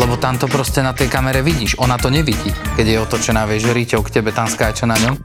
[0.00, 2.48] Lebo tam to proste na tej kamere vidíš, ona to nevidí.
[2.80, 5.20] Keď je otočená, vieš, Ríťov k tebe tam skáče na ňom.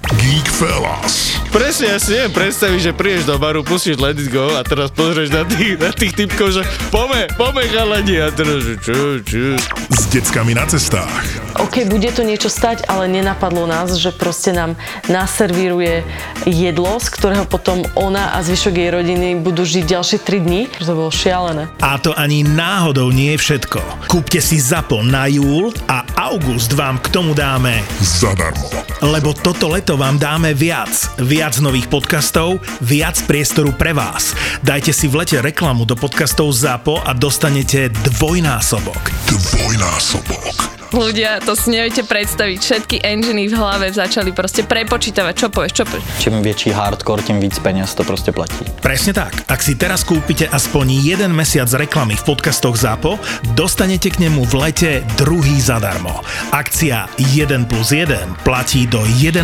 [1.56, 4.92] Presne, ja si neviem predstaviť, že prídeš do baru, pustíš Let It Go a teraz
[4.92, 9.56] pozrieš na tých, na tých typkov, že pome, pome chalani a teraz, že čo, čo.
[9.96, 11.45] s deckami na cestách.
[11.56, 14.76] OK, bude to niečo stať, ale nenapadlo nás, že proste nám
[15.08, 16.04] naservíruje
[16.44, 20.62] jedlo, z ktorého potom ona a zvyšok jej rodiny budú žiť ďalšie 3 dní.
[20.84, 21.72] To bolo šialené.
[21.80, 23.80] A to ani náhodou nie je všetko.
[24.12, 28.68] Kúpte si ZAPO na júl a august vám k tomu dáme Zadarmo.
[29.00, 30.92] Lebo toto leto vám dáme viac.
[31.20, 34.36] Viac nových podcastov, viac priestoru pre vás.
[34.60, 39.08] Dajte si v lete reklamu do podcastov ZAPO a dostanete dvojnásobok.
[39.32, 40.75] Dvojnásobok.
[40.96, 42.56] Ľudia, to si neviete predstaviť.
[42.56, 46.24] Všetky enginy v hlave začali proste prepočítavať, čo povieš, čo povieš.
[46.24, 48.64] Čím väčší hardcore, tým víc peniaz to proste platí.
[48.80, 49.44] Presne tak.
[49.52, 53.20] Ak si teraz kúpite aspoň jeden mesiac reklamy v podcastoch ZAPO,
[53.60, 56.24] dostanete k nemu v lete druhý zadarmo.
[56.56, 59.44] Akcia 1 plus 1 platí do 11.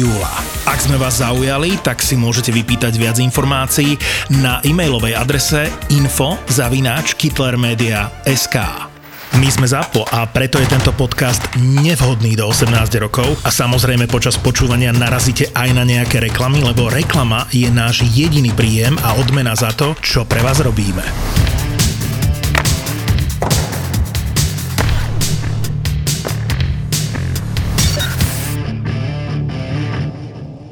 [0.00, 0.32] júla.
[0.64, 4.00] Ak sme vás zaujali, tak si môžete vypýtať viac informácií
[4.40, 8.95] na e-mailovej adrese info zavináč kitlermedia.sk.
[9.36, 12.72] My sme ZAPO a preto je tento podcast nevhodný do 18
[13.04, 18.48] rokov a samozrejme počas počúvania narazíte aj na nejaké reklamy, lebo reklama je náš jediný
[18.56, 21.04] príjem a odmena za to, čo pre vás robíme.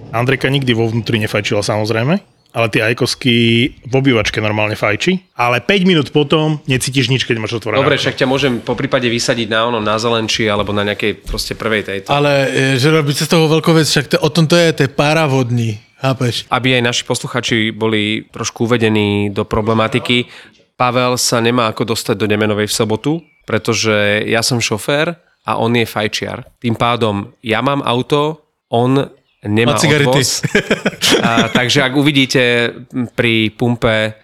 [0.09, 2.17] Andrejka nikdy vo vnútri nefajčila samozrejme,
[2.55, 3.34] ale tie ajkosky
[3.82, 5.34] v obývačke normálne fajči.
[5.34, 7.82] Ale 5 minút potom necítiš nič, keď máš otvorené.
[7.82, 11.59] Dobre, však ťa môžem po prípade vysadiť na ono, na zelenči alebo na nejakej proste
[11.59, 12.14] prvej tejto.
[12.14, 14.87] Ale e, že robíte z toho veľkú vec, však to, o tom to je, to
[14.87, 16.47] je paravodný, chápeš?
[16.47, 20.31] Aby aj naši posluchači boli trošku uvedení do problematiky,
[20.75, 23.12] Pavel sa nemá ako dostať do Nemenovej v sobotu,
[23.47, 25.14] pretože ja som šofér
[25.47, 26.50] a on je fajčiar.
[26.59, 28.43] Tým pádom ja mám auto,
[28.75, 29.06] on
[29.44, 30.09] nemá Má cigarety.
[30.10, 30.43] odvoz.
[31.22, 32.43] A, takže ak uvidíte
[33.15, 34.16] pri pumpe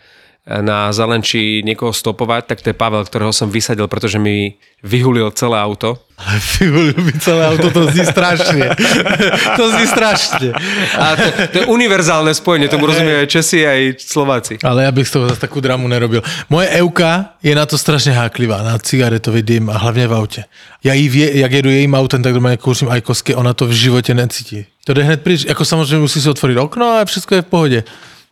[0.49, 5.61] na Zelenči niekoho stopovať, tak to je Pavel, ktorého som vysadil, pretože mi vyhulil celé
[5.61, 6.01] auto.
[6.17, 8.67] Ale vyhulil by celé auto, to zní strašne.
[9.61, 10.49] to zní strašne.
[10.97, 14.55] A to, to je univerzálne spojenie, tomu rozumie aj Česi, aj Slováci.
[14.65, 16.25] Ale ja bych z toho zase takú dramu nerobil.
[16.49, 20.43] Moje Euka je na to strašne háklivá, na cigaretový dym a hlavne v aute.
[20.81, 23.77] Ja jí vie, jak jedu jejím autem, tak normálne kouřím aj kosky, ona to v
[23.77, 24.65] živote necítí.
[24.89, 27.79] To jde hned pryč, ako samozrejme musí si otvoriť okno a všetko je v pohode.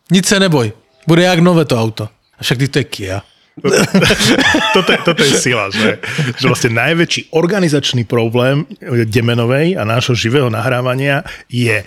[0.09, 0.73] Nic se neboj.
[1.07, 2.09] Bude jak nové to auto.
[2.39, 3.19] A však ty to je Kia.
[4.73, 5.99] toto, toto je sila, že,
[6.39, 8.63] že vlastne najväčší organizačný problém
[9.03, 11.83] Demenovej a nášho živého nahrávania je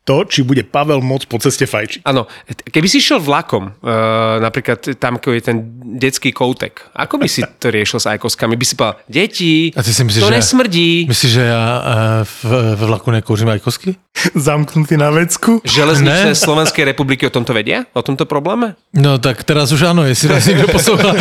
[0.00, 2.02] to, či bude Pavel môcť po ceste fajčiť.
[2.02, 2.24] Áno,
[2.66, 3.92] keby si šiel vlakom, uh,
[4.38, 5.56] napríklad tam, ako je ten
[5.94, 8.54] detský koutek, ako by si to riešil s ajkoskami?
[8.54, 10.90] By si povedal, deti, A ty si myslíš, to že- nesmrdí.
[11.04, 11.82] Myslíš, že ja e,
[12.24, 12.40] v,
[12.74, 13.90] v vlaku nekouřím aj kosky?
[14.34, 15.60] Zamknutý na vecku.
[15.62, 16.34] Železničné Ne.
[16.34, 17.84] Slovenskej republiky o tomto vedia?
[17.92, 18.74] O tomto probléme?
[18.90, 21.12] No tak teraz už áno, jestli nás niekto poslouchá.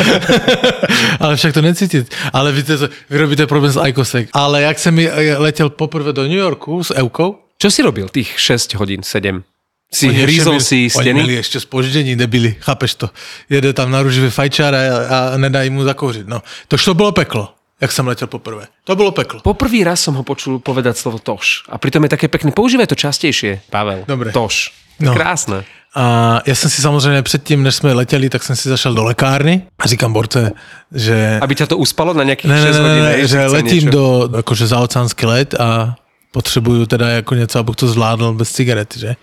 [1.20, 2.04] Ale však to necítiť.
[2.32, 4.32] Ale víte, to- vy robíte problém s Icosek.
[4.32, 4.96] Ale jak som
[5.40, 9.44] letel poprvé do New Yorku s Eukou, Čo si robil tých 6 hodín, 7?
[9.92, 11.44] Si Oni hryzol si Oni steny?
[11.44, 13.08] ešte spoždení, debili, chápeš to?
[13.52, 14.82] Jede tam na rúživý fajčár a,
[15.12, 16.24] a nedá im mu zakouřiť.
[16.24, 16.40] No,
[16.72, 17.52] to to bolo peklo,
[17.84, 18.72] jak som letel poprvé.
[18.88, 19.44] To bolo peklo.
[19.44, 21.68] Poprvý raz som ho počul povedať slovo tož.
[21.68, 22.56] A pritom je také pekné.
[22.56, 24.08] Používaj to častejšie, Pavel.
[24.08, 24.32] Dobre.
[24.32, 24.72] Tož.
[25.04, 25.12] No.
[25.12, 25.68] Krásne.
[25.98, 29.68] A ja som si samozrejme predtým, než sme leteli, tak som si zašel do lekárny
[29.76, 30.54] a říkam Borce,
[30.94, 31.42] že...
[31.42, 33.04] Aby ťa to uspalo na nejakých Ne, ne, 6 ne, hodín.
[33.04, 33.96] ne, hej, že letím niečo.
[33.98, 34.04] do
[34.46, 35.98] akože zaoceánský let a
[36.32, 39.16] potřebuju teda ako něco, abych to zvládl bez cigarety, že?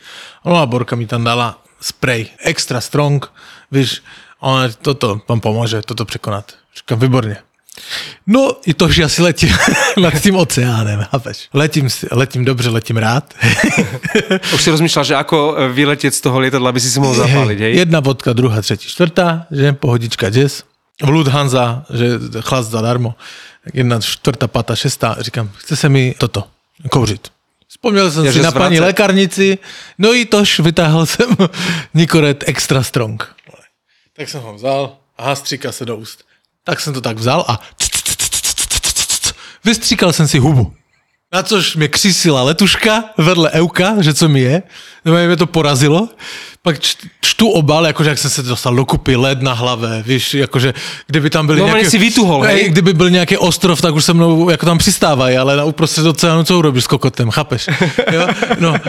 [0.45, 3.27] No a Borka mi tam dala spray, extra strong,
[3.73, 4.03] víš,
[4.41, 6.53] ona toto vám pomôže, toto překonat.
[6.77, 7.37] Říkám, výborně.
[8.27, 9.53] No, i to, že asi letím
[10.01, 11.49] nad tým oceánem, chápeš?
[11.55, 13.35] Letím, letím dobře, letím rád.
[14.55, 17.59] Už si rozmýšľal, že ako e, vyletieť z toho lietadla, aby si si mohol zapáliť,
[17.61, 17.73] hej?
[17.85, 20.65] Jedna vodka, druhá, třetí, čtvrtá, že pohodička, jazz.
[21.05, 23.15] V Lufthansa, že chlast zadarmo.
[23.69, 25.17] Jedna, čtvrtá, pátá, šestá.
[25.21, 26.49] Říkám, chce se mi toto,
[26.91, 27.29] kouřit.
[27.69, 28.87] Vzpomněl jsem Ja, si na paní zvracať.
[28.87, 29.59] lékarnici,
[29.99, 31.37] no i tož vytáhl jsem
[31.95, 33.35] Nikoret Extra Strong.
[34.17, 36.25] Tak jsem ho vzal a hastříka se do úst.
[36.65, 37.61] Tak jsem to tak vzal a
[39.65, 40.73] vystříkal jsem si hubu.
[41.33, 44.63] Na což mě křísila letuška vedle Euka, že co mi je.
[45.05, 46.09] Mě to porazilo.
[46.67, 46.81] Pak
[47.21, 50.75] čtu obal, jakože jak jsem se dostal do kupy, led na hlave, víš, jakože
[51.07, 52.69] kdyby tam byly Normálně si vytuhol, hej?
[52.69, 56.45] Kdyby byl nějaký ostrov, tak už se mnou jako tam přistávají, ale na uprostřed oceánu
[56.45, 57.69] co urobíš s kokotem, chápeš?
[58.13, 58.29] Jo?
[58.59, 58.75] No.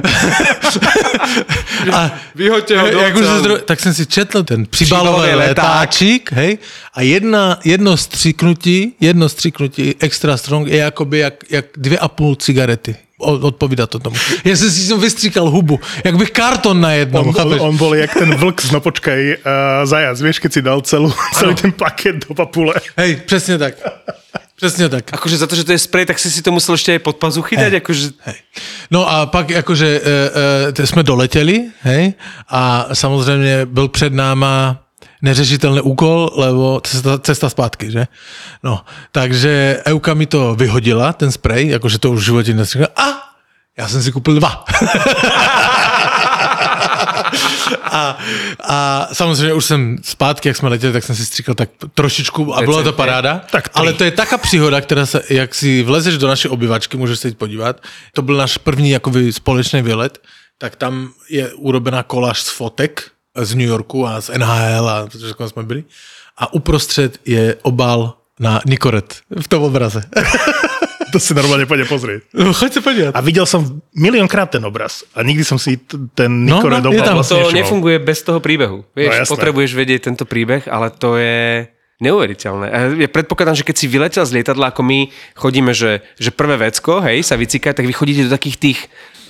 [1.94, 3.58] A Vyhoďte ho do jak už zdro...
[3.58, 6.58] tak jsem si četl ten příbalový letáčik, hej,
[6.94, 12.36] a jedna, jedno stříknutí, jedno stříknutí extra strong je jakoby jak, jak dvě a půl
[12.36, 12.96] cigarety.
[13.18, 14.16] O- Odpovídá to tomu.
[14.44, 17.62] Já jsem si som vystříkal hubu, jak bych karton na jednom, On, chápeš?
[17.62, 20.82] on, on bol jak ten vlk z No počkaj, uh, zajac, vieš, keď si dal
[20.82, 22.74] celú, celý ten paket do papule.
[22.98, 23.74] Hej, přesně tak.
[24.56, 25.14] Přesně tak.
[25.14, 27.18] Akože za to, že to je sprej, tak si si to musel ešte aj pod
[27.22, 28.06] pazuchy dať, akože...
[28.90, 32.14] No a pak jakože e, e, jsme doletěli, hej,
[32.50, 34.82] a samozřejmě byl před náma
[35.22, 38.08] neřešitelný úkol, lebo cesta, cesta zpátky, že?
[38.64, 38.82] No,
[39.12, 42.88] takže Euka mi to vyhodila, ten sprej, jakože to už v životě nestřekla.
[42.96, 43.28] A
[43.78, 44.66] já jsem si koupil dva.
[47.84, 48.18] a,
[48.64, 52.62] a samozřejmě už jsem zpátky, jak jsme letěli, tak jsem si stříkal tak trošičku a
[52.62, 53.42] bylo to paráda.
[53.52, 57.20] Tak ale to je taká příhoda, která se, jak si vlezeš do naší obyvačky, můžeš
[57.20, 57.82] se jít podívat.
[58.14, 60.20] To byl náš první jakoby společný výlet,
[60.58, 63.12] tak tam je urobená koláž z fotek
[63.46, 65.84] z New Yorku a z NHL a protože jsme byli.
[66.38, 70.02] A uprostřed je obal na Nikoret v tom obraze.
[71.08, 72.28] To si normálne pôjde pozrieť.
[72.36, 73.16] No, choď se podívat.
[73.16, 75.80] A videl som miliónkrát ten obraz a nikdy som si
[76.12, 77.16] ten No, Nikore no, no, tam.
[77.16, 77.60] vlastne To nevšimol.
[77.64, 78.84] nefunguje bez toho príbehu.
[78.92, 79.32] Vieš, No, jasné.
[79.32, 81.64] potrebuješ vedieť tento príbeh, ale to je
[82.04, 82.68] neuveriteľné.
[83.00, 87.00] Ja predpokladám, že keď si vyletel z lietadla, ako my chodíme, že, že prvé vecko,
[87.00, 88.80] hej, sa vycíkať, tak vy chodíte do takých tých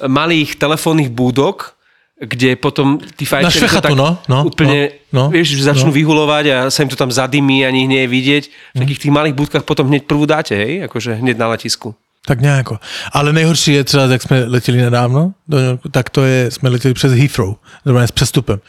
[0.02, 1.77] malých telefónnych búdok,
[2.18, 5.94] kde potom tí Na fajčeri to švechatu, tak no, no, úplne, no, no, vieš, začnú
[5.94, 5.98] no.
[5.98, 8.44] vyhulovať a sa im to tam zadymí, ani ich nie je vidieť.
[8.74, 11.94] V takých tých malých budkách potom hneď prvú dáte, hej, akože hneď na letisku.
[12.28, 12.68] Tak nějak.
[13.14, 16.70] Ale nejhorší je třeba, jak jsme letěli nedávno do New Yorku, tak to je, jsme
[16.70, 17.56] letěli přes Heathrow,
[17.86, 18.60] normálně s přestupem.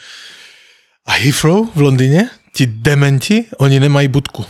[1.06, 4.44] A Heathrow v Londýně, ti dementi, oni nemají budku.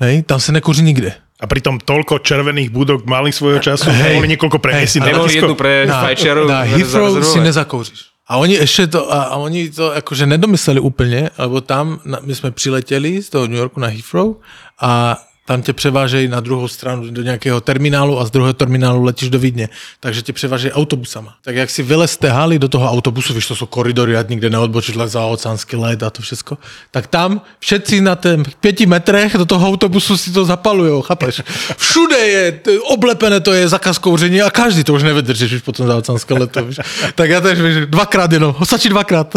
[0.00, 1.14] Hej, tam se nekouří nikde.
[1.42, 4.14] A pritom toľko červených budok mali svojho času, Hej.
[4.14, 8.11] mohli niekoľko na Nemohli jednu pre fajčiarov na Heathrow si nezakouříš.
[8.26, 13.22] A oni ještě to, a, oni to jakože nedomysleli úplně, lebo tam, my jsme přiletěli
[13.22, 14.34] z toho New Yorku na Heathrow
[14.80, 19.30] a tam tě převážejí na druhou stranu do nějakého terminálu a z druhého terminálu letíš
[19.30, 19.68] do Vídně.
[20.00, 21.34] Takže tě převážejí autobusama.
[21.42, 24.96] Tak jak si vylezte hali do toho autobusu, víš, to jsou koridory, ať nikde neodbočíš
[25.04, 26.58] za oceánský let a to všechno,
[26.90, 31.42] tak tam všetci na tém pěti metrech do toho autobusu si to zapalujou, chápeš?
[31.76, 35.96] Všude je oblepené, to je zakaz kouření a každý to už nevydržíš už potom za
[35.96, 36.80] oceánské leto, víš.
[37.14, 39.36] Tak já tež, víš, dvakrát jenom, stačí dvakrát.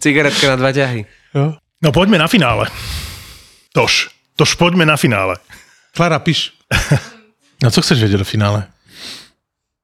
[0.00, 1.06] Cigaretka na dva ťahy.
[1.82, 2.66] No poďme na finále.
[3.72, 4.08] Tož,
[4.40, 5.36] tož poďme na finále.
[5.92, 6.56] Klara, píš.
[7.62, 8.64] No co chceš vědět do finále?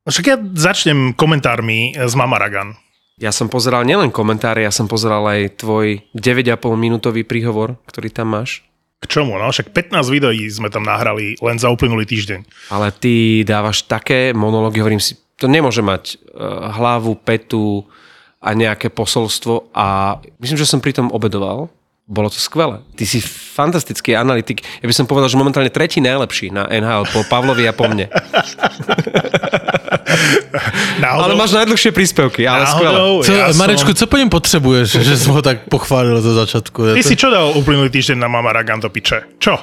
[0.06, 2.72] No Však ja začnem komentármi z Mamaragan.
[3.20, 8.32] Ja som pozeral nielen komentáre, ja som pozeral aj tvoj 9,5 minútový príhovor, ktorý tam
[8.32, 8.64] máš.
[9.04, 9.36] K čomu?
[9.36, 12.72] No však 15 videí sme tam nahrali len za uplynulý týždeň.
[12.72, 17.84] Ale ty dávaš také monológy, hovorím si, to nemôže mať uh, hlavu, petu
[18.40, 21.68] a nejaké posolstvo a myslím, že som pri tom obedoval.
[22.06, 22.86] Bolo to skvelé.
[22.94, 24.62] Ty si fantastický analytik.
[24.78, 28.06] Ja by som povedal, že momentálne tretí najlepší na NHL po Pavlovi a po mne.
[31.02, 32.94] Náhodou, Ale máš najdlhšie príspevky, ale skvelé.
[32.94, 36.34] náhodou, Co, ja som- Marečku, co po něm potřebuješ, že jsi ho tak pochválil za
[36.34, 36.84] začátku?
[36.84, 39.20] Je Ty to- si čo dal uplynulý týždeň na Mamaragan do piče?
[39.42, 39.58] Čo?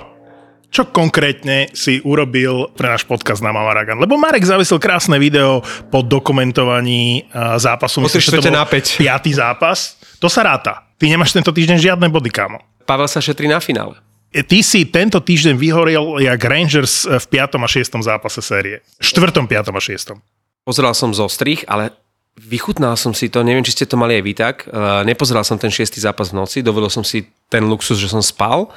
[0.68, 4.02] Čo konkrétne si urobil pre náš podcast na Mamaragan?
[4.02, 5.62] Lebo Marek zavesil krásne video
[5.94, 8.02] po dokumentovaní zápasu.
[8.10, 8.98] Tri že to bol na päť.
[8.98, 9.96] Piatý zápas.
[10.18, 10.93] To sa ráta.
[11.04, 12.64] Ty nemáš tento týždeň žiadne body, kámo.
[12.88, 14.00] Pavel sa šetrí na finále.
[14.32, 17.60] E, Ty si tento týždeň vyhorel jak Rangers e, v 5.
[17.60, 18.08] a 6.
[18.08, 18.80] zápase série.
[19.04, 19.36] 4.
[19.36, 19.52] 5.
[19.52, 20.16] a 6.
[20.64, 21.92] Pozeral som zo strich, ale
[22.40, 24.56] vychutnal som si to, neviem, či ste to mali aj vy tak.
[24.72, 28.24] Uh, nepozeral som ten šiestý zápas v noci, dovolil som si ten luxus, že som
[28.24, 28.72] spal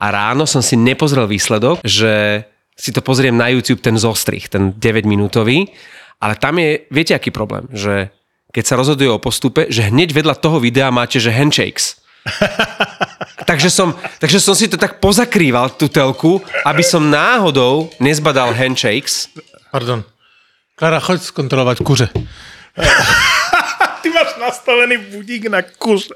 [0.00, 2.48] a ráno som si nepozrel výsledok, že
[2.80, 5.68] si to pozriem na YouTube, ten zostrih, ten 9 minútový,
[6.16, 8.08] ale tam je, viete aký problém, že
[8.52, 12.00] keď sa rozhoduje o postupe, že hneď vedľa toho videa máte, že handshakes.
[13.48, 19.28] takže, som, takže som si to tak pozakrýval, tú telku, aby som náhodou nezbadal handshakes.
[19.72, 20.04] Pardon.
[20.76, 22.08] Klara, choď zkontrolovat kuře.
[24.02, 26.14] Ty máš nastavený budík na kuře.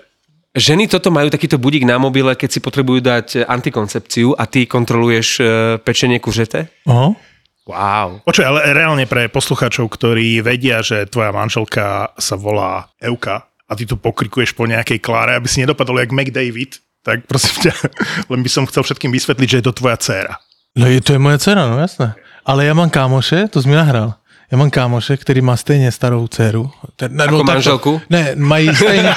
[0.53, 5.41] Ženy toto majú takýto budík na mobile, keď si potrebujú dať antikoncepciu a ty kontroluješ
[5.41, 5.45] e,
[5.81, 6.69] pečenie kuřete?
[6.85, 7.17] Oho.
[7.63, 8.27] Wow.
[8.27, 13.87] Počuj, ale reálne pre poslucháčov, ktorí vedia, že tvoja manželka sa volá Euka a ty
[13.87, 17.75] tu pokrikuješ po nejakej Kláre, aby si nedopadol jak McDavid, tak prosím ťa,
[18.35, 20.35] len by som chcel všetkým vysvetliť, že je to tvoja dcéra.
[20.75, 22.15] No je, to je moje dcera, no jasné.
[22.45, 24.15] Ale já mám kámoše, to jsi mi nahrál.
[24.53, 26.71] Já mám kámoše, který má stejně starou dceru.
[26.97, 27.53] Ten, nebo Ako takto.
[27.53, 28.01] manželku?
[28.11, 29.15] Ne, mají stejně,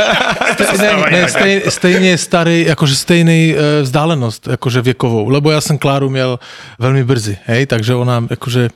[0.53, 5.29] stej, ne, ne, stej, stejně starý, jakože stejný e, vzdálenost, jakože věkovou.
[5.29, 6.39] Lebo já jsem Kláru měl
[6.79, 8.69] velmi brzy, hej, takže ona jakože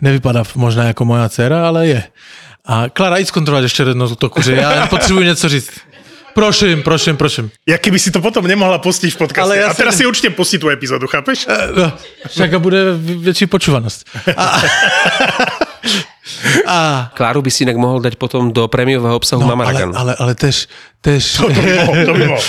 [0.00, 2.02] nevypadá možná jako moja dcera, ale je.
[2.64, 5.70] A Klára, jít zkontrolovat ještě jednou útoku, že já potřebuji něco říct.
[6.34, 7.48] Prosím, prosím, prosím.
[7.64, 9.40] Ja keby si to potom nemohla pustiť v podcaste.
[9.40, 11.48] Ale ja a teraz si- si určite pustí tú epizódu, chápeš?
[11.48, 11.92] No,
[12.28, 12.92] však bude
[13.24, 14.04] větší počúvanost.
[14.36, 14.60] A,
[16.66, 20.12] a, Kláru by si inak mohol dať potom do prémiového obsahu no, Mama ale, ale,
[20.18, 20.68] ale tež,
[21.00, 22.44] tež, To by mohol, to by mohol.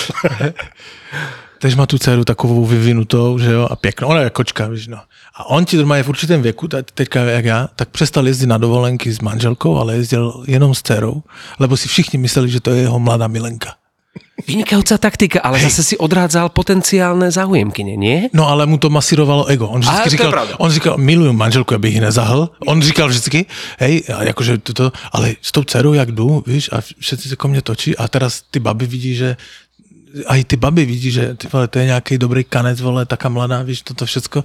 [1.58, 4.98] tež má tu dceru takovou vyvinutou, že jo, a pěknou, ona je kočka, víš, no.
[5.34, 8.46] A on ti doma je v určitém věku, te- teďka jak já, tak přestal jezdit
[8.46, 11.22] na dovolenky s manželkou, ale jezdil jenom s dcerou,
[11.58, 13.74] lebo si všichni mysleli, že to je jeho mladá milenka.
[14.46, 18.30] Vynikajúca taktika, ale zase si odrádzal potenciálne záujemkyne, nie?
[18.30, 19.66] No ale mu to masírovalo ego.
[19.66, 22.50] On vždycky říkal, on říkal, miluju manželku, abych ji nezahl.
[22.66, 23.46] On říkal vždycky,
[23.78, 27.48] hej, a jakože toto, ale s tou dcerou jak jdu, víš, a všetci se ko
[27.48, 29.36] mně točí a teraz ty baby vidí, že
[30.26, 33.28] a i ty baby vidí, že ty vole, to je nějaký dobrý kanec, vole, taká
[33.28, 34.44] mladá, víš, toto všecko,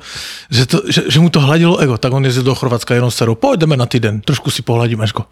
[0.52, 3.16] že, to, že, že mu to hladilo ego, tak on jezdil do Chorvatska jenom s
[3.16, 5.26] dcerou, pojďme na týden, trošku si pohladíme, Eško.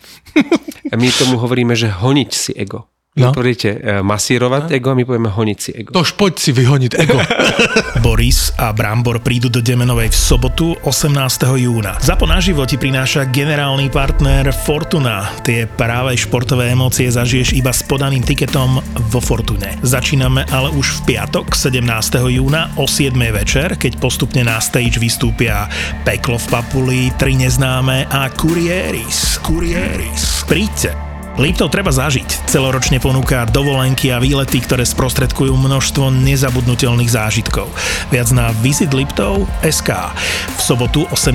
[0.92, 2.88] A my tomu hovoríme, že honiť si ego.
[3.12, 3.36] Vy No.
[3.36, 5.92] poviete e, masírovať ego a my povieme honiť si ego.
[5.92, 7.20] Tož poď si vyhoniť ego.
[8.08, 11.12] Boris a Brambor prídu do Demenovej v sobotu 18.
[11.60, 12.00] júna.
[12.00, 15.28] Zapo naživo ti prináša generálny partner Fortuna.
[15.44, 18.80] Tie práve športové emócie zažiješ iba s podaným tiketom
[19.12, 19.76] vo Fortune.
[19.84, 21.84] Začíname ale už v piatok 17.
[22.32, 23.12] júna o 7.
[23.36, 25.68] večer, keď postupne na stage vystúpia
[26.08, 29.36] Peklo v Papuli, Tri neznáme a Kurieris.
[29.44, 30.48] Kurieris.
[30.48, 31.11] Príďte.
[31.40, 32.52] Liptov treba zažiť.
[32.52, 37.72] Celoročne ponúka dovolenky a výlety, ktoré sprostredkujú množstvo nezabudnutelných zážitkov.
[38.12, 40.12] Viac na Visit Liptov SK.
[40.60, 41.32] V sobotu 18.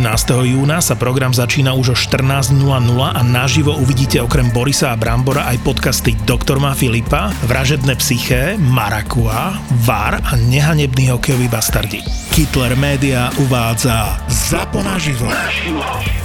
[0.53, 2.61] júna sa program začína už o 14.00
[3.17, 9.57] a naživo uvidíte okrem Borisa a Brambora aj podcasty Doktor má Filipa, Vražedné psyché, Marakua,
[9.89, 12.05] VAR a Nehanebný hokejový bastardi.
[12.37, 15.33] Hitler Media uvádza Zapo naživo.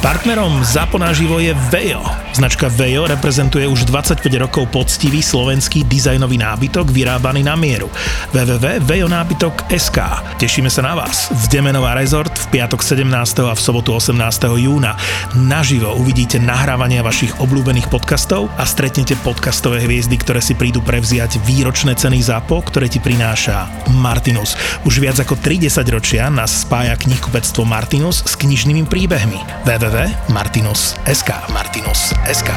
[0.03, 2.03] Partnerom Zapo naživo je Vejo.
[2.35, 7.91] Značka Vejo reprezentuje už 25 rokov poctivý slovenský dizajnový nábytok vyrábaný na mieru.
[8.31, 9.97] www.vejonábytok.sk
[10.39, 13.05] Tešíme sa na vás v Demenová Resort v piatok 17.
[13.45, 14.17] a v sobotu 18.
[14.57, 14.97] júna.
[15.35, 21.93] Naživo uvidíte nahrávania vašich obľúbených podcastov a stretnete podcastové hviezdy, ktoré si prídu prevziať výročné
[21.99, 23.67] ceny ZAPO, ktoré ti prináša
[23.99, 24.55] Martinus.
[24.87, 29.67] Už viac ako 30 ročia nás spája knihkupectvo Martinus s knižnými príbehmi.
[29.67, 32.49] www.martinus.sk Martinus.sk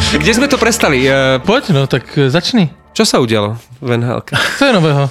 [0.00, 1.04] Kde sme to prestali?
[1.04, 2.72] E, Poď, no, tak e, začni.
[2.96, 4.20] čo sa udialo v NHL?
[4.58, 5.10] Co je nového?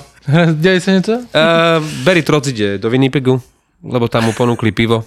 [0.53, 1.11] Děje se něco?
[1.11, 3.41] Uh, Barry Trotz ide do Winnipegu,
[3.83, 5.03] lebo tam mu ponúkli pivo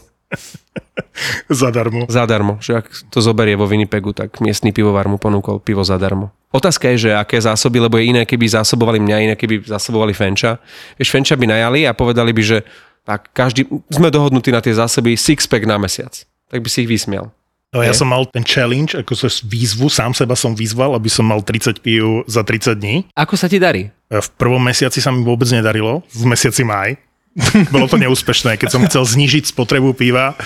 [1.50, 2.06] Zadarmo.
[2.08, 2.56] zadarmo.
[2.60, 6.32] Že ak to zoberie vo Winnipegu, tak miestny pivovar mu ponúkol pivo zadarmo.
[6.50, 10.56] Otázka je, že aké zásoby, lebo je iné, keby zásobovali mňa, iné, keby zásobovali Fenča.
[10.96, 12.58] Vieš, Fenča by najali a povedali by, že
[13.04, 16.12] tak každý, sme dohodnutí na tie zásoby six-pack na mesiac.
[16.48, 17.28] Tak by si ich vysmiel.
[17.72, 21.24] No, ja som mal ten challenge, ako sa výzvu, sám seba som vyzval, aby som
[21.24, 23.08] mal 30 pív za 30 dní.
[23.16, 23.88] Ako sa ti darí?
[24.12, 27.00] V prvom mesiaci sa mi vôbec nedarilo, v mesiaci maj.
[27.72, 30.36] Bolo to neúspešné, keď som chcel znižiť spotrebu piva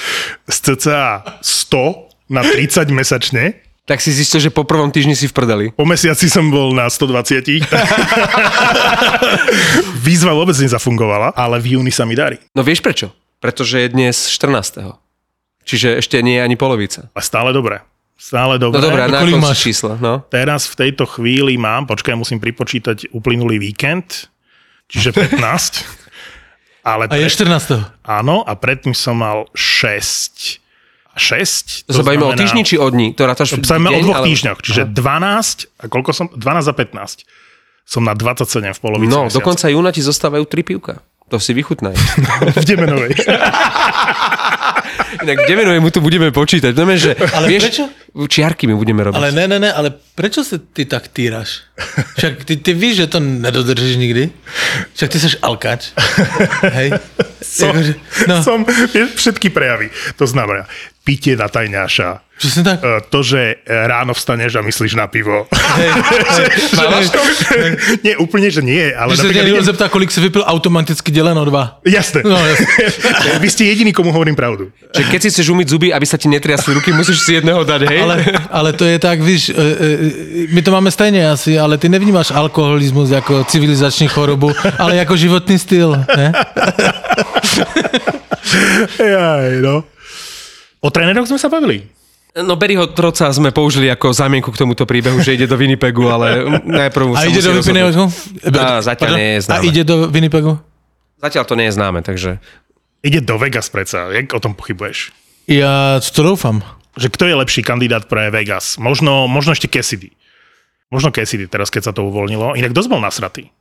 [0.46, 3.58] z cca 100 na 30 mesačne.
[3.90, 5.66] Tak si zistil, že po prvom týždni si v prdeli.
[5.74, 7.42] Po mesiaci som bol na 120.
[10.06, 12.38] Výzva vôbec nezafungovala, ale v júni sa mi darí.
[12.54, 13.10] No vieš prečo?
[13.42, 15.05] Pretože je dnes 14.
[15.66, 17.10] Čiže ešte nie je ani polovica.
[17.10, 17.82] A stále dobre.
[18.14, 18.80] Stále No dobre.
[18.80, 19.60] dobré, a na konci máš?
[19.60, 20.24] čísla, no.
[20.26, 24.30] Teraz v tejto chvíli mám, počkaj, musím pripočítať uplynulý víkend,
[24.86, 25.36] čiže 15.
[26.86, 27.82] Ale A je 14.
[28.00, 30.62] Áno, a predtým som mal 6.
[31.12, 31.84] 6?
[31.84, 33.10] To sa bavíme o týždni či o dní?
[33.12, 36.26] To rátaš To sa bavíme o deň, dvoch ale- týždňoch, čiže 12, a koľko som?
[36.30, 37.26] 12 a 15.
[37.82, 39.34] Som na 27 v polovici No, mesiaca.
[39.34, 41.02] do konca júna ti zostávajú tri pivka.
[41.26, 41.94] To si vychutnaj.
[42.54, 43.12] v Demenovej.
[45.22, 46.72] Inak kde menujem, mu tu budeme počítať.
[46.72, 47.84] No, že, Ale vieš, prečo?
[48.16, 49.16] Čiarky my budeme robiť.
[49.16, 51.68] Ale ne, ne, ne, ale prečo sa ty tak týraš?
[52.16, 54.32] Však ty, ty víš, že to nedodržíš nikdy.
[54.96, 55.92] Však ty seš alkač.
[56.72, 56.96] Hej.
[57.44, 57.92] Som, Jakože,
[58.26, 59.92] no, som, vieš, všetky prejavy.
[60.16, 60.64] To znamená,
[61.04, 62.80] pitie na tajňáša, Přesně tak.
[62.84, 65.46] e, to, že ráno vstaneš a myslíš na pivo.
[65.54, 66.46] Hej, hej,
[66.90, 67.20] Máš to?
[68.04, 71.80] nie, úplne, že nie, ale Že napríklad idem- zeptá, kolik si vypil, automaticky děleno dva.
[71.86, 72.20] Jasné.
[72.28, 72.66] No, jasné.
[73.42, 74.68] Vy ste jediný, komu hovorím pravdu.
[74.92, 77.80] Že keď si chceš umyť zuby, aby sa ti netriasli ruky, musíš si jedného dať,
[77.88, 78.00] hej?
[78.02, 78.16] Ale,
[78.50, 82.30] ale to je tak, víš, e, e, my to máme stejně asi, ale ty nevnímáš
[82.30, 86.32] alkoholismus jako civilizační chorobu, ale jako životní styl, ne?
[88.98, 89.84] Jaj, no.
[90.80, 91.82] O tréneroch sme sa bavili.
[92.36, 96.44] No Berryho Troca sme použili ako zámienku k tomuto príbehu, že ide do Winnipegu, ale
[96.68, 97.56] najprv A ide do.
[97.64, 98.12] Winnipegu?
[98.84, 99.16] Zatiaľ Pardon?
[99.16, 99.62] nie je A známe.
[99.64, 100.52] ide do Winnipegu?
[101.16, 102.36] Zatiaľ to nie je známe, takže...
[103.06, 104.10] Ide do Vegas predsa.
[104.10, 105.14] Jak o tom pochybuješ?
[105.46, 106.66] Ja to doufám.
[106.98, 108.82] Že kto je lepší kandidát pre Vegas?
[108.82, 110.10] Možno, možno ešte Cassidy.
[110.90, 112.58] Možno Cassidy teraz, keď sa to uvoľnilo.
[112.58, 113.54] Inak dosť bol nasratý.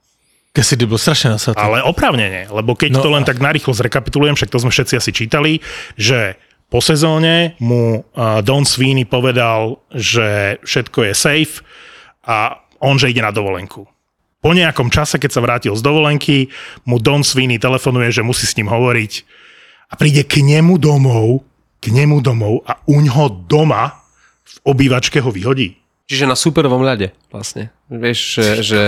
[0.50, 1.62] Cassidy bol strašne nasratý.
[1.62, 5.12] Ale oprávnene, lebo keď No to len tak narýchlo zrekapitulujem, však to sme všetci asi
[5.14, 5.62] čítali,
[5.94, 11.62] že po sezóne mu uh, Don Sweeney povedal, že všetko je safe
[12.26, 13.86] a on, že ide na dovolenku.
[14.46, 16.54] Po nejakom čase, keď sa vrátil z dovolenky,
[16.86, 19.26] mu Don Sweeney telefonuje, že musí s ním hovoriť
[19.90, 21.42] a príde k nemu domov,
[21.82, 24.06] k nemu domov a uň ho doma
[24.46, 25.82] v obývačke ho vyhodí.
[26.06, 27.74] Čiže na superovom ľade vlastne.
[27.90, 28.46] Vieš, že...
[28.62, 28.82] že...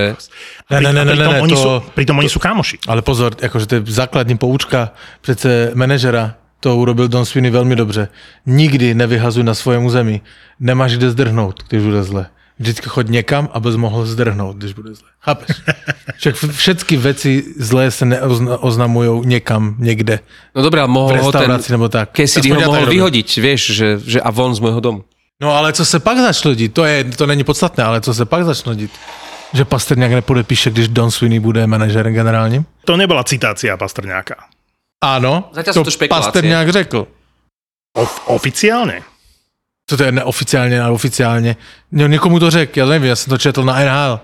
[0.70, 2.78] Ne, ne, ne, ne, pritom, ne, oni to- sú, pritom oni sú kámoši.
[2.86, 4.94] Ale pozor, akože to je základní poučka
[5.26, 8.14] přece manažera, to urobil Don Sweeney velmi dobře.
[8.46, 10.22] Nikdy nevyhazuj na svém území.
[10.62, 12.30] Nemáš kde zdrhnout, když bude zle.
[12.60, 15.08] Vždycky choď někam, abys mohl zdrhnout, když bude zle.
[15.22, 15.58] Chápeš?
[16.18, 20.20] Však všetky veci zlé se neoznamují někam, někde.
[20.56, 21.60] No dobré, ale mohol ho ten...
[21.70, 22.10] nebo tak.
[22.18, 25.06] Cassidy ho mohol vyhodiť, vieš, že, že a von z môjho domu.
[25.42, 28.26] No ale co se pak začalo dít, to, je, to není podstatné, ale co se
[28.26, 28.92] pak začalo dít?
[29.54, 32.66] Že Pasterňák nepodepíše, když Don Sweeney bude manažerem generálním?
[32.86, 34.36] To nebola citácia Pastrňáka.
[34.98, 36.26] Ano, Zatiaľ to špekulácie.
[36.26, 37.08] Pasterňák řekl.
[37.94, 39.06] Of, oficiálne?
[39.88, 41.56] To je neoficiálně, ale oficiálně.
[41.92, 44.20] No, někomu to řekl, já nevím, já jsem to četl na NHL.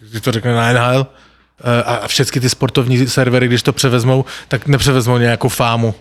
[0.00, 1.06] Když to řekne na NHL,
[1.60, 5.94] eh, a všechny ty sportovní servery, když to převezmou, tak nepřevezmou nějakou fámu.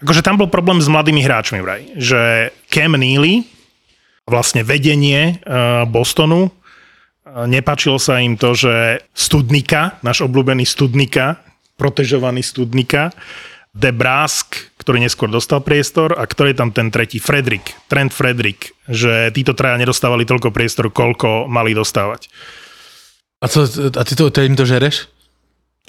[0.00, 3.44] Akože tam bol problém s mladými hráčmi vraj, že Cam Neely,
[4.24, 6.52] vlastne vedenie uh, Bostonu, uh,
[7.44, 11.44] nepáčilo sa im to, že Studnika, náš obľúbený Studnika,
[11.76, 13.12] protežovaný Studnika,
[13.76, 19.30] Debrask, ktorý neskôr dostal priestor a ktorý je tam ten tretí, Fredrik, Trent Fredrik, že
[19.30, 22.26] títo traja nedostávali toľko priestor, koľko mali dostávať.
[23.38, 25.06] A, co, a ty to, ty jim to žereš?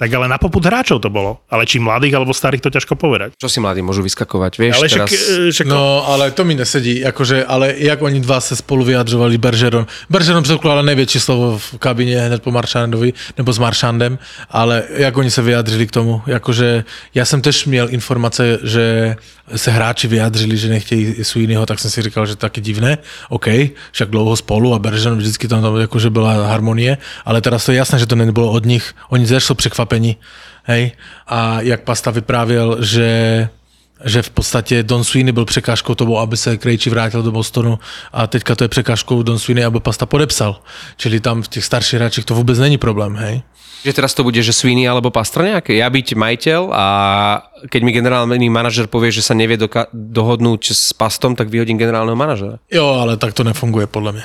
[0.02, 1.46] Tak ale na poput hráčov to bolo.
[1.46, 3.38] Ale či mladých alebo starých, to ťažko povedať.
[3.38, 5.30] Čo si mladí môžu vyskakovať, vieš, ale však, teraz...
[5.30, 9.38] e, však No, ale to mi nesedí, jakože, ale jak oni dva se spolu vyjadřovali,
[9.38, 9.86] Bergeron.
[10.10, 14.18] Bergeron předpokládal největší slovo v kabině hned po Maršandovi, nebo s Maršandem,
[14.50, 16.84] ale jak oni se vyjadřili k tomu, jakože
[17.14, 19.16] já jsem tež měl informace, že
[19.56, 23.46] se hráči vyjadřili, že nechtějí Sweeneyho, tak jsem si říkal, že taky divné, OK,
[23.92, 27.78] však dlouho spolu a Bergeron vždycky tam, tam jakože byla harmonie, ale teraz to je
[27.78, 30.16] jasné, že to nebylo od nich, oni jsou překvapení,
[30.64, 30.92] hej,
[31.26, 33.48] a jak Pasta vyprávěl, že
[34.04, 37.78] že v podstatě Don Sweeney byl překážkou tomu, aby se Krejči vrátil do Bostonu
[38.12, 40.60] a teďka to je překážkou Don Sweeney, aby Pasta podepsal.
[40.96, 43.42] Čili tam v těch starších hráčích to vůbec není problém, hej?
[43.82, 45.74] Že teraz to bude, že Sweeney alebo Pastrňák?
[45.74, 46.84] Ja byť majiteľ a
[47.66, 52.14] keď mi generálny manažer povie, že sa nevie doka- dohodnúť s Pastom, tak vyhodím generálneho
[52.14, 52.62] manažera.
[52.70, 54.24] Jo, ale tak to nefunguje podle mě.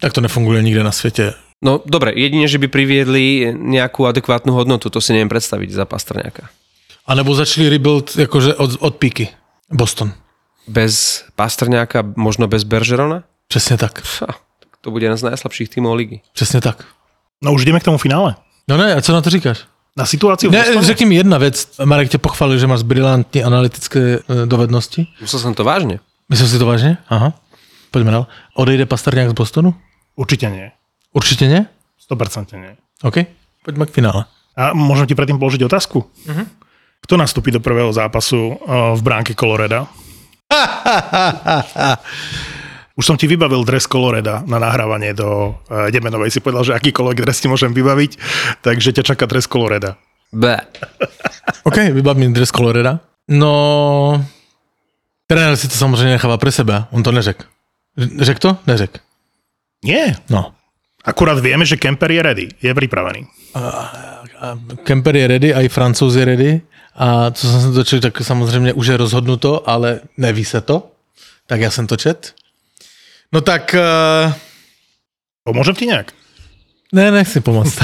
[0.00, 1.34] Tak to nefunguje nikde na světě.
[1.62, 6.48] No dobre, jedine, že by priviedli nejakú adekvátnu hodnotu, to si neviem predstaviť za Pastrňáka.
[7.04, 9.28] A nebo začali rebuild jakože od, od píky.
[9.68, 10.12] Boston.
[10.64, 13.28] Bez Pastrňáka, možno bez Bergerona?
[13.48, 14.00] Přesně tak.
[14.24, 16.20] Tak to bude jeden z najslabších tímov ligy.
[16.32, 16.84] Přesně tak.
[17.44, 18.34] No už ideme k tomu finále.
[18.70, 19.58] No ne, a co na to říkáš?
[19.96, 20.86] Na situáciu v Ne, Bostone?
[20.86, 21.68] řekni mi jedna věc.
[21.84, 25.06] Marek tě pochválil, že máš brilantní analytické eh, dovednosti.
[25.20, 25.98] Myslel som to vážne.
[26.30, 26.98] Myslíš si to vážně?
[27.10, 27.32] Aha.
[27.90, 28.26] Pojďme dál.
[28.54, 29.74] Odejde Pasterňák z Bostonu?
[30.16, 30.70] Určite nie.
[31.12, 31.66] Určitě ne?
[32.10, 32.76] 100% nie.
[33.02, 33.14] OK.
[33.66, 34.24] Pojďme k finále.
[34.56, 36.06] A môžem ti predtým položiť otázku?
[36.06, 36.46] Uh-huh.
[37.02, 39.86] Kto nastúpi do prvého zápasu uh, v bránke Coloreda?
[42.96, 46.30] Už som ti vybavil dres Coloreda na nahrávanie do uh, Demenovej.
[46.30, 48.18] Si povedal, že akýkoľvek dres ti môžem vybaviť,
[48.60, 49.96] takže ťa čaká dres Coloreda.
[50.32, 50.58] Bé.
[51.68, 53.00] OK, vybavím dres Coloreda.
[53.30, 54.24] No,
[55.26, 57.44] trenér si to samozřejmě nechává pre sebe, on to neřek.
[58.18, 58.56] Řek to?
[58.66, 59.00] Neřek.
[59.84, 60.16] Nie.
[60.30, 60.52] No.
[61.04, 63.26] Akurát vieme, že Kemper je ready, je pripravený.
[64.84, 66.60] Kemper je ready, a i Francouz je ready.
[66.96, 70.90] A co jsem se dočetl, tak samozřejmě už je rozhodnuto, ale neví se to.
[71.46, 72.34] Tak já jsem to čet.
[73.34, 73.74] No tak...
[73.74, 74.32] Uh...
[75.46, 76.12] Pomôžem ti nejak?
[76.92, 77.78] Ne, nechci pomoct.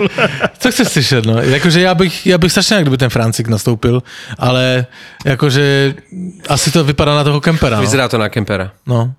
[0.58, 1.42] Co chceš slyšet, no?
[1.42, 4.02] Jakože já bych, já bych strašně kdyby ten Francik nastoupil,
[4.38, 4.86] ale
[5.24, 5.94] jakože
[6.48, 7.76] asi to vypadá na toho Kempera.
[7.76, 7.82] No.
[7.82, 8.72] Vyzerá to na Kempera.
[8.86, 9.14] no.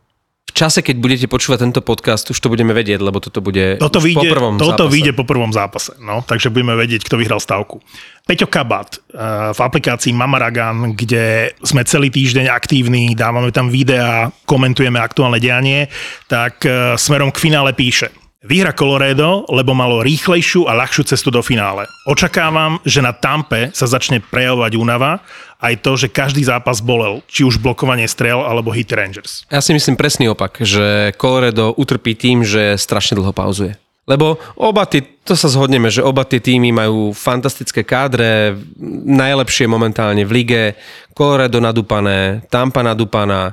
[0.48, 4.02] V čase, keď budete počúvať tento podcast, už to budeme vedieť, lebo toto bude Toto
[4.02, 4.94] už po vyjde, prvom toto zápase.
[4.96, 7.78] vyjde po prvom zápase, no, takže budeme vedieť, kto vyhral stavku.
[8.26, 14.98] Peťo Kabat uh, v aplikácii Mamaragan, kde sme celý týždeň aktívni, dávame tam videá, komentujeme
[14.98, 15.92] aktuálne dianie,
[16.26, 18.10] tak uh, smerom k finále píše.
[18.48, 21.84] Vyhra Colorado, lebo malo rýchlejšiu a ľahšiu cestu do finále.
[22.08, 25.20] Očakávam, že na Tampe sa začne prejavovať únava,
[25.58, 29.44] aj to, že každý zápas bolel, či už blokovanie strel alebo hit Rangers.
[29.50, 33.74] Ja si myslím presný opak, že Colorado utrpí tým, že strašne dlho pauzuje.
[34.08, 38.56] Lebo oba tie, to sa zhodneme, že oba tie týmy majú fantastické kádre,
[39.04, 40.64] najlepšie momentálne v lige,
[41.12, 43.52] Colorado nadúpané, Tampa nadúpaná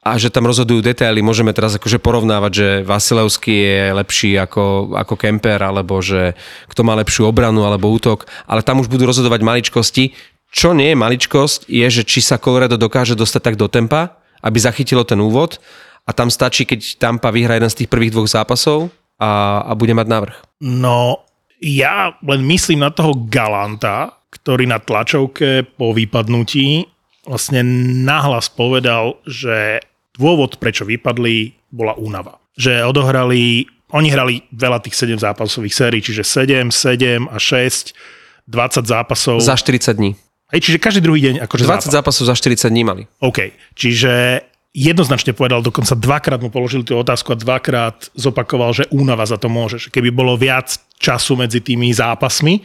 [0.00, 1.20] a že tam rozhodujú detaily.
[1.20, 6.32] Môžeme teraz akože porovnávať, že Vasilevský je lepší ako, ako Kemper, alebo že
[6.72, 10.16] kto má lepšiu obranu alebo útok, ale tam už budú rozhodovať maličkosti.
[10.50, 14.58] Čo nie je maličkosť, je, že či sa Colorado dokáže dostať tak do tempa, aby
[14.58, 15.62] zachytilo ten úvod
[16.06, 19.94] a tam stačí, keď Tampa vyhrá jeden z tých prvých dvoch zápasov a, a bude
[19.94, 20.36] mať návrh.
[20.66, 21.22] No,
[21.62, 26.88] ja len myslím na toho Galanta, ktorý na tlačovke po vypadnutí
[27.28, 27.60] vlastne
[28.02, 29.84] nahlas povedal, že
[30.16, 32.40] dôvod, prečo vypadli, bola únava.
[32.56, 37.94] Že odohrali, oni hrali veľa tých 7 zápasových sérií, čiže 7, 7 a 6,
[38.50, 39.36] 20 zápasov.
[39.38, 40.12] Za 40 dní.
[40.50, 41.94] Hej, čiže každý druhý deň akože 20 zápas.
[41.94, 43.02] zápasov za 40 dní mali.
[43.22, 44.42] OK, čiže
[44.74, 49.50] jednoznačne povedal, dokonca dvakrát mu položili tú otázku a dvakrát zopakoval, že únava za to
[49.50, 49.78] môže.
[49.78, 52.62] Že keby bolo viac času medzi tými zápasmi,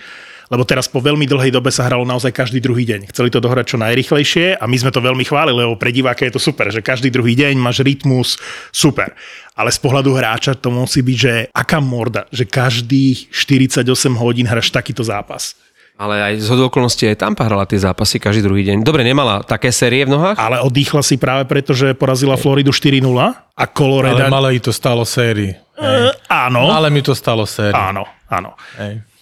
[0.50, 3.10] lebo teraz po veľmi dlhej dobe sa hralo naozaj každý druhý deň.
[3.10, 6.38] Chceli to dohrať čo najrychlejšie a my sme to veľmi chválili, lebo pre diváka je
[6.38, 8.38] to super, že každý druhý deň máš rytmus,
[8.70, 9.18] super.
[9.58, 13.90] Ale z pohľadu hráča to musí byť, že aká morda, že každých 48
[14.22, 15.58] hodín hráš takýto zápas.
[15.96, 18.84] Ale aj z okolností aj Tampa hrala tie zápasy každý druhý deň.
[18.84, 20.36] Dobre, nemala také série v nohách?
[20.36, 23.00] Ale oddychla si práve preto, že porazila Floridu 4-0
[23.32, 24.20] a Colorado...
[24.20, 25.56] Ale malé to stalo sérii.
[25.80, 26.68] Uh, áno.
[26.68, 27.76] Ale mi to stalo sérii.
[27.76, 28.60] Áno, áno.
[28.76, 29.16] Hej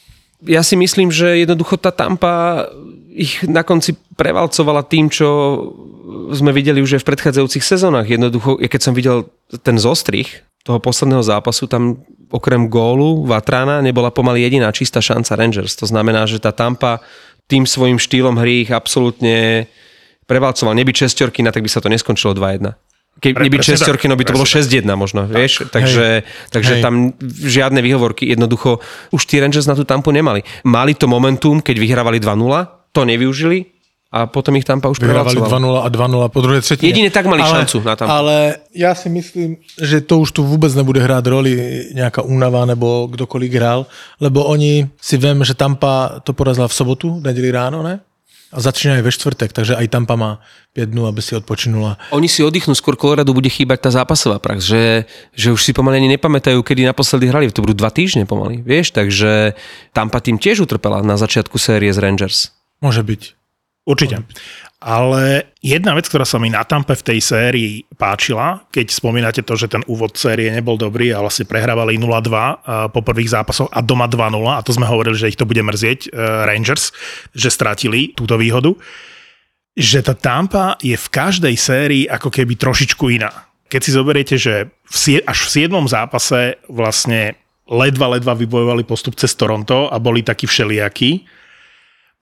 [0.43, 2.67] ja si myslím, že jednoducho tá Tampa
[3.13, 5.27] ich na konci prevalcovala tým, čo
[6.35, 8.09] sme videli už aj v predchádzajúcich sezónach.
[8.09, 9.29] Jednoducho, keď som videl
[9.63, 11.99] ten zostrich toho posledného zápasu, tam
[12.31, 15.75] okrem gólu Vatrana nebola pomaly jediná čistá šanca Rangers.
[15.75, 17.03] To znamená, že tá Tampa
[17.51, 19.67] tým svojim štýlom hry ich absolútne
[20.23, 20.71] prevalcoval.
[20.71, 22.73] Neby čestorky, tak by sa to neskončilo 2-1.
[23.13, 25.37] Keď Pre, byť šestorky, no by to bolo 6-1 možno, tak.
[25.37, 25.69] vieš?
[25.69, 26.49] Takže, Hej.
[26.49, 26.81] takže Hej.
[26.81, 28.81] tam žiadne výhovorky, jednoducho
[29.13, 30.41] už tí Rangers na tú tampu nemali.
[30.65, 32.33] Mali to momentum, keď vyhrávali 2-0,
[32.89, 33.72] to nevyužili
[34.13, 36.85] a potom ich Tampa už Vyhrávali 2-0 a 2-0 po druhej tretine.
[36.93, 38.13] Jedine tak mali ale, šancu na Tampa.
[38.13, 41.53] Ale ja si myslím, že to už tu vôbec nebude hrať roli
[41.97, 43.89] nejaká únava nebo kdokoľvek hral,
[44.21, 48.05] lebo oni si viem, že Tampa to porazila v sobotu, nedeli ráno, ne?
[48.53, 50.37] A začína aj ve štvrtek, takže aj Tampa má
[50.77, 51.97] 5 dnú, aby si odpočinula.
[52.13, 55.97] Oni si oddychnú, skôr Colorado bude chýbať tá zápasová prax, že, že už si pomaly
[55.97, 59.57] ani nepamätajú, kedy naposledy hrali, to budú dva týždne pomaly, vieš, takže
[59.89, 62.53] Tampa tým tiež utrpela na začiatku série z Rangers.
[62.77, 63.42] Môže byť.
[63.83, 64.23] Určite.
[64.83, 69.55] Ale jedna vec, ktorá sa mi na Tampe v tej sérii páčila, keď spomínate to,
[69.55, 74.11] že ten úvod série nebol dobrý a vlastne prehrávali 0-2 po prvých zápasoch a doma
[74.11, 76.91] 2-0 a to sme hovorili, že ich to bude mrzieť e, Rangers,
[77.31, 78.75] že stratili túto výhodu,
[79.71, 83.31] že tá Tampa je v každej sérii ako keby trošičku iná.
[83.71, 85.71] Keď si zoberiete, že v, až v 7.
[85.87, 87.39] zápase vlastne
[87.71, 91.23] ledva, ledva vybojovali postup cez Toronto a boli takí všelijakí,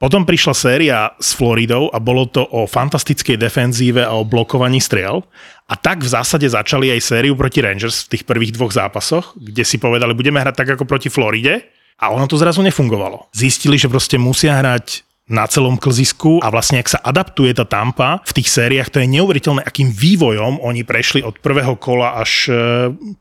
[0.01, 5.21] potom prišla séria s Floridou a bolo to o fantastickej defenzíve a o blokovaní striel.
[5.69, 9.61] A tak v zásade začali aj sériu proti Rangers v tých prvých dvoch zápasoch, kde
[9.61, 11.69] si povedali, budeme hrať tak ako proti Floride.
[12.01, 13.29] A ono to zrazu nefungovalo.
[13.29, 18.25] Zistili, že proste musia hrať na celom klzisku a vlastne ak sa adaptuje tá tampa
[18.25, 22.53] v tých sériách, to je neuveriteľné, akým vývojom oni prešli od prvého kola až e,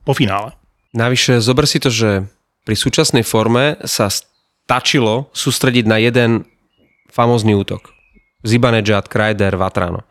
[0.00, 0.56] po finále.
[0.96, 2.26] Navyše, zober si to, že
[2.64, 6.50] pri súčasnej forme sa stačilo sústrediť na jeden
[7.10, 7.92] famózny útok.
[8.46, 10.06] Zibanejad, Krajder, Vatrano.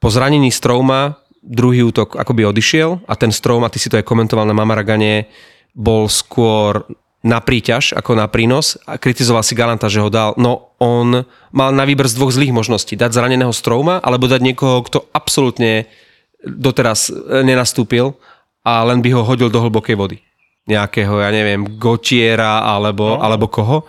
[0.00, 4.04] Po zranení Strouma druhý útok akoby odišiel a ten Strom, a ty si to aj
[4.04, 5.32] komentoval na Mamaragane,
[5.72, 6.84] bol skôr
[7.20, 10.32] na príťaž ako na prínos a kritizoval si Galanta, že ho dal.
[10.40, 12.96] No on mal na výber z dvoch zlých možností.
[12.96, 15.84] Dať zraneného Strouma alebo dať niekoho, kto absolútne
[16.40, 18.16] doteraz e, nenastúpil
[18.64, 20.18] a len by ho hodil do hlbokej vody.
[20.64, 23.20] Nejakého, ja neviem, Gotiera alebo, no.
[23.20, 23.84] alebo koho.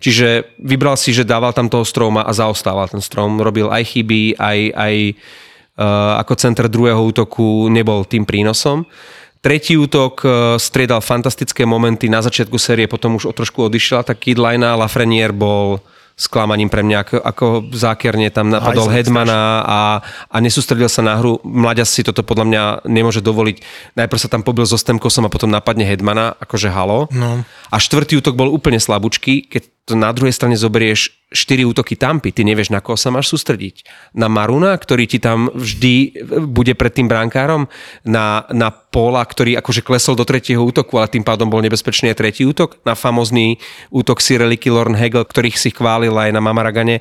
[0.00, 3.36] Čiže vybral si, že dával tam toho stroma a zaostával ten strom.
[3.36, 4.94] Robil aj chyby, aj, aj
[5.76, 8.88] uh, ako center druhého útoku nebol tým prínosom.
[9.44, 14.24] Tretí útok uh, striedal fantastické momenty na začiatku série, potom už o trošku odišiel tak
[14.24, 15.84] Kidlina, Lafreniere bol
[16.20, 19.80] sklamaním pre mňa, ako, ako zákerne tam napadol Hedmana a,
[20.28, 21.40] a nesústredil sa na hru.
[21.40, 23.56] Mladia si toto podľa mňa nemôže dovoliť.
[23.96, 27.08] Najprv sa tam pobil so Stemkosom a potom napadne Hedmana, akože halo.
[27.08, 27.40] No.
[27.72, 32.42] A štvrtý útok bol úplne slabúčky, keď na druhej strane zoberieš 4 útoky Tampy, ty
[32.42, 33.86] nevieš, na koho sa máš sústrediť.
[34.18, 37.70] Na Maruna, ktorý ti tam vždy bude pred tým bránkárom,
[38.02, 42.18] na, na Pola, ktorý akože klesol do tretieho útoku, ale tým pádom bol nebezpečný aj
[42.18, 43.62] tretí útok, na famozný
[43.94, 46.98] útok Sireliky Lorn Hegel, ktorých si chválil aj na Mamaragane,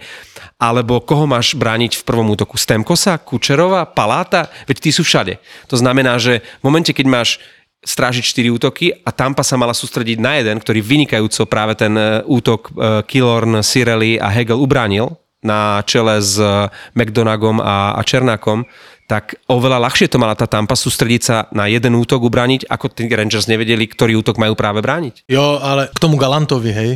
[0.62, 2.62] alebo koho máš brániť v prvom útoku?
[2.62, 4.54] Stemkosa, Kučerova, Paláta?
[4.70, 5.42] Veď tí sú všade.
[5.74, 7.42] To znamená, že v momente, keď máš
[7.80, 12.20] strážiť 4 útoky a Tampa sa mala sústrediť na jeden, ktorý vynikajúco práve ten e,
[12.28, 12.72] útok e,
[13.08, 16.68] Killorn, Sireli a Hegel ubránil na čele s e,
[17.00, 18.68] McDonagom a, a Černákom,
[19.08, 23.08] tak oveľa ľahšie to mala tá Tampa sústrediť sa na jeden útok ubrániť, ako tí
[23.08, 25.26] Rangers nevedeli, ktorý útok majú práve brániť.
[25.32, 26.92] Jo, ale k tomu Galantovi, hej,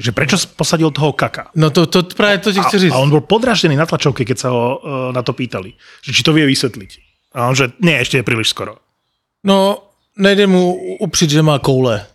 [0.00, 1.52] Že prečo posadil toho kaka?
[1.52, 2.94] No to, to práve to ti A, chci říct.
[2.96, 5.76] a on bol podraždený na tlačovke, keď sa ho uh, na to pýtali.
[6.00, 6.90] Že či to vie vysvetliť.
[7.36, 8.80] A on, že nie, ešte je príliš skoro.
[9.44, 12.06] No, nejde mu upřít, že má koule.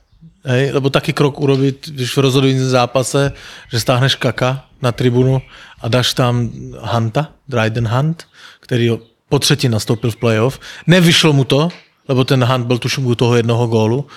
[0.45, 3.31] Hej, lebo taký krok urobiť, když v rozhodujícím zápase,
[3.71, 5.41] že stáhneš kaka na tribunu
[5.81, 6.49] a dáš tam
[6.81, 8.23] Hanta, Dryden Hunt,
[8.60, 8.91] který
[9.29, 10.60] po třetí nastoupil v playoff.
[10.88, 11.69] Nevyšlo mu to,
[12.07, 14.07] lebo ten Hunt byl tuším u toho jednoho gólu.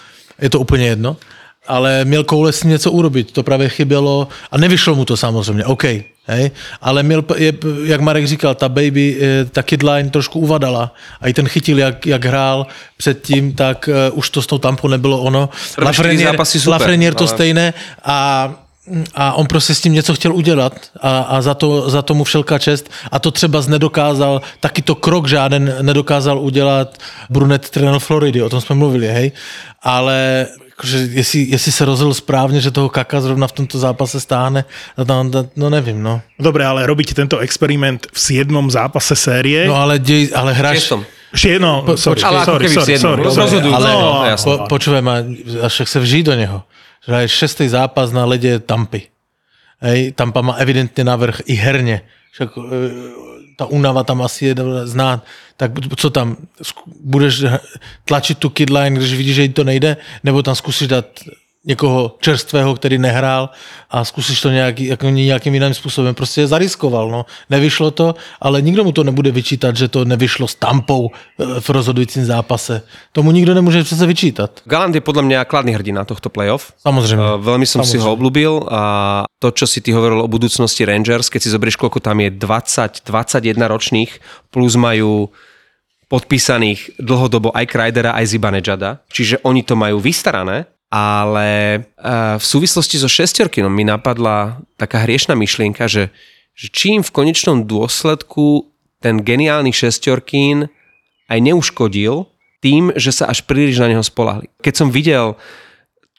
[0.40, 1.16] Je to úplně jedno.
[1.66, 5.84] Ale měl koule s něco urobiť, to právě chybělo a nevyšlo mu to samozřejmě, OK,
[6.30, 7.52] hej, ale měl, je,
[7.84, 10.94] jak Marek říkal, ta baby, eh, ta kidline trošku uvadala.
[11.20, 12.66] A i ten chytil, jak, jak hrál
[12.96, 15.48] předtím, tak uh, už to s tou tampou nebylo ono.
[15.66, 15.84] Super,
[16.72, 18.50] Lafreniere to ale- stejné a
[19.14, 22.24] a on prostě s tím něco chtěl udělat a, a za, to, za to mu
[22.24, 22.90] všelká čest.
[23.12, 26.98] A to třeba nedokázal, taky to krok žáden nedokázal udělat
[27.30, 29.32] Brunet trenér Floridy, o tom jsme mluvili, hej,
[29.82, 30.46] ale
[30.80, 34.64] jakože jestli, jestli se rozhodl správně, že toho Kaka zrovna v tomto zápase stáhne,
[34.96, 36.24] no, no, no nevím, no.
[36.40, 38.70] Dobre, ale robíte tento experiment v 7.
[38.70, 39.68] zápase série.
[39.68, 40.88] No ale, dej, ale hráš...
[40.88, 41.04] Šiestom.
[41.30, 43.06] Šie, no, Po- sorry, počkej, ale sorry, sorry, siedmom.
[43.06, 43.44] sorry, sorry.
[43.44, 44.52] rozhodujúce, ale no, po, jasné.
[44.66, 45.14] počúvaj ma,
[45.62, 46.58] a však sa vží do neho.
[47.06, 49.06] Že aj šestý zápas na lede Tampy.
[49.78, 52.02] Hej, Tampa má evidentne navrh i herne.
[52.34, 52.60] Však e,
[53.60, 55.20] ta únava tam asi je znát.
[55.56, 56.36] Tak co tam,
[57.04, 57.44] budeš
[58.08, 61.04] tlačit tu kidline, když vidíš, že jí to nejde, nebo tam zkusíš dát
[61.64, 63.50] někoho čerstvého, který nehrál
[63.90, 66.14] a zkusíš to nějaký, jako nějakým jiným způsobem.
[66.14, 67.26] Prostě zariskoval, no.
[67.50, 71.68] Nevyšlo to, ale nikdo mu to nebude vyčítat, že to nevyšlo s tampou e, v
[71.70, 72.82] rozhodujícím zápase.
[73.12, 74.60] Tomu nikdo nemůže přece vyčítat.
[74.64, 76.72] Galant je podľa mňa kladný hrdina tohto playoff.
[76.80, 77.20] Samozrejme.
[77.20, 78.82] Uh, veľmi som si ho obľúbil a
[79.38, 83.04] to, čo si ty hovoril o budúcnosti Rangers, keď si zoberieš, koľko tam je 20,
[83.04, 84.10] 21 ročných,
[84.48, 85.28] plus majú
[86.10, 92.98] podpísaných dlhodobo aj Kreidera, aj Zibanejada, čiže oni to majú vystarané, ale uh, v súvislosti
[92.98, 96.10] so šestorkinom mi napadla taká hriešna myšlienka, že,
[96.58, 98.66] že čím v konečnom dôsledku
[98.98, 100.66] ten geniálny šestorkín
[101.30, 102.26] aj neuškodil
[102.60, 104.50] tým, že sa až príliš na neho spolahli.
[104.60, 105.38] Keď som videl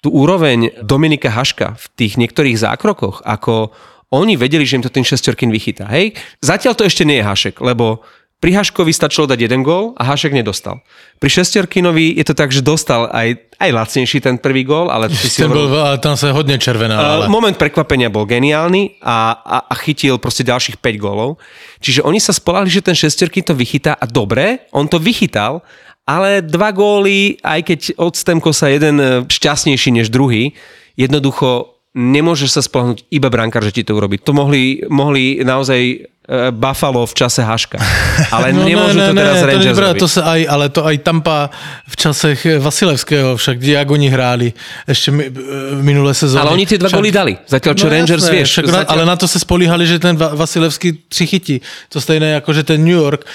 [0.01, 3.69] tú úroveň Dominika Haška v tých niektorých zákrokoch, ako
[4.11, 5.85] oni vedeli, že im to ten šestorkin vychytá.
[5.87, 6.17] Hej?
[6.41, 8.01] Zatiaľ to ešte nie je Hašek, lebo
[8.41, 10.81] pri Haškovi stačilo dať jeden gól a Hašek nedostal.
[11.21, 15.29] Pri šestorkinovi je to tak, že dostal aj, aj lacnejší ten prvý gól, ale ty
[15.29, 16.97] si Ten hovoril- ale tam sa hodne červená.
[16.97, 17.25] Ale...
[17.25, 21.37] Uh, moment prekvapenia bol geniálny a, a, a chytil proste ďalších 5 gólov.
[21.85, 25.61] Čiže oni sa spolahli, že ten šestorky to vychytá a dobre, on to vychytal,
[26.09, 30.57] ale dva góly, aj keď od Stemkosa jeden e, šťastnejší než druhý,
[30.97, 34.17] jednoducho nemôžeš sa spolahnúť iba brankár, že ti to urobí.
[34.25, 36.09] To mohli, mohli naozaj
[36.55, 37.75] Buffalo v čase Haška.
[38.35, 39.99] Ale no, nemôžu to teraz to Rangers robiť.
[39.99, 41.51] to sa aj, ale to aj Tampa
[41.83, 44.47] v časech Vasilevského, však kde jak oni hráli
[44.87, 46.47] ešte mi, v minulé sezóne.
[46.47, 47.33] Ale oni tie dva Však- góly dali.
[47.43, 48.49] Zatiaľ, čo no Rangers, jasné, vieš.
[48.55, 48.91] Však, zatiaľ...
[48.95, 51.59] ale na to sa spolíhali, že ten Va- Vasilevský přichytí.
[51.91, 53.27] To stejné ako, že ten New York.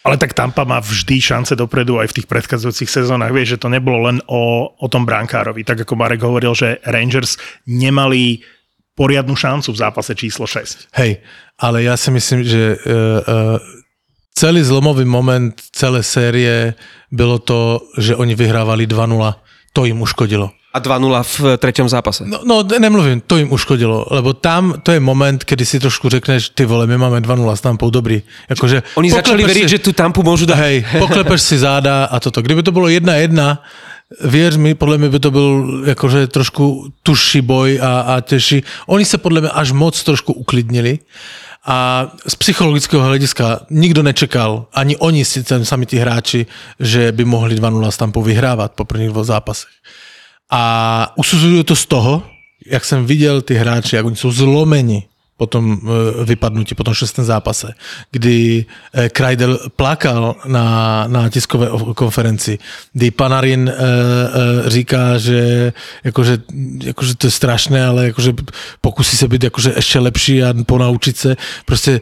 [0.00, 3.34] Ale tak Tampa má vždy šance dopredu aj v tých predchádzajúcich sezónach.
[3.34, 5.60] Vieš, že to nebolo len o, o tom brankárovi.
[5.60, 7.36] Tak ako Marek hovoril, že Rangers
[7.68, 8.40] nemali
[8.94, 10.92] poriadnu šancu v zápase číslo 6.
[10.96, 11.22] Hej,
[11.58, 13.80] ale ja si myslím, že uh, uh,
[14.34, 16.74] celý zlomový moment celé série
[17.12, 19.34] bylo to, že oni vyhrávali 2-0.
[19.72, 20.50] To im uškodilo.
[20.70, 22.22] A 2-0 v treťom zápase.
[22.22, 26.54] No, no nemluvím, to im uškodilo, lebo tam to je moment, kedy si trošku řekneš,
[26.54, 28.22] ty vole, my máme 2-0 s Tampou, dobrý.
[28.46, 30.58] Jakože, Oni začali veriť, si, že tú tampu môžu dať.
[30.62, 32.38] Hej, poklepeš si záda a toto.
[32.38, 33.34] Kdyby to bylo 1-1,
[34.20, 38.62] věř mi, podle mě by to byl jakože trošku tužší boj a, a těžší.
[38.86, 40.98] Oni se podle mě až moc trošku uklidnili
[41.66, 46.46] a z psychologického hlediska nikdo nečekal, ani oni si ten sami tí hráči,
[46.80, 49.70] že by mohli 2-0 s Tampou vyhrávat po prvních dvou zápasech.
[50.50, 52.22] A usuzujú to z toho,
[52.66, 54.32] jak jsem viděl ty hráči, jak oni jsou
[55.40, 57.72] zlomeni tom e, vypadnutí, po tom šestém zápase,
[58.12, 62.58] kdy e, Kreidel plakal na, na tiskové konferenci,
[62.92, 63.74] kdy Panarin e,
[64.70, 65.72] říká, že
[66.04, 66.38] jakože,
[66.84, 68.32] jakože to je strašné, ale jakože
[68.80, 71.36] pokusí se být jakože ještě lepší a ponaučit se.
[71.64, 72.00] Prostě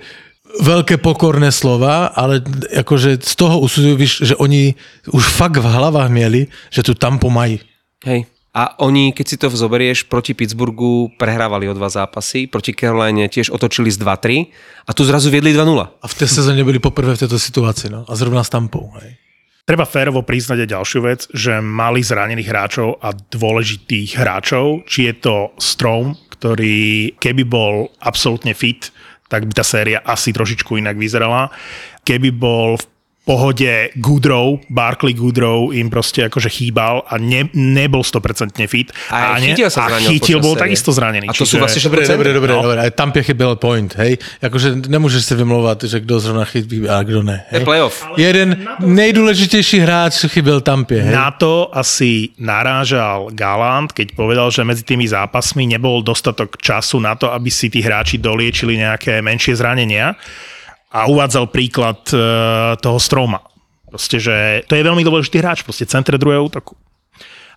[0.65, 2.41] veľké pokorné slova, ale
[2.73, 4.75] akože z toho usudujú, víš, že oni
[5.13, 7.61] už fakt v hlavách mieli, že tu tampo mají.
[8.05, 8.25] Hej.
[8.59, 13.55] A oni, keď si to zoberieš, proti Pittsburghu prehrávali o dva zápasy, proti Caroline tiež
[13.55, 14.51] otočili z 2-3
[14.83, 15.79] a tu zrazu viedli 2-0.
[16.03, 18.03] A v té sezóně byli poprvé v této situaci, no.
[18.09, 19.15] A zrovna s tampou, hej.
[19.69, 25.15] Treba férovo priznať aj ďalšiu vec, že mali zranených hráčov a dôležitých hráčov, či je
[25.21, 28.89] to Strom, ktorý keby bol absolútne fit,
[29.29, 31.53] tak by tá séria asi trošičku inak vyzerala.
[32.01, 32.85] Keby bol v
[33.29, 38.89] pohode Goodrow, Barkley Goodrow im proste akože chýbal a ne, nebol 100% fit.
[39.13, 40.65] A aj ne, chytil sa a chytil bol série.
[40.65, 41.29] takisto zranený.
[41.29, 42.65] A to sú vlastne Dobre, dobre, dobre, No.
[42.65, 42.81] dobre.
[42.81, 44.17] Aj tam chyběl point, hej.
[44.41, 47.45] Jakože nemůžeš si vymlouvat, že kdo zrovna chybí a kdo ne.
[47.51, 47.65] To je Hej.
[47.65, 47.97] playoff.
[48.17, 51.13] Jeden nejdůležitější hráč chyběl tampě, hej.
[51.15, 57.13] Na to asi narážal Galant, keď povedal, že medzi tými zápasmi nebol dostatok času na
[57.15, 60.17] to, aby si tí hráči doliečili nejaké menšie zranenia.
[60.89, 62.19] A uvádzal príklad e,
[62.81, 63.45] toho Stroma.
[63.89, 66.77] Proste, že to je veľmi dôležitý hráč, proste centre druhého útoku.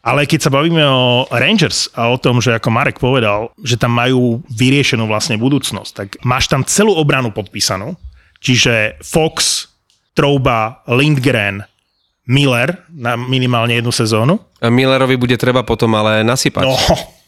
[0.02, 3.94] Ale keď sa bavíme o Rangers a o tom, že ako Marek povedal, že tam
[3.94, 7.94] majú vyriešenú vlastne budúcnosť, tak máš tam celú obranu podpísanú,
[8.42, 9.70] čiže Fox,
[10.18, 11.62] Trouba, Lindgren,
[12.26, 14.42] Miller na minimálne jednu sezónu.
[14.58, 16.66] A Millerovi bude treba potom ale nasypať.
[16.66, 16.74] No,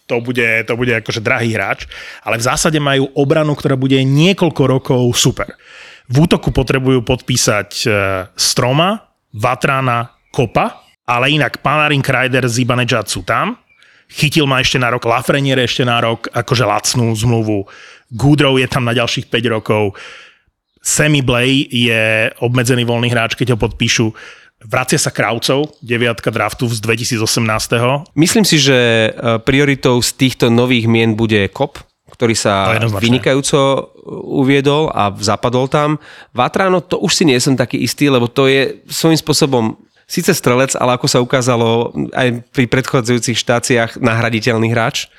[0.10, 1.86] to bude, to bude akože drahý hráč,
[2.26, 5.54] ale v zásade majú obranu, ktorá bude niekoľko rokov super.
[6.12, 7.88] V útoku potrebujú podpísať e,
[8.36, 13.56] Stroma, Vatrana, Kopa, ale inak Panarin, Kreider, Zibanejad sú tam.
[14.12, 17.66] Chytil ma ešte na rok, Lafreniere ešte na rok, akože lacnú zmluvu.
[18.14, 19.98] Goodrow je tam na ďalších 5 rokov.
[20.84, 24.12] Sammy Blay je obmedzený voľný hráč, keď ho podpíšu.
[24.64, 28.16] Vracia sa Kraucov, deviatka draftu z 2018.
[28.16, 31.84] Myslím si, že e, prioritou z týchto nových mien bude Kop,
[32.14, 32.54] ktorý To sa
[33.02, 33.90] vynikajúco
[34.30, 35.98] uviedol a zapadol tam.
[36.30, 39.66] Vatrano, to už si nie som taký istý, lebo to je svojím spôsobom
[40.06, 45.10] síce strelec, ale ako sa ukázalo aj pri predchádzajúcich štáciách nahraditeľný hráč.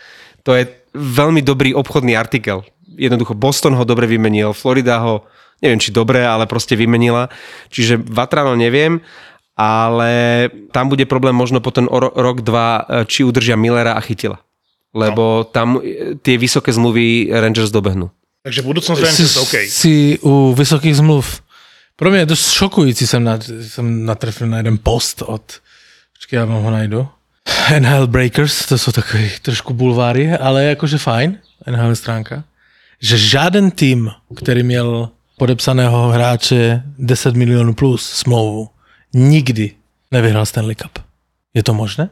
[0.47, 2.63] To je veľmi dobrý obchodný artikel.
[2.95, 5.27] Jednoducho Boston ho dobre vymenil, Florida ho,
[5.59, 7.27] neviem či dobre, ale proste vymenila.
[7.75, 9.03] Čiže Vatrano neviem,
[9.59, 14.01] ale tam bude problém možno potom o ro- rok, dva, e, či udržia Millera a
[14.03, 14.39] chytila.
[14.95, 18.11] Lebo tam e, tie vysoké zmluvy Rangers dobehnú.
[18.45, 19.55] Takže budúcnosť Rangers OK.
[19.55, 21.43] jsi u vysokých zmluv.
[21.97, 25.43] Pro mě je dost šokující, jsem, na, jsem natrefil na jeden post od,
[26.13, 27.09] počkej, já vám ho najdu.
[27.79, 31.39] NHL Breakers, to jsou takový trošku bulváry, ale jakože fajn,
[31.71, 32.45] NHL stránka,
[33.01, 38.69] že žádný tým, který měl podepsaného hráče 10 milionů plus smlouvu,
[39.15, 39.71] nikdy
[40.11, 40.99] nevyhrál Stanley Cup.
[41.55, 42.09] Je to možné?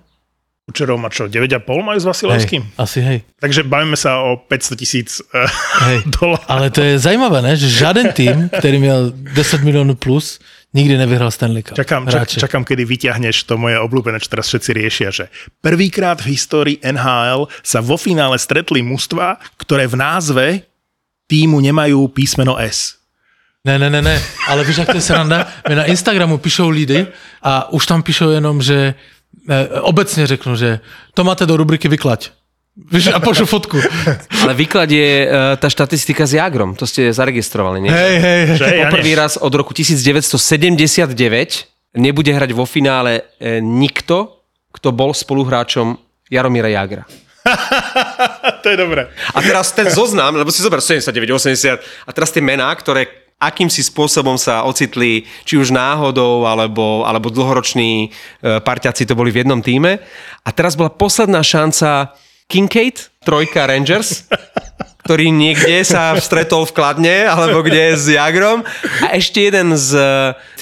[0.63, 2.63] Kučerov má čo, 9,5 majú s Vasilevským?
[2.63, 3.19] Hej, asi hej.
[3.43, 5.43] Takže bavíme sa o 500 tisíc uh,
[5.91, 6.07] Hej.
[6.15, 6.47] dolárov.
[6.47, 7.59] Ale to je zajímavé, ne?
[7.59, 10.39] že žádný tým, který měl 10 milionů plus,
[10.75, 11.75] nikdy nevyhrál Stanley Cup.
[11.77, 15.25] Čakám, čak, čakám, kedy vyťahneš to moje obľúbené, čo teraz všetci riešia, že
[15.59, 20.47] prvýkrát v histórii NHL sa vo finále stretli mužstva, ktoré v názve
[21.27, 23.03] týmu nemajú písmeno S.
[23.67, 25.47] Ne, ne, ne, ne, ale víš, jak to je sranda?
[25.67, 27.07] Mě na Instagramu píšou lidi
[27.43, 28.95] a už tam píšou jenom, že
[29.49, 30.81] ne, obecně řeknu, že
[31.15, 32.31] to máte do rubriky vyklať.
[32.73, 33.77] Víš, a pošlu fotku.
[34.43, 36.73] Ale výklad je e, tá štatistika s Jagrom.
[36.81, 37.93] To ste zaregistrovali, nie?
[37.93, 38.57] Hej, hej, hej.
[38.57, 41.13] Že ja Poprvý raz od roku 1979
[42.01, 44.41] nebude hrať vo finále e, nikto,
[44.73, 46.01] kto bol spoluhráčom
[46.33, 47.05] Jaromíra Jagra.
[48.65, 49.13] to je dobré.
[49.37, 53.83] A teraz ten zoznam, lebo si zober 79, 80 a teraz tie mená, ktoré akýmsi
[53.83, 58.09] spôsobom sa ocitli, či už náhodou, alebo, alebo dlhoroční e,
[58.63, 59.99] parťaci to boli v jednom týme.
[60.47, 62.15] A teraz bola posledná šanca
[62.47, 64.31] Kincaid, trojka Rangers,
[65.03, 68.63] ktorý niekde sa stretol v Kladne, alebo kde s Jagrom.
[69.03, 70.07] A ešte jeden z e,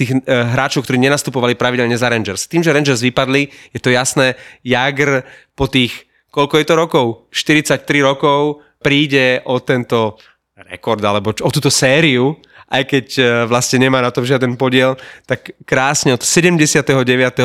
[0.01, 2.49] tých e, hráčov, ktorí nenastupovali pravidelne za Rangers.
[2.49, 7.07] Tým, že Rangers vypadli, je to jasné, Jagr po tých, koľko je to rokov?
[7.29, 10.17] 43 rokov príde o tento
[10.57, 12.37] rekord, alebo čo- o túto sériu,
[12.71, 14.95] aj keď e, vlastne nemá na tom žiaden podiel,
[15.27, 16.87] tak krásne od 79.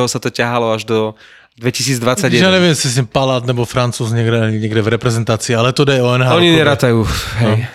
[0.06, 1.18] sa to ťahalo až do
[1.58, 2.44] 2021.
[2.44, 6.17] Já nevím, jestli jsem Palat nebo Francouz někde, někde v reprezentaci, ale to jde o
[6.17, 6.36] NHL.
[6.36, 7.08] Oni nerátajú.
[7.38, 7.65] Hej.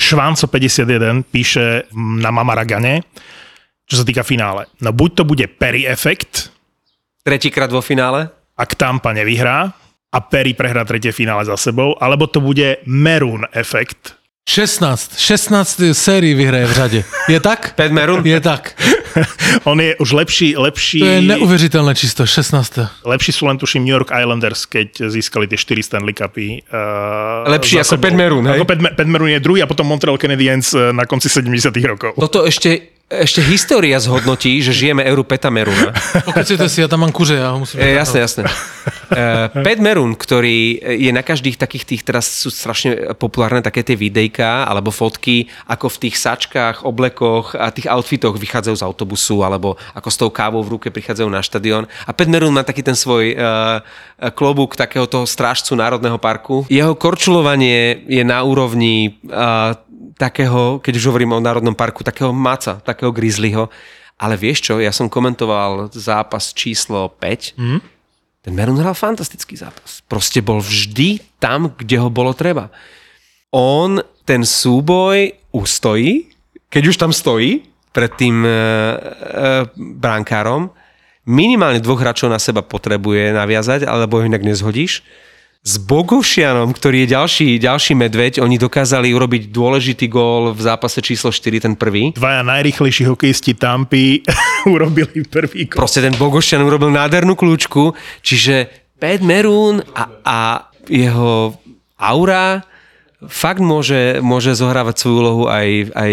[0.00, 3.04] Švánco 51 píše na Mamaragane,
[3.84, 4.66] čo sa týka finále.
[4.80, 6.50] No buď to bude Perry efekt,
[7.22, 8.32] Tretíkrát vo finále.
[8.56, 9.72] ak Tampa nevyhrá
[10.12, 14.16] a Perry prehrá tretie finále za sebou, alebo to bude Merun efekt,
[14.50, 15.14] 16.
[15.18, 17.04] 16 sérií vyhraje v řade.
[17.28, 17.72] Je tak?
[17.78, 18.26] Pat Maroon?
[18.26, 18.74] Je tak.
[19.70, 21.00] On je už lepší, lepší...
[21.00, 22.26] To je neuvěřitelné čisto.
[22.26, 22.78] 16.
[23.06, 26.66] Lepší sú len tuším New York Islanders, keď získali tie 4 Stanley Cupy.
[26.66, 28.02] Uh, Lepší ako.
[28.02, 28.58] Pat Maroon, hej?
[28.58, 32.18] Ako Pat, Maroon je druhý a potom Montreal Canadiens eh, na konci 70 rokov.
[32.18, 35.90] Toto ešte, ešte história zhodnotí, že žijeme éru Peta Meruna.
[36.22, 37.82] Pokecujte si, ja tam mám kuře, ja ho musím...
[37.82, 38.46] E, jasné, jasné.
[39.10, 43.98] E, Pat Merun, ktorý je na každých takých tých, teraz sú strašne populárne také tie
[43.98, 49.74] videjka alebo fotky, ako v tých sačkách, oblekoch a tých outfitoch vychádzajú z autobusu alebo
[49.90, 51.90] ako s tou kávou v ruke prichádzajú na štadión.
[52.06, 53.82] A Pat Merun má taký ten svoj uh,
[54.38, 56.62] klobúk takého toho strážcu Národného parku.
[56.70, 59.74] Jeho korčulovanie je na úrovni uh,
[60.16, 63.68] takého, keď už hovorím o Národnom parku, takého maca, takého grizzlyho.
[64.20, 67.56] Ale vieš čo, ja som komentoval zápas číslo 5.
[67.56, 67.80] Mm.
[68.40, 70.04] Ten Merun hral fantastický zápas.
[70.04, 72.72] Proste bol vždy tam, kde ho bolo treba.
[73.52, 76.30] On ten súboj ustojí,
[76.70, 78.54] keď už tam stojí pred tým e, e,
[79.76, 80.70] brankárom,
[81.26, 85.02] minimálne dvoch hráčov na seba potrebuje naviazať, alebo ho inak nezhodíš.
[85.60, 91.28] S Bogušianom, ktorý je ďalší, ďalší medveď, oni dokázali urobiť dôležitý gól v zápase číslo
[91.28, 92.16] 4, ten prvý.
[92.16, 94.24] Dvaja najrychlejší hokejisti Tampy
[94.74, 95.84] urobili prvý gol.
[95.84, 97.92] Proste ten Bogošian urobil nádhernú kľúčku,
[98.24, 100.38] čiže Pat Maroon a, a
[100.88, 101.52] jeho
[102.00, 102.64] aura
[103.28, 106.12] fakt môže, môže zohrávať svoju úlohu aj, aj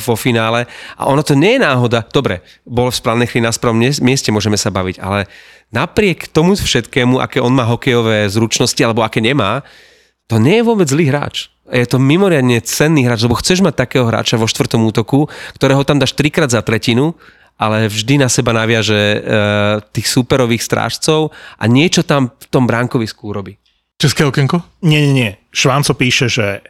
[0.00, 0.64] vo finále.
[0.96, 2.06] A ono to nie je náhoda.
[2.08, 5.28] Dobre, bol v správnej chvíli na správnom mieste, môžeme sa baviť, ale
[5.68, 9.60] napriek tomu všetkému, aké on má hokejové zručnosti alebo aké nemá,
[10.30, 11.50] to nie je vôbec zlý hráč.
[11.70, 15.26] Je to mimoriadne cenný hráč, lebo chceš mať takého hráča vo štvrtom útoku,
[15.58, 17.14] ktorého tam dáš trikrát za tretinu,
[17.60, 19.18] ale vždy na seba naviaže e,
[19.92, 23.60] tých superových strážcov a niečo tam v tom bránkovisku urobí.
[24.00, 24.64] České okienko?
[24.80, 25.30] Nie, nie, nie.
[25.52, 26.64] Švánco píše, že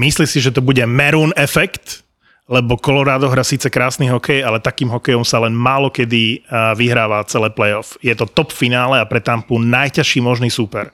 [0.00, 2.00] myslí si, že to bude Maroon efekt,
[2.48, 7.24] lebo Colorado hrá síce krásny hokej, ale takým hokejom sa len málo kedy uh, vyhráva
[7.28, 8.00] celé playoff.
[8.00, 10.88] Je to top finále a pre Tampu najťažší možný súper.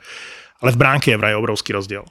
[0.59, 2.03] Ale v bránke je vraj obrovský rozdiel.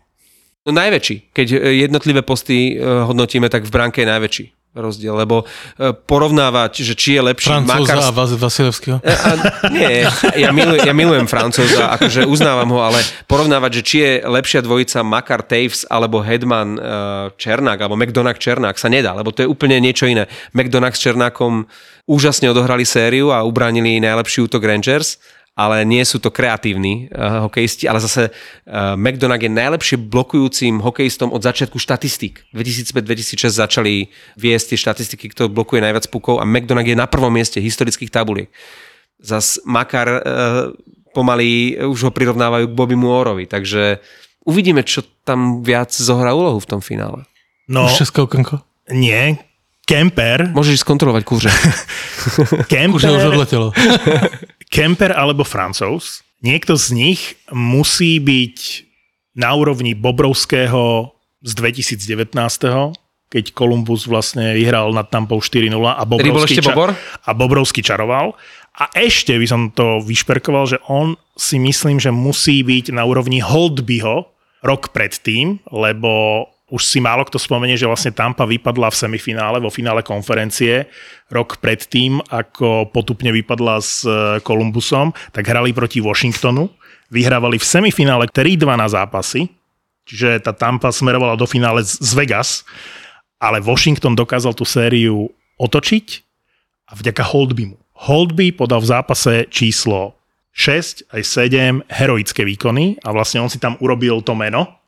[0.64, 1.32] No najväčší.
[1.32, 1.58] Keď e,
[1.88, 4.46] jednotlivé posty e, hodnotíme, tak v bránke je najväčší
[4.78, 7.98] rozdiel, lebo e, porovnávať, že či je lepší Francúza Makar...
[8.06, 8.98] a Vas- Vasilevského?
[9.02, 9.32] A, a,
[9.74, 10.06] nie,
[10.38, 15.02] ja milujem, ja milujem Francúza, akože uznávam ho, ale porovnávať, že či je lepšia dvojica
[15.02, 16.84] Makar Taves alebo Hedman uh,
[17.34, 20.30] Černák, alebo McDonagh Černák sa nedá, lebo to je úplne niečo iné.
[20.54, 21.66] McDonagh s Černákom
[22.10, 25.18] úžasne odohrali sériu a ubránili najlepší útok Rangers,
[25.60, 31.36] ale nie sú to kreatívni uh, hokejisti, ale zase uh, McDonagh je najlepšie blokujúcim hokejistom
[31.36, 32.48] od začiatku štatistík.
[32.56, 34.08] 2005-2006 začali
[34.40, 38.48] viesť tie štatistiky, kto blokuje najviac pukov a McDonagh je na prvom mieste historických tabuliek.
[39.20, 40.22] Zas Makar uh,
[41.12, 44.00] pomaly už ho prirovnávajú k Bobby Moorovi, takže
[44.48, 47.28] uvidíme, čo tam viac zohrá úlohu v tom finále.
[47.68, 48.64] No, Už České okienko?
[48.96, 49.36] nie.
[49.90, 51.50] Kemper, Môžeš skontrolovať kuře.
[52.30, 52.46] Už
[52.78, 53.74] je už Kemper, odletelo.
[54.70, 58.58] Kemper alebo Francouz, niekto z nich musí byť
[59.38, 62.96] na úrovni Bobrovského z 2019
[63.30, 66.98] keď Kolumbus vlastne vyhral nad Tampou 4-0 a Bobrovský, ešte Bobor?
[66.98, 68.34] a Bobrovský čaroval.
[68.74, 73.38] A ešte by som to vyšperkoval, že on si myslím, že musí byť na úrovni
[73.38, 74.26] Holdbyho
[74.66, 79.74] rok predtým, lebo už si málo kto spomenie, že vlastne Tampa vypadla v semifinále, vo
[79.74, 80.86] finále konferencie
[81.30, 86.70] rok predtým, ako potupne vypadla s e, Kolumbusom, tak hrali proti Washingtonu,
[87.10, 89.50] vyhrávali v semifinále 3-2 na zápasy,
[90.06, 92.66] čiže tá Tampa smerovala do finále z Vegas,
[93.42, 96.06] ale Washington dokázal tú sériu otočiť
[96.90, 97.78] a vďaka Holdbymu.
[98.08, 100.16] Holdby podal v zápase číslo
[100.56, 104.79] 6 aj 7 heroické výkony a vlastne on si tam urobil to meno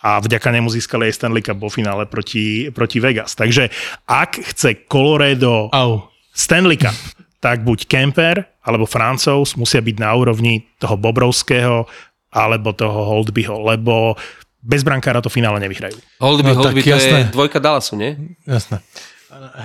[0.00, 3.36] a vďaka nemu získali aj Stanley Cup vo finále proti, proti Vegas.
[3.36, 3.68] Takže
[4.08, 6.08] ak chce Colorado Au.
[6.32, 6.96] Stanley Cup,
[7.40, 11.84] tak buď Kemper alebo Francouz musia byť na úrovni toho Bobrovského
[12.32, 14.16] alebo toho Holdbyho, lebo
[14.60, 15.96] bez brankára to finále nevyhrajú.
[16.20, 17.18] Holdby, No, Holdby, tak to jasné.
[17.18, 18.16] je dvojka Dallasu, nie?
[18.44, 18.80] Jasné.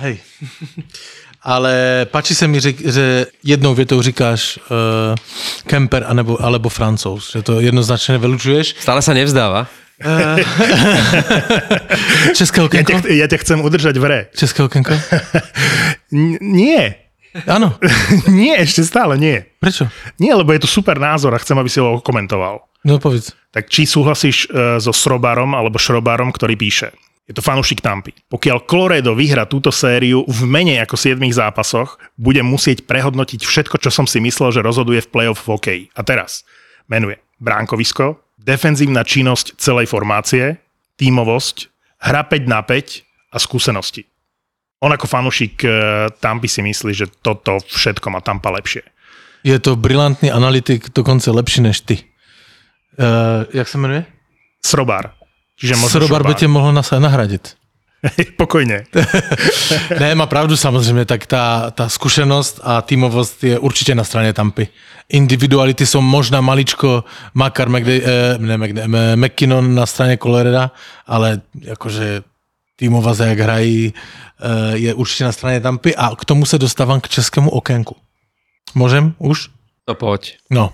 [0.00, 0.20] Hej.
[1.46, 5.14] Ale páči se mi, že jednou větou říkáš uh,
[5.66, 8.74] Kemper anebo, alebo Francouz, že to jednoznačně vylučuješ.
[8.82, 9.66] Stále sa nevzdáva.
[12.38, 12.90] České Ja okienko?
[12.92, 14.20] ťa, ja ťa chcem udržať v hre.
[14.36, 14.92] České okienko?
[16.12, 16.92] N- nie.
[17.44, 17.76] Áno.
[18.32, 19.44] nie, ešte stále nie.
[19.60, 19.88] Prečo?
[20.20, 22.64] Nie, lebo je to super názor a chcem, aby si ho komentoval.
[22.86, 23.34] No povedz.
[23.52, 26.92] Tak či súhlasíš e, so Srobárom alebo Šrobárom, ktorý píše,
[27.26, 28.14] je to fanúšik Tampy.
[28.30, 33.90] Pokiaľ Colorado vyhra túto sériu v menej ako 7 zápasoch, bude musieť prehodnotiť všetko, čo
[33.90, 35.82] som si myslel, že rozhoduje v playoff v hokeji.
[35.98, 36.46] A teraz
[36.86, 40.62] menuje bránkovisko, defenzívna činnosť celej formácie,
[41.02, 41.56] tímovosť,
[41.98, 44.06] hra 5 na 5 a skúsenosti.
[44.78, 45.68] On ako fanúšik e,
[46.22, 48.86] Tampy si myslí, že toto všetko má Tampa lepšie.
[49.42, 52.02] Je to brilantný analytik, dokonce lepší než ty.
[52.98, 54.04] Uh, jak se jmenuje?
[54.66, 55.12] Srobar.
[55.56, 56.92] Čiže možno Srobar by tě mohl nas-
[58.06, 58.36] nahradit.
[58.36, 58.84] Pokojne.
[60.00, 64.68] ne, má pravdu samozřejmě, tak ta, ta zkušenost a týmovost je určitě na straně Tampy.
[65.08, 67.04] Individuality jsou možná maličko
[67.34, 70.70] Makar, McDay, eh, ne, McDay, eh, McKinnon na straně Coloreda,
[71.06, 72.22] ale jakože
[72.76, 77.08] týmovaze, jak hrají, eh, je určitě na straně Tampy a k tomu se dostávám k
[77.08, 77.96] českému okénku.
[78.74, 79.48] Můžem už?
[79.88, 80.32] No poď.
[80.50, 80.72] No.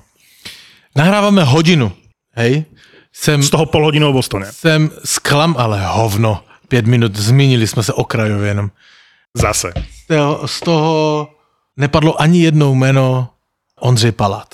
[0.96, 1.92] Nahráváme hodinu,
[2.34, 2.64] hej?
[3.12, 4.52] Jsem, Z toho pol hodinu v Bostone.
[4.52, 6.44] jsem sklam, ale hovno.
[6.72, 8.70] Pět minut, zmínili jsme se okrajově jenom.
[9.36, 9.72] Zase.
[10.46, 11.28] Z toho,
[11.76, 13.28] nepadlo ani jednou jméno
[13.80, 14.48] Ondřej Palát.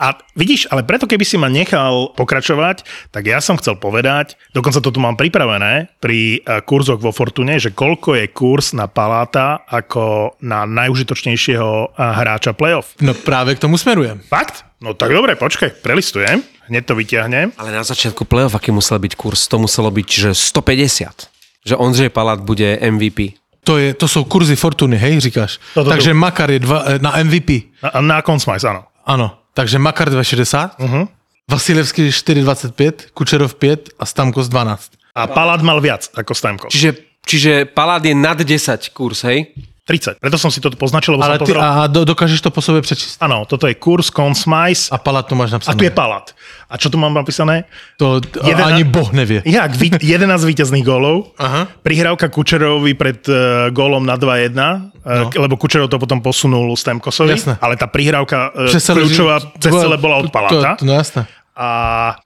[0.00, 4.80] A vidíš, ale preto keby si ma nechal pokračovať, tak ja som chcel povedať, dokonca
[4.80, 9.64] to tu mám pripravené pri eh, kurzoch vo Fortune, že koľko je kurz na Paláta
[9.68, 12.96] ako na najužitočnejšieho eh, hráča playoff.
[13.00, 14.20] No právě k tomu smerujem.
[14.28, 14.64] Fakt?
[14.80, 17.52] No tak dobre, počkaj, prelistujem, hneď to vyťahnem.
[17.58, 19.48] Ale na začiatku play-off, aký musel byť kurz?
[19.48, 21.66] To muselo byť, že 150.
[21.66, 23.38] Že Ondřej Palát bude MVP.
[23.66, 25.58] To, je, to jsou kurzy Fortuny, hej, říkáš.
[25.74, 26.16] Toto takže tu.
[26.16, 27.50] Makar je dva, eh, na MVP.
[27.82, 28.86] Na, na Consmice, áno.
[29.06, 31.06] Ano, takže Makar 2,60, uh-huh.
[31.50, 34.98] Vasilevský 4,25, Kučerov 5 a Stamkos 12.
[35.14, 36.70] A Palát mal viac ako Stamkos.
[36.70, 36.90] Čiže,
[37.26, 39.50] čiže Palát je nad 10 kurz, hej?
[39.86, 40.18] 30.
[40.18, 41.62] Preto som si to poznačil, lebo Ale som ty, pozrel...
[41.62, 43.22] a do, dokážeš to po sobě přečíst.
[43.22, 45.78] Áno, toto je kurz Consmice A Palát tu máš a napsané.
[45.78, 46.26] tu je Palát.
[46.66, 47.70] A čo tu mám napísané?
[48.02, 49.46] To Jeden- ani boh nevie.
[49.46, 51.70] Jak, ví- 11 víťazných gólov, Aha.
[51.86, 54.58] prihrávka Kučerovi pred uh, gólom na 2-1,
[55.06, 55.30] no.
[55.38, 57.54] lebo Kučerov to potom posunul Stemkosovi, Jasné.
[57.62, 60.74] ale tá prihrávka uh, kľúčová cez celé bola od Palata.
[60.74, 61.22] To, to, no jasné.
[61.56, 61.68] A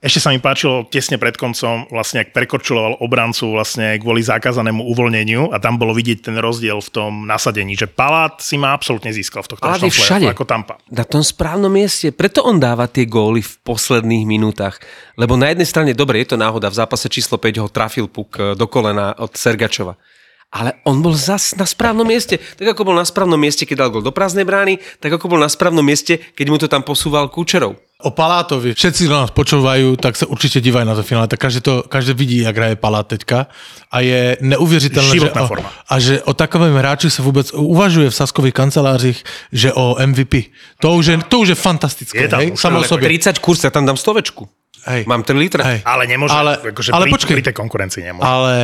[0.02, 5.54] ešte sa mi páčilo tesne pred koncom, vlastne ak prekorčuloval obrancu vlastne kvôli zakázanému uvoľneniu
[5.54, 9.46] a tam bolo vidieť ten rozdiel v tom nasadení, že Palát si ma absolútne získal
[9.46, 10.26] v tohto je všade.
[10.26, 10.82] ako Tampa.
[10.90, 12.10] Na tom správnom mieste.
[12.10, 14.82] Preto on dáva tie góly v posledných minútach.
[15.14, 18.34] Lebo na jednej strane, dobre, je to náhoda, v zápase číslo 5 ho trafil puk
[18.34, 19.94] e, do kolena od Sergačova.
[20.50, 22.42] Ale on bol zas na správnom mieste.
[22.58, 25.38] Tak ako bol na správnom mieste, keď dal gol do prázdnej brány, tak ako bol
[25.38, 27.78] na správnom mieste, keď mu to tam posúval Kučerov.
[28.00, 28.74] O Palátovi.
[28.74, 31.28] Všetci, kdo nás počúvajú, tak se určitě dívají na to finále.
[31.28, 33.46] Tak každý, to, každý vidí, jak hraje Palát teďka.
[33.92, 35.72] A je neuvěřitelné, že o, forma.
[35.88, 40.34] a že o takovém hráči se vůbec uvažuje v saskových kancelářích, že o MVP.
[40.80, 42.18] To už je, to už je fantastické.
[42.22, 42.56] Je tam hej?
[42.56, 43.08] Samo o ale sobě.
[43.08, 44.48] 30 kurz, ja tam dám stovečku.
[44.88, 45.04] Hej.
[45.04, 45.60] Mám 3 litre.
[45.64, 45.78] Hej.
[45.84, 47.34] Ale nemôže, Ale- akože ale pri, počkej.
[47.36, 48.24] pri tej konkurencii nemôže.
[48.24, 48.56] Ale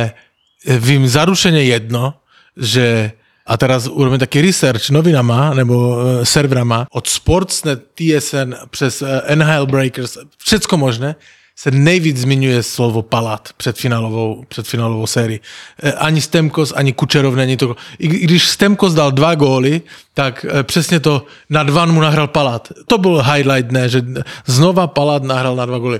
[0.65, 2.13] vím zaručeně jedno,
[2.57, 3.11] že
[3.47, 9.65] a teraz urobíme taký research novinama nebo uh, serverama od Sportsnet, TSN přes uh, NHL
[9.65, 11.15] Breakers, všecko možné,
[11.57, 15.39] se nejvíc zmiňuje slovo Palat před finálovou, před finálovou sérii.
[15.83, 17.75] Eh, Ani Stemkos, ani Kučerov není to.
[17.99, 19.81] I když Stemkos dal dva góly,
[20.13, 22.71] tak eh, přesně to na dva mu nahral Palat.
[22.87, 24.01] To byl highlight, ne, že
[24.45, 25.99] znova Palat nahral na dva góly.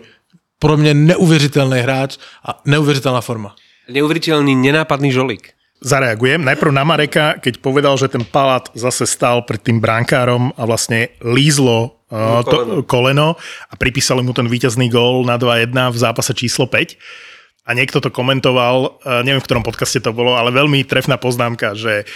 [0.59, 3.55] Pro mě neuvěřitelný hráč a neuvěřitelná forma.
[3.89, 5.56] Neuveriteľný, nenápadný žolík.
[5.81, 6.41] Zareagujem.
[6.41, 11.13] Najprv na Mareka, keď povedal, že ten Palát zase stal pred tým brankárom a vlastne
[11.21, 13.37] lízlo uh, to, koleno
[13.69, 16.97] a pripísali mu ten víťazný gól na 2-1 v zápase číslo 5.
[17.67, 21.77] A niekto to komentoval, uh, neviem v ktorom podcaste to bolo, ale veľmi trefná poznámka,
[21.77, 22.09] že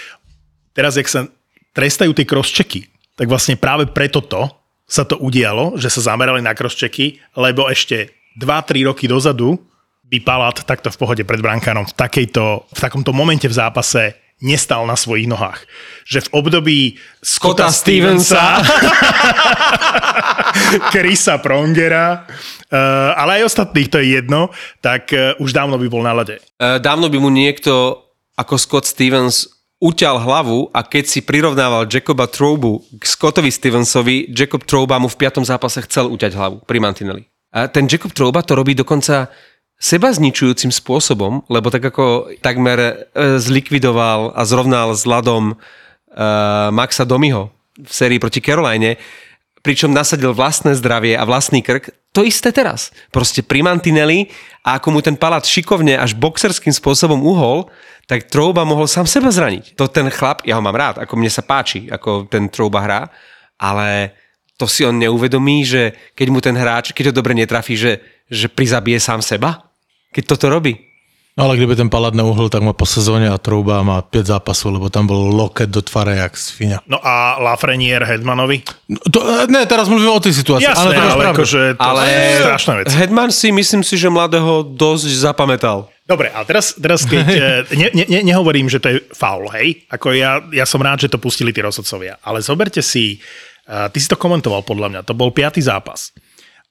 [0.73, 1.29] teraz, jak sa
[1.77, 4.49] trestajú tie crosschecky, tak vlastne práve preto to
[4.89, 9.70] sa to udialo, že sa zamerali na crosschecky, lebo ešte 2-3 roky dozadu
[10.11, 10.19] by
[10.67, 15.29] takto v pohode pred brankárom v, takejto, v takomto momente v zápase nestal na svojich
[15.29, 15.63] nohách.
[16.03, 16.79] Že v období
[17.21, 18.45] Scotta Scotta Stevensa,
[20.91, 24.49] Chrisa Prongera, uh, ale aj ostatných, to je jedno,
[24.81, 26.41] tak uh, už dávno by bol na lade.
[26.57, 28.01] E, Dávno by mu niekto
[28.33, 29.45] ako Scott Stevens
[29.81, 35.17] uťal hlavu a keď si prirovnával Jacoba Troubu k Scottovi Stevensovi, Jacob Trouba mu v
[35.17, 37.25] piatom zápase chcel uťať hlavu pri Mantinelli.
[37.51, 39.27] A ten Jacob Trouba to robí dokonca
[39.81, 42.93] seba zničujúcim spôsobom, lebo tak ako takmer e,
[43.41, 45.55] zlikvidoval a zrovnal s ľadom e,
[46.69, 47.49] Maxa Domiho
[47.81, 49.01] v sérii proti Caroline,
[49.65, 52.93] pričom nasadil vlastné zdravie a vlastný krk, to isté teraz.
[53.09, 54.29] Proste pri Mantinelli
[54.61, 57.71] a ako mu ten palát šikovne až boxerským spôsobom uhol,
[58.05, 59.79] tak Trouba mohol sám seba zraniť.
[59.79, 63.01] To ten chlap, ja ho mám rád, ako mne sa páči, ako ten Trouba hrá,
[63.55, 64.13] ale
[64.59, 68.51] to si on neuvedomí, že keď mu ten hráč, keď ho dobre netrafí, že, že
[68.51, 69.70] prizabije sám seba,
[70.11, 70.91] keď toto robí.
[71.31, 74.69] No ale kdyby ten Palad neuhl, tak má po sezóně a Trouba má pět zápasů,
[74.69, 76.79] lebo tam byl loket do tvare jak svinia.
[76.87, 78.61] No a Lafreniere Hedmanovi?
[78.89, 80.67] No, to, eh, ne, teraz mluvím o tej situácii.
[80.67, 82.87] Jasné, ale to ale akože to Ale je strašná vec.
[82.91, 85.87] Hedman si myslím si, že mladého dosť zapamätal.
[86.03, 87.25] Dobre, a teraz, teraz keď...
[87.31, 89.87] eh, ne, ne, ne, nehovorím, že to je faul, hej?
[89.87, 92.19] Ako ja, ja som rád, že to pustili tí rozhodcovia.
[92.27, 93.23] Ale zoberte si,
[93.71, 96.11] uh, ty si to komentoval podľa mňa, to bol piatý zápas.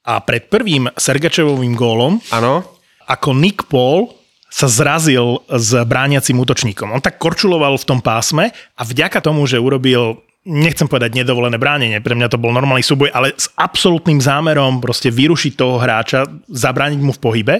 [0.04, 2.79] A pred prvým Sergačevovým gólom, Áno.
[3.10, 4.14] Ako Nick Paul
[4.50, 6.94] sa zrazil s brániacim útočníkom.
[6.94, 12.00] On tak korčuloval v tom pásme a vďaka tomu, že urobil nechcem povedať nedovolené bránenie,
[12.00, 17.00] pre mňa to bol normálny súboj, ale s absolútnym zámerom proste vyrušiť toho hráča, zabrániť
[17.04, 17.54] mu v pohybe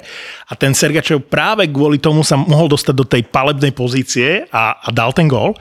[0.49, 4.89] a ten Sergačev práve kvôli tomu sa mohol dostať do tej palebnej pozície a, a
[4.97, 5.53] dal ten gól.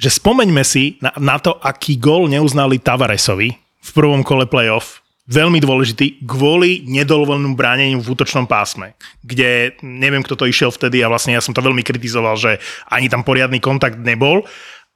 [0.00, 5.62] Že spomeňme si na, na to, aký gól neuznali Tavaresovi v prvom kole playoff veľmi
[5.62, 11.38] dôležitý kvôli nedovolenému bráneniu v útočnom pásme, kde neviem, kto to išiel vtedy a vlastne
[11.38, 12.58] ja som to veľmi kritizoval, že
[12.90, 14.42] ani tam poriadny kontakt nebol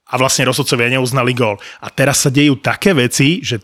[0.07, 1.55] a vlastne rozhodcovia neuznali gól.
[1.79, 3.63] A teraz sa dejú také veci, že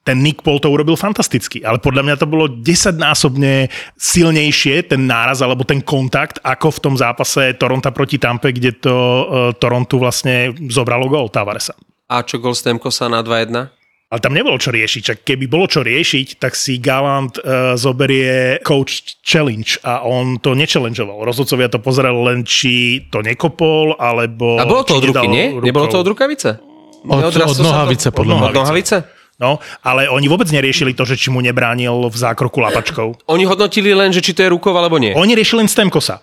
[0.00, 3.68] ten Nick Paul to urobil fantasticky, ale podľa mňa to bolo desaťnásobne
[4.00, 8.96] silnejšie, ten náraz alebo ten kontakt, ako v tom zápase Toronto proti Tampe, kde to
[8.96, 9.24] uh,
[9.60, 11.76] Toronto vlastne zobralo gól Tavaresa.
[12.08, 13.77] A čo gol Stemkosa na 2-1?
[14.08, 18.56] Ale tam nebolo čo riešiť, čak keby bolo čo riešiť, tak si Galant uh, zoberie
[18.64, 21.28] coach challenge a on to nechallengeoval.
[21.28, 24.56] Rozhodcovia to pozerali len, či to nekopol, alebo...
[24.56, 25.52] A bolo to od ruky, nie?
[25.52, 25.60] rukou.
[25.60, 26.56] Nebolo to od rukavice?
[27.04, 27.68] Od, Neodrastlo od sa to?
[27.68, 28.48] nohavice, podľa Od mňa.
[28.48, 28.96] Od nohavice?
[29.38, 33.30] No, ale oni vôbec neriešili to, že či mu nebránil v zákroku lapačkou.
[33.30, 35.14] Oni hodnotili len, že či to je rukou alebo nie.
[35.14, 36.18] Oni riešili len Stemkosa.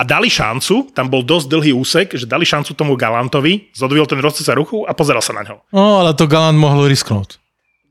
[0.00, 4.16] A dali šancu, tam bol dosť dlhý úsek, že dali šancu tomu Galantovi, zodvil ten
[4.16, 5.60] rozhodca ruchu a pozeral sa na ňo.
[5.76, 7.36] No, ale to Galant mohol risknúť.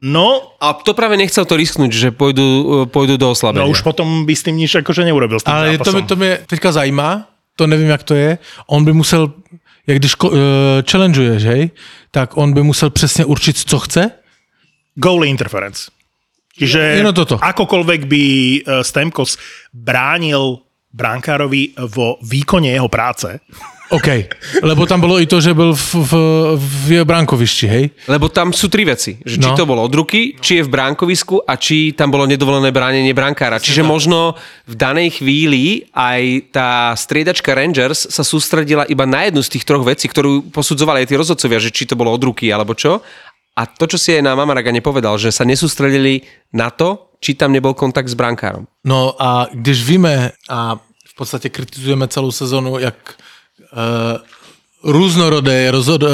[0.02, 3.62] No, A to práve nechcel to risknúť, že pôjdu, e, pôjdu do oslabenia.
[3.62, 5.94] no už potom by s tým nič akože neurobil s tým Ale to, zápasom.
[6.02, 7.10] mě- to mě teďka zajímá,
[7.56, 8.38] to nevím, jak to je.
[8.72, 9.30] On by musel,
[9.88, 10.32] jak když uh,
[10.90, 11.70] challengeuješ, hej,
[12.12, 14.02] tak on by musel přesně určit, co chce.
[14.96, 15.92] Goal interference.
[16.60, 17.36] Čiže Jenom toto.
[17.40, 18.24] akokoľvek by
[18.68, 19.38] eh, Stemkos
[19.72, 20.60] bránil
[20.90, 23.40] brankárovi vo výkone jeho práce,
[23.90, 24.06] OK,
[24.62, 26.14] lebo tam bylo i to, že byl v, v,
[26.62, 27.90] v bránkovišti, hej.
[28.06, 29.18] Lebo tam sú tri veci.
[29.18, 29.58] Že či No.
[29.58, 33.58] to bolo od ruky, či je v bránkovisku a či tam bolo nedovolené bránenie brankára.
[33.58, 34.38] Čiže možno
[34.70, 39.82] v danej chvíli aj tá striedačka Rangers sa sústredila iba na jednu z tých troch
[39.82, 43.02] vecí, ktorú posudzovali aj tí rozhodcovia, že či to bolo od ruky alebo čo.
[43.56, 46.24] A to, čo si aj na Mamaraga nepovedal, že sa nesústredili
[46.54, 48.68] na to, či tam nebol kontakt s brankárom.
[48.88, 56.04] No a když víme a v podstatě kritizujeme celou sezonu, jak uh, různorodé je rozhod,
[56.04, 56.10] uh,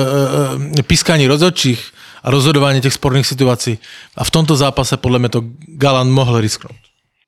[0.87, 1.91] pískání rozhodčích
[2.23, 3.79] a rozhodování těch sporných situací.
[4.17, 6.77] A v tomto zápase podle mě to Galant mohl risknout.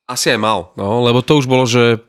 [0.07, 1.99] Asi aj mal, no, lebo to už bolo, že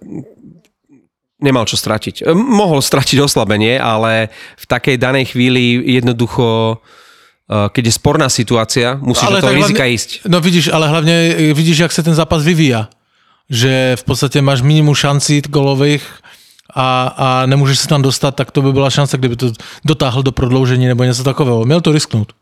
[1.43, 2.23] nemal čo stratiť.
[2.23, 7.08] E, Mohol stratiť oslabenie, ale v takej danej chvíli jednoducho, e,
[7.49, 10.11] keď je sporná situácia, musíš do toho rizika hlavně, ísť.
[10.29, 12.89] No vidíš, ale hlavně eh, vidíš, jak se ten zápas vyvíja.
[13.51, 16.05] Že v podstatě máš minimum šancí golových
[16.75, 19.53] a, a nemůžeš se tam dostat, tak to by byla šance, kdyby to
[19.85, 21.65] dotáhl do prodloužení nebo něco takového.
[21.65, 22.33] Měl to risknout.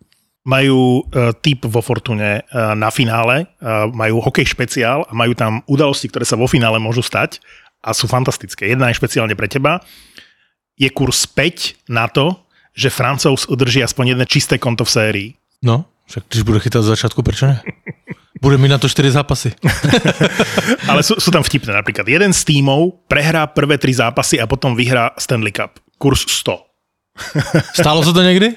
[0.46, 5.58] majú uh, typ vo Fortune uh, na finále, uh, majú hokej špeciál a majú tam
[5.66, 7.42] udalosti, ktoré sa vo finále môžu stať
[7.82, 8.70] a sú fantastické.
[8.70, 9.82] Jedna je špeciálne pre teba.
[10.78, 12.45] Je kurz 5 na to,
[12.76, 15.28] že Francouz udrží aspoň jedné čisté konto v sérii.
[15.64, 17.60] No, však když bude chytat z začátku, proč ne?
[18.42, 19.52] Bude mít na to 4 zápasy.
[20.92, 21.72] Ale sú, sú tam vtipné.
[21.72, 25.80] Napríklad jeden z tímov prehrá prvé tri zápasy a potom vyhrá Stanley Cup.
[25.98, 26.52] Kurz 100.
[27.80, 28.56] Stálo se to někdy?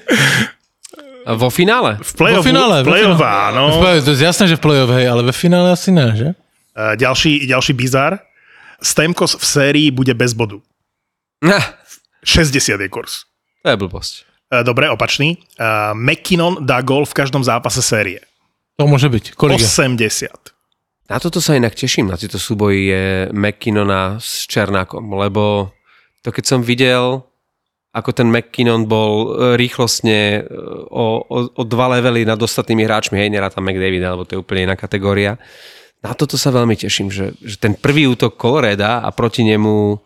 [1.26, 1.98] Vo finále?
[2.02, 2.82] V play-off, Vo finále.
[2.84, 3.72] v play-off áno.
[3.72, 6.28] V play-off, to je jasné, že v play-off, hej, ale ve finále asi ne, že?
[6.76, 8.20] Uh, ďalší, ďalší bizar.
[8.84, 10.60] Stemkos v sérii bude bez bodu.
[11.44, 11.64] Nah,
[12.24, 13.24] 60 je kurz.
[13.62, 14.14] To je blbosť.
[14.50, 15.38] Uh, Dobre, opačný.
[15.60, 18.20] Uh, McKinnon dá gol v každom zápase série.
[18.76, 19.34] To může být.
[19.34, 19.66] Kolik je?
[19.66, 20.30] 80.
[21.10, 23.04] Na toto sa inak teším, na tieto súboji je
[23.34, 25.74] McKinnona s Černákom, lebo
[26.22, 27.26] to keď som videl,
[27.90, 30.40] ako ten McKinnon bol e, rýchlostne e,
[30.86, 34.70] o, o, o dva levely nad ostatnými hráčmi, hej, nerátam McDavid, alebo to je úplne
[34.70, 35.34] iná kategória.
[35.98, 39.98] Na toto sa veľmi teším, že, že ten prvý útok Coloreda a proti nemu,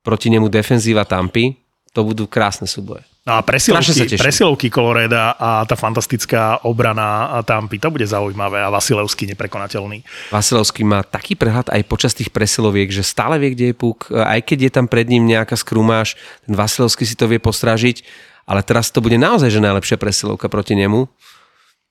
[0.00, 1.52] proti nemu defenzíva Tampy,
[1.94, 3.06] to budú krásne súboje.
[3.24, 9.24] No a presilovky, presilovky Coloreda a tá fantastická obrana Tampy, to bude zaujímavé a Vasilevský
[9.32, 10.04] neprekonateľný.
[10.28, 14.44] Vasilevský má taký prehľad aj počas tých presiloviek, že stále vie, kde je puk, aj
[14.44, 18.04] keď je tam pred ním nejaká skrumáž, ten Vasilevský si to vie postrážiť,
[18.44, 21.08] ale teraz to bude naozaj že najlepšia presilovka proti nemu.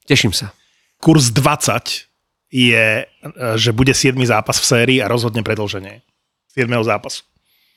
[0.06, 0.54] Teším sa.
[1.02, 2.14] Kurs 20
[2.54, 3.10] je,
[3.58, 4.14] že bude 7.
[4.30, 6.06] zápas v sérii a rozhodne predlženie.
[6.54, 6.70] 7.
[6.86, 7.26] zápasu.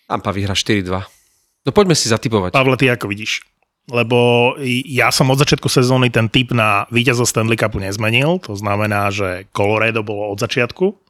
[0.04, 1.15] Tampa vyhra 4-2.
[1.66, 2.54] No poďme si zatipovať.
[2.54, 3.42] Pavle, ty ako vidíš?
[3.90, 4.54] Lebo
[4.86, 9.46] ja som od začiatku sezóny ten typ na víťaza Stanley Cupu nezmenil, to znamená, že
[9.54, 11.05] Colorado bolo od začiatku.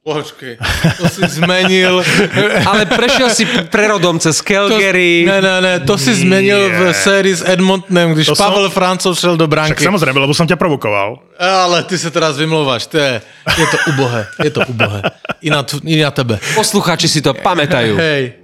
[0.00, 0.56] Počkej,
[0.96, 2.00] to si zmenil.
[2.72, 5.28] Ale prešiel si prerodom cez Calgary.
[5.28, 8.72] To, ne, ne, ne, to si zmenil v sérii s Edmontonem, když To som- Pavel
[8.72, 9.84] Francov šel do Však bránky.
[9.84, 11.20] samozrejme, lebo som ťa provokoval.
[11.36, 15.04] Ale ty sa teraz vymlouváš, to je, je to ubohé, je to ubohé.
[15.44, 16.40] I na, t- i na tebe.
[16.56, 17.92] Poslucháči si to pamätajú.
[17.92, 18.40] Hej.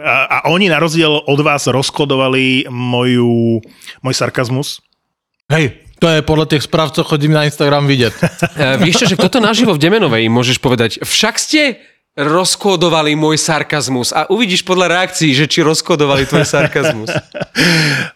[0.00, 3.60] A, a oni na rozdiel od vás rozkodovali moju,
[4.00, 4.80] môj sarkazmus.
[5.52, 8.14] Hej, to je podľa tých správ, co chodím na Instagram vidět.
[8.54, 11.82] E, vieš čo, že toto naživo v Demenovej môžeš povedať, však ste
[12.14, 17.10] rozkódovali môj sarkazmus a uvidíš podľa reakcií, že či rozkódovali tvoj sarkazmus.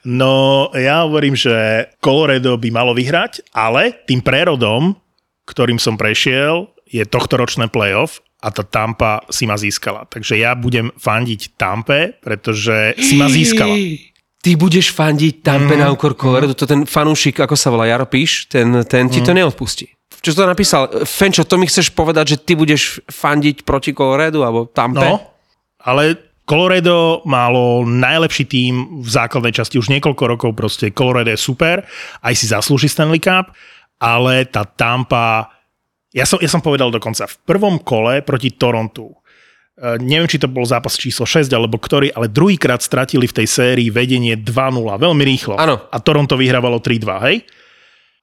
[0.03, 4.99] No, ja hovorím, že Colorado by malo vyhrať, ale tým prerodom,
[5.47, 10.07] ktorým som prešiel, je tohtoročné playoff a tá Tampa si ma získala.
[10.07, 13.75] Takže ja budem fandiť Tampe, pretože si ma získala.
[14.39, 15.83] Ty budeš fandiť Tampe mm.
[15.83, 19.35] na úkor Colorado, to ten fanúšik, ako sa volá Jaro Píš, ten, ten ti to
[19.35, 19.91] neodpustí.
[20.19, 21.07] Čo to napísal?
[21.07, 25.03] Fenčo, to mi chceš povedať, že ty budeš fandiť proti Colorado alebo Tampe?
[25.03, 25.23] No,
[25.83, 26.19] ale
[26.49, 31.85] Colorado malo najlepší tím v základnej časti už niekoľko rokov, proste Colorado je super,
[32.25, 33.53] aj si zaslúži Stanley Cup,
[34.01, 35.53] ale tá Tampa,
[36.15, 39.13] ja som, ja som povedal dokonca, v prvom kole proti Torontu,
[40.03, 43.89] neviem, či to bol zápas číslo 6 alebo ktorý, ale druhýkrát stratili v tej sérii
[43.95, 45.55] vedenie 2-0, veľmi rýchlo.
[45.55, 45.79] Áno.
[45.89, 47.47] A Toronto vyhrávalo 3-2, hej?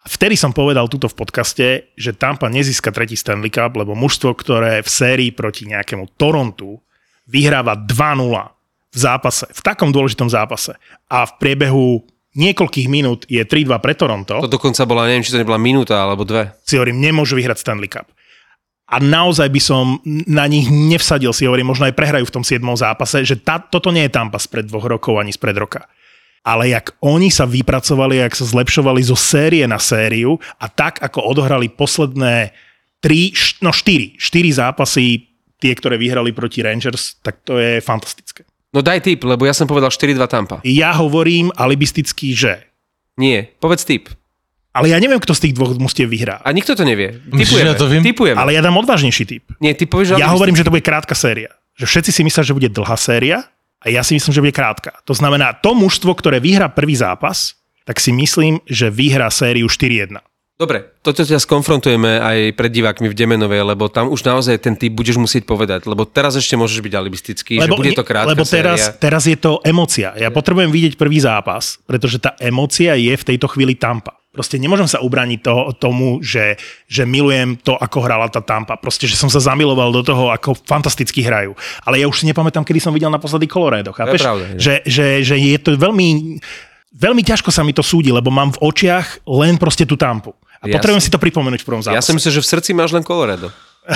[0.06, 4.86] Vtedy som povedal tuto v podcaste, že Tampa nezíska tretí Stanley Cup, lebo mužstvo, ktoré
[4.86, 6.78] v sérii proti nejakému Torontu
[7.26, 8.54] vyhráva 2-0
[8.94, 10.78] v zápase, v takom dôležitom zápase
[11.10, 12.06] a v priebehu
[12.38, 16.22] niekoľkých minút je 3-2 pre Toronto, To dokonca bola, neviem, či to nebola minúta alebo
[16.22, 16.54] dve.
[16.62, 18.06] si hovorím, nemôžu vyhrať Stanley Cup.
[18.86, 19.98] A naozaj by som
[20.30, 22.62] na nich nevsadil, si hovorím, možno aj prehrajú v tom 7.
[22.78, 25.90] zápase, že tá, toto nie je Tampa spred dvoch rokov ani spred roka.
[26.46, 31.26] Ale jak oni sa vypracovali, jak sa zlepšovali zo série na sériu a tak, ako
[31.26, 32.54] odohrali posledné
[33.02, 38.46] 3, no 4, 4 zápasy, tie, ktoré vyhrali proti Rangers, tak to je fantastické.
[38.76, 40.62] No daj tip, lebo ja som povedal 4-2 Tampa.
[40.62, 42.70] Ja hovorím alibisticky, že
[43.16, 44.12] Nie, povedz tip.
[44.76, 46.44] Ale ja neviem, kto z tých dvoch mustiev vyhrá.
[46.44, 47.16] A nikto to nevie.
[47.32, 47.72] Typujeme.
[47.72, 48.04] ja to viem?
[48.04, 48.36] Typujeme.
[48.36, 49.44] Ale ja dám odvážnejší typ.
[49.64, 51.56] Nie, ty povieš, Ja hovorím, že to bude krátka séria.
[51.80, 53.48] Že všetci si myslia, že bude dlhá séria
[53.80, 55.00] a ja si myslím, že bude krátka.
[55.08, 57.56] To znamená, to mužstvo, ktoré vyhrá prvý zápas,
[57.88, 60.20] tak si myslím, že vyhrá sériu 4-1.
[60.56, 64.96] Dobre, toto ťa skonfrontujeme aj pred divákmi v Demenovej, lebo tam už naozaj ten typ
[64.96, 68.88] budeš musieť povedať, lebo teraz ešte môžeš byť alibistický, že bude to krátka lebo teraz,
[68.88, 68.96] séria.
[68.96, 70.16] teraz je to emocia.
[70.16, 74.15] Ja potrebujem vidieť prvý zápas, pretože tá emocia je v tejto chvíli Tampa.
[74.36, 78.76] Proste nemôžem sa ubrániť toho, tomu, že, že milujem to, ako hrala tá Tampa.
[78.76, 81.56] Proste, že som sa zamiloval do toho, ako fantasticky hrajú.
[81.82, 83.96] Ale ja už si nepamätám, kedy som videl naposledy Colorado.
[83.96, 84.20] Chápeš?
[84.20, 84.60] pravda, je.
[84.60, 86.38] že, že, že je to veľmi,
[86.92, 90.36] veľmi ťažko sa mi to súdi, lebo mám v očiach len proste tú Tampu.
[90.60, 91.96] A Ja potrebujem som- si to pripomenúť v prvom zápase.
[91.96, 93.48] Ja si myslím, že v srdci máš len Colorado.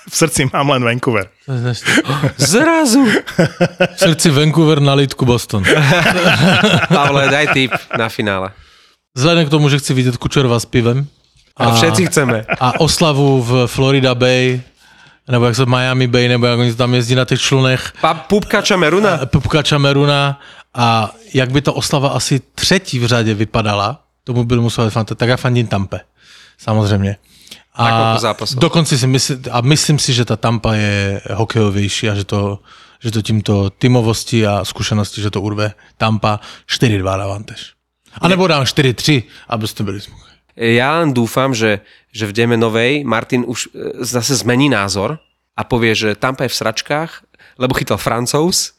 [0.00, 1.28] V srdci mám len Vancouver.
[2.40, 3.04] Zrazu.
[3.04, 5.60] V srdci Vancouver na lítku Boston.
[6.88, 8.50] Pavle, daj tip na finále.
[9.14, 11.06] Vzhledem k tomu, že chci vidět Kučerova s pivem.
[11.56, 12.44] A všetci chceme.
[12.60, 14.62] A oslavu v Florida Bay,
[15.28, 17.92] nebo jak se Miami Bay, nebo jak oni tam jezdí na těch člunech.
[18.00, 19.26] Pa, pupka Čameruna?
[19.26, 20.40] Pupka Čameruna.
[20.74, 25.28] A jak by ta oslava asi třetí v řadě vypadala, tomu byl musel fanta, tak
[25.28, 26.00] já fandím Tampe.
[26.58, 27.16] Samozřejmě.
[27.74, 28.16] A
[28.54, 32.58] dokonce si myslím, a myslím si, že ta Tampa je hokejovější a že to,
[33.02, 37.72] že to tímto tymovosti a zkušenosti, že to urve Tampa 4-2 dávám tež.
[38.18, 40.26] A nebo dám 4-3, abyste byli smutní.
[40.58, 41.80] Ja len dúfam, že,
[42.10, 45.22] že v Demenovej Martin už e, zase zmení názor
[45.56, 47.10] a povie, že Tampa je v sračkách,
[47.56, 48.74] lebo chytal Francouz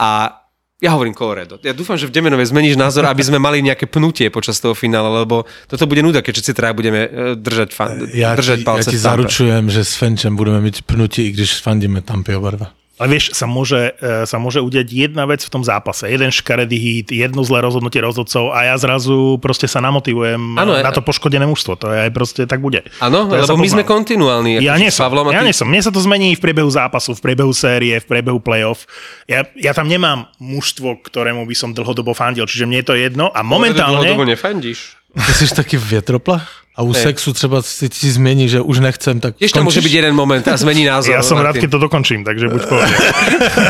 [0.00, 0.40] a
[0.80, 1.60] ja hovorím Colorado.
[1.60, 5.12] Ja dúfam, že v Demenovej zmeníš názor, aby sme mali nejaké pnutie počas toho finále,
[5.12, 8.90] lebo toto bude nuda, keď všetci traja budeme e, držať, fan, Já držať ti, palce
[8.90, 9.08] ti v Tampe.
[9.08, 12.68] zaručujem, že s Fenčem budeme mít pnutí, i když fandíme Tampy oba dva.
[13.00, 16.04] Ale vieš, sa môže, e, sa môže udiať jedna vec v tom zápase.
[16.04, 20.84] Jeden škaredý hit, jedno zlé rozhodnutie rozhodcov a ja zrazu proste sa namotivujem ano, na
[20.84, 21.80] e- to poškodené mužstvo.
[21.80, 22.84] To je aj proste tak bude.
[23.00, 24.60] Áno, ja lebo my sme kontinuálni.
[24.60, 25.64] Ja nie som, Pavlom ja ty- nie som.
[25.64, 28.84] Mne sa to zmení v priebehu zápasu, v priebehu série, v priebehu playoff.
[29.24, 33.32] Ja, ja tam nemám mužstvo, ktorému by som dlhodobo fandil, čiže mne je to jedno
[33.32, 34.12] a Dlhodobo momentálne...
[34.28, 35.00] nefandíš.
[35.16, 36.59] Ty jsi taky větroplach?
[36.76, 37.02] A u Hej.
[37.02, 40.46] sexu třeba si ti změní, že už nechcem, tak Tiež tam môže byť jeden moment
[40.48, 41.12] a zmení názor.
[41.12, 42.94] Ja som rád, keď to dokončím, takže buď povedal.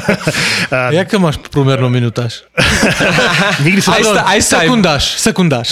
[0.90, 2.44] Jaké máš průměrnou minutáž?
[3.64, 3.94] Nikdy som...
[3.96, 4.04] Aj
[4.42, 5.68] sa- Sekundáž, sekundáž.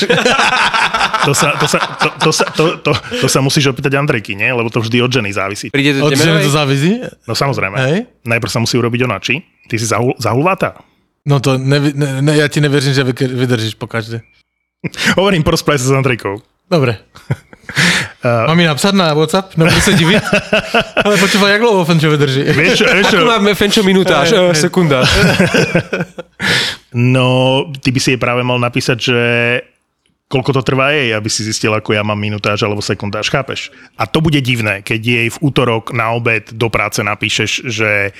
[1.24, 4.48] To sa, to, sa, to, to, sa, to, to, to sa musíš opýtať Andrejky, nie?
[4.48, 5.68] Lebo to vždy od ženy závisí.
[5.68, 7.04] Príde Od ženy to závisí?
[7.28, 7.76] No samozrejme.
[7.76, 7.98] Hej.
[8.24, 9.44] Najprv sa musí urobiť onači.
[9.68, 10.80] Ty si zahul, zahulváta.
[11.28, 14.20] No to nevi, ne, ne, já ti nevěřím, že vy- vydržíš po každé.
[15.18, 16.38] Hovorím, porozprávaj sa s Andrejkou.
[16.70, 16.96] Dobre.
[18.46, 19.56] Mám mi napsat na WhatsApp?
[19.56, 20.22] Nebudu se divit.
[21.04, 22.42] Ale počúvaj, jak dlouho Fenčo vydrží?
[22.42, 23.06] Vieš, čo, vieš?
[23.12, 25.04] Tu máme Fenčo minutáž, eh, sekunda.
[26.92, 29.20] No, ty by si jej práve mal napísať, že
[30.28, 33.72] koľko to trvá jej, aby si zistil, ako ja mám minutáž alebo sekundáž, chápeš?
[33.96, 38.12] A to bude divné, keď jej v útorok na obed do práce napíšeš, že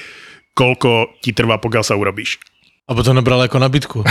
[0.57, 2.41] koľko ti trvá, pokiaľ sa urobíš.
[2.89, 4.01] Abo to nebral ako nabídku.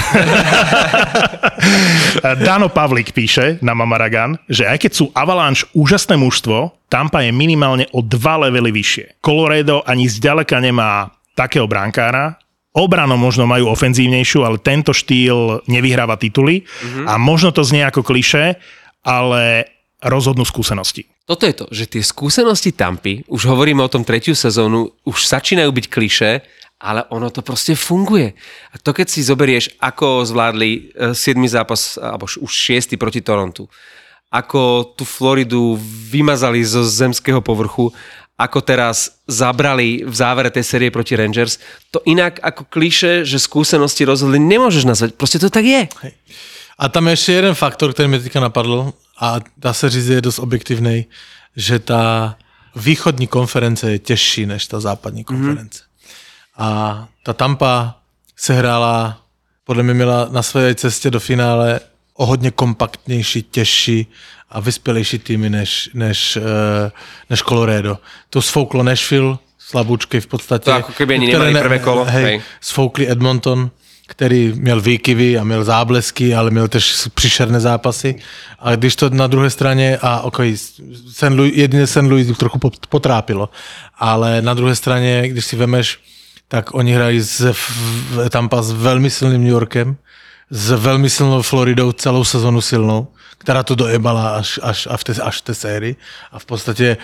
[2.45, 7.89] Dano Pavlik píše na Mamaragan, že aj keď sú Avalanche úžasné mužstvo, Tampa je minimálne
[7.89, 9.17] o dva levely vyššie.
[9.17, 12.37] Colorado ani zďaleka nemá takého brankára,
[12.77, 17.09] obrano možno majú ofenzívnejšiu, ale tento štýl nevyhráva tituly mm-hmm.
[17.09, 18.61] a možno to znie ako kliše,
[19.01, 19.73] ale
[20.05, 21.09] rozhodnú skúsenosti.
[21.25, 25.73] Toto je to, že tie skúsenosti Tampy, už hovoríme o tom tretiu sezónu, už začínajú
[25.73, 26.29] byť kliše,
[26.79, 28.33] ale ono to proste funguje.
[28.73, 31.41] A to keď si zoberieš, ako zvládli 7.
[31.49, 32.97] zápas, alebo už 6.
[32.97, 33.69] proti Torontu,
[34.31, 35.79] ako tú Floridu
[36.11, 37.89] vymazali zo zemského povrchu,
[38.37, 41.57] ako teraz zabrali v závere tej série proti Rangers,
[41.89, 45.09] to inak ako kliše, že skúsenosti rozhodli, nemôžeš nazvať.
[45.17, 45.89] Proste to tak je.
[46.77, 50.21] A tam je ještě jeden faktor, který mi teďka napadl a dá se říct, je
[50.21, 51.05] dost objektivný,
[51.55, 52.37] že ta
[52.75, 55.83] východní konference je těžší než ta západní konference.
[55.83, 55.86] Mm-hmm.
[56.57, 57.95] A ta Tampa
[58.35, 59.21] se hrála,
[59.63, 61.79] podle mě měla na své cestě do finále
[62.13, 64.07] o hodně kompaktnější, těžší
[64.49, 66.91] a vyspělejší týmy než, než, eh,
[67.29, 67.97] než Colorado.
[68.29, 70.71] To sfouklo Nashville, slabúčky v podstatě.
[70.71, 72.41] To ako keby ani nemali prvé kolo, Hej, hej.
[72.61, 73.71] Sfoukli Edmonton,
[74.07, 78.15] který měl výkyvy a měl záblesky, ale měl tež příšerné zápasy.
[78.59, 80.57] A když to na druhé straně, a okay,
[81.11, 81.29] St.
[81.29, 82.07] Louis, jedině St.
[82.07, 83.49] Louis trochu pot- potrápilo,
[83.99, 85.99] ale na druhé straně, když si vemeš,
[86.47, 87.53] tak oni hrají z,
[88.29, 89.97] Tampa s velmi silným New Yorkem,
[90.49, 95.41] s velmi silnou Floridou celou sezonu silnou, která to dojebala až, až, až, té, až
[95.41, 95.95] té sérii.
[96.31, 96.97] A v podstatě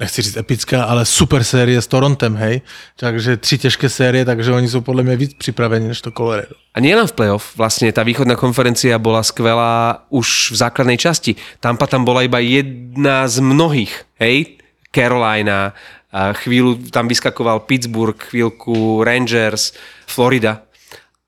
[0.00, 2.60] nechci říct epická, ale super série s Torontem, hej.
[2.96, 6.56] Takže tři těžké série, takže oni jsou podle mě víc připraveni než to Colorado.
[6.74, 11.36] A nielen v playoff, vlastne tá východná konferencia bola skvelá už v základnej časti.
[11.60, 14.56] Tampa tam bola iba jedna z mnohých, hej?
[14.94, 15.74] Carolina,
[16.10, 19.74] chvíľu tam vyskakoval Pittsburgh, chvíľku Rangers,
[20.10, 20.66] Florida.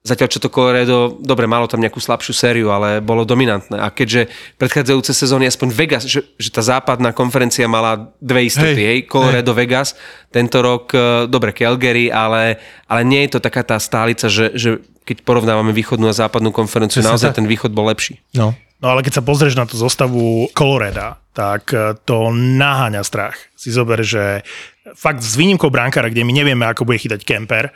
[0.03, 3.78] Zatiaľ čo to Colorado, dobre, malo tam nejakú slabšiu sériu, ale bolo dominantné.
[3.78, 4.26] A keďže
[4.59, 9.55] predchádzajúce sezóny, aspoň Vegas, že, že tá západná konferencia mala dve istoty, hej, hej Colorado,
[9.55, 9.59] hej.
[9.62, 9.95] Vegas,
[10.35, 12.59] tento rok, e, dobre, Calgary, ale,
[12.91, 16.99] ale nie je to taká tá stálica, že, že keď porovnávame východnú a západnú konferenciu,
[16.99, 17.39] Presne naozaj tak.
[17.39, 18.18] ten východ bol lepší.
[18.35, 18.59] No.
[18.83, 23.39] No ale keď sa pozrieš na tú zostavu Coloreda, tak eh, to naháňa strach.
[23.55, 24.43] Si zober, že
[24.93, 27.70] fakt s výnimkou brankára, kde my nevieme, ako bude chytať Kemper,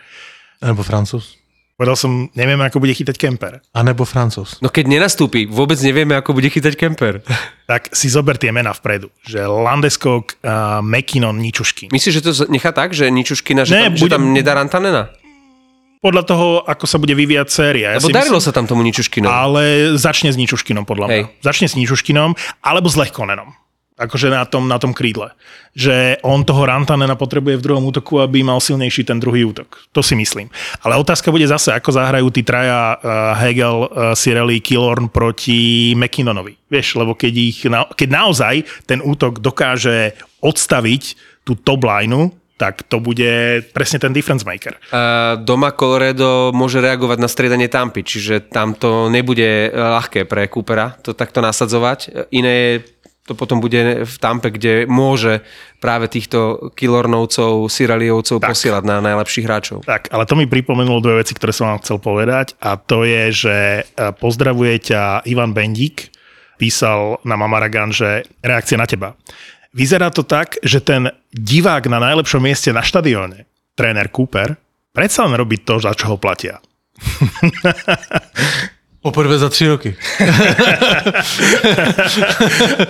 [0.57, 1.37] Nebo Francúz.
[1.77, 4.57] povedal som, nevieme, ako bude chytať Kemper, A nebo Francúz.
[4.59, 7.21] No keď nenastúpi, vôbec nevieme, ako bude chytať Kemper.
[7.71, 11.93] tak si zober tie mená vpredu, že Landeskog, uh, McKinnon, Ničuškin.
[11.93, 15.13] Myslíš, že to nechá tak, že Ničuškina, že, Ne, tam, že bude- tam nedá Rantanena?
[15.97, 17.89] Podľa toho, ako sa bude vyvíjať séria.
[17.99, 19.27] Lebo darilo sa tam tomu Ničuškinovi.
[19.27, 19.63] Ale
[19.99, 21.17] začne s Ničuškinom, podľa mňa.
[21.19, 21.25] Hej.
[21.43, 22.31] Začne s Ničuškinom,
[22.63, 23.51] alebo s Lehkonenom.
[23.97, 25.33] Akože na tom, na tom krídle.
[25.73, 29.89] Že on toho Rantanena potrebuje v druhom útoku, aby mal silnejší ten druhý útok.
[29.97, 30.53] To si myslím.
[30.85, 36.69] Ale otázka bude zase, ako zahrajú tí traja uh, Hegel, uh, Cirelli, Killorn proti McKinnonovi.
[36.69, 40.13] Vieš, lebo keď, ich, na, keď naozaj ten útok dokáže
[40.45, 41.17] odstaviť
[41.49, 44.81] tú top lineu, tak to bude presne ten difference maker.
[44.89, 50.97] A doma Colorado môže reagovať na striedanie Tampy, čiže tam to nebude ľahké pre Coopera
[51.05, 52.33] to takto nasadzovať.
[52.33, 52.75] Iné je
[53.27, 55.43] to potom bude v Tampe, kde môže
[55.83, 58.55] práve týchto Killornovcov, Siraliovcov Tak.
[58.55, 59.79] posielať na najlepších hráčov.
[59.83, 63.25] Tak, ale to mi pripomenulo dve veci, ktoré som vám chcel povedať a to je,
[63.35, 63.83] že e,
[64.15, 66.15] pozdravuje ťa Ivan Bendík,
[66.57, 69.19] písal na Mamaragan, že reakcia na teba.
[69.77, 73.45] Vyzerá to tak, že ten divák na najlepšom mieste na štadióne,
[73.77, 74.57] tréner Cooper,
[74.95, 76.63] predsa len robí to, za čo ho platia.
[79.07, 79.95] Poprvé za tři roky.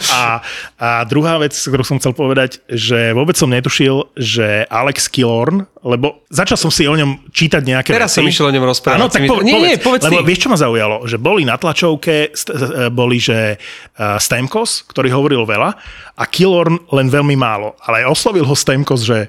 [0.08, 0.40] A,
[0.78, 6.24] a druhá vec, ktorú som chcel povedať, že vôbec som netušil, že Alex Killorn, lebo
[6.28, 8.18] začal som si o ňom čítať nejaké Teraz veci.
[8.18, 8.96] som išiel o ňom rozprávať.
[8.96, 10.24] Áno, Si tak mi- povedz, Nie, nie, povedz, lebo ty.
[10.24, 10.96] vieš, čo ma zaujalo?
[11.04, 15.70] Že boli na tlačovke, st- e, boli, že uh, Stamkos, ktorý hovoril veľa
[16.14, 17.76] a Killorn len veľmi málo.
[17.82, 19.28] Ale oslovil ho Stamkos, že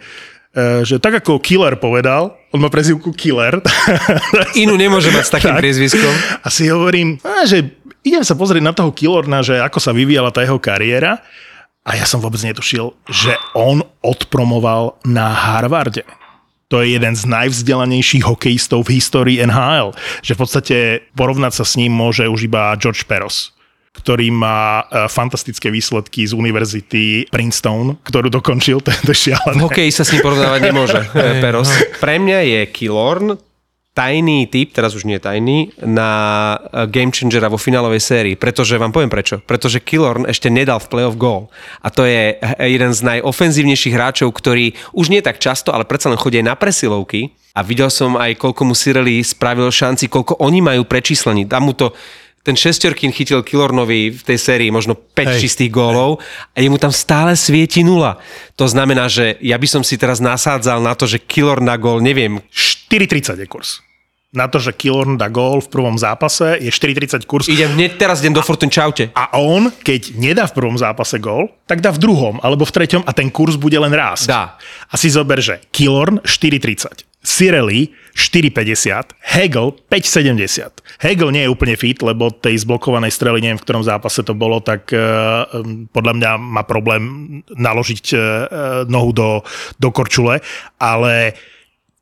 [0.53, 3.59] e, že tak ako Killer povedal, on má prezivku Killer,
[4.63, 5.61] Inú nemôže mať s takým Tak.
[5.61, 6.13] priezviskom.
[6.43, 10.31] a si hovorím, a, že idem sa pozrieť na toho Killorna, že ako sa vyvíjala
[10.31, 11.19] tá jeho kariéra
[11.83, 16.03] a ja som vôbec netušil, že on odpromoval na Harvarde.
[16.67, 19.95] To je jeden z najvzdelanejších hokejistov v histórii NHL.
[20.19, 20.77] Že v podstate
[21.15, 23.55] porovnať sa s ním môže už iba George Peros
[23.97, 29.57] ktorý má e, fantastické výsledky z univerzity Princeton, ktorú dokončil, to je šialené.
[29.57, 31.01] V hokeji sa s ním porovnávať nemôže,
[31.43, 31.73] Peros.
[31.97, 33.47] Pre mňa je Killorn
[33.97, 36.09] tajný typ, teraz už nie tajný, na
[36.53, 38.35] eh, game changera vo finálovej sérii.
[38.37, 39.41] Pretože, vám poviem prečo.
[39.41, 41.49] Pretože Killorn ešte nedal v playoff gól.
[41.81, 46.13] A to je eh, jeden z najofenzívnejších hráčov, ktorý už nie tak často, ale predsa
[46.13, 47.33] len chodí aj na presilovky.
[47.57, 51.49] A videl som aj, koľko mu Sireli spravil šanci, koľko oni majú prečíslení.
[51.49, 51.89] Dá mu to
[52.47, 55.39] ten šestorkin chytil Killornovi v tej sérii možno 5 Hej.
[55.43, 56.23] čistých gólov
[56.55, 58.23] a jemu tam stále svieti nula.
[58.55, 61.99] To znamená, že ja by som si teraz nasádzal na to, že Killor na gól,
[61.99, 63.83] neviem, 4,30 je kurz.
[64.35, 67.47] Na to, že Killorn dá gól v prvom zápase, je 4,30 kurz.
[67.47, 69.07] idem hneď teraz idem do Fortune, čaute.
[69.15, 73.07] A on, keď nedá v prvom zápase gól, tak dá v druhom alebo v treťom
[73.07, 74.27] a ten kurz bude len rásť.
[74.27, 74.59] Dá.
[74.91, 80.80] A si zober, že Killorn 4,30, Sireli 4,50, Hegel 5,70.
[81.03, 84.63] Hegel nie je úplne fit, lebo tej zblokovanej strely, neviem v ktorom zápase to bolo,
[84.63, 85.43] tak uh,
[85.91, 87.03] podľa mňa má problém
[87.51, 88.21] naložiť uh,
[88.88, 89.30] nohu do,
[89.75, 90.39] do korčule,
[90.80, 91.36] ale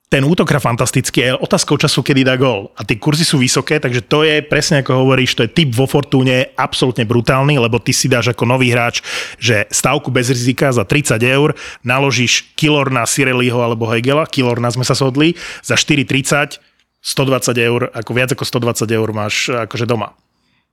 [0.06, 2.70] ten útok hrá fantasticky, je otázkou času, kedy dá gól.
[2.78, 5.90] A tie kurzy sú vysoké, takže to je presne ako hovoríš, to je typ vo
[5.90, 9.02] Fortúne absolútne brutálny, lebo ty si dáš ako nový hráč,
[9.42, 14.94] že stavku bez rizika za 30 eur, naložíš Kilorna, Sireliho alebo Hegela, Kilorna sme sa
[14.94, 15.34] shodli,
[15.66, 16.62] za 4,30
[17.06, 20.18] 120 eur, ako viac ako 120 eur máš akože doma.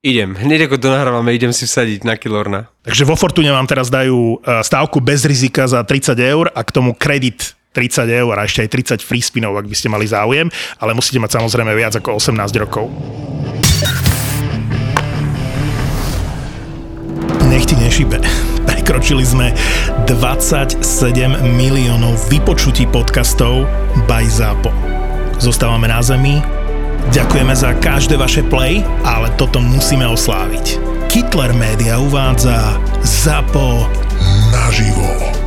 [0.02, 2.66] Idem, hneď ako to nahrávame, idem si vsadiť na Killorna.
[2.82, 6.74] Takže vo Fortune vám teraz dajú e, stávku bez rizika za 30 eur a k
[6.74, 10.52] tomu kredit 30 eur a ešte aj 30 free spinov, ak by ste mali záujem,
[10.78, 12.92] ale musíte mať samozrejme viac ako 18 rokov.
[17.48, 18.20] Nech ti nešibe.
[18.68, 19.56] Prekročili sme
[20.04, 20.84] 27
[21.56, 23.64] miliónov vypočutí podcastov
[24.04, 24.70] by ZAPO.
[25.42, 26.38] Zostávame na zemi,
[27.10, 30.78] ďakujeme za každé vaše play, ale toto musíme osláviť.
[31.10, 33.90] Kittler Media uvádza ZAPO
[34.54, 35.41] Naživo.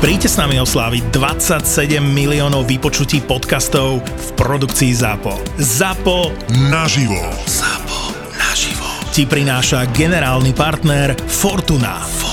[0.00, 5.60] Príďte s nami osláviť 27 miliónov vypočutí podcastov v produkcii ZAPO.
[5.60, 6.32] ZAPO
[6.72, 7.20] Naživo.
[7.44, 12.00] ZAPO naživo ti prináša generálny partner Fortuna.
[12.00, 12.29] Fortuna.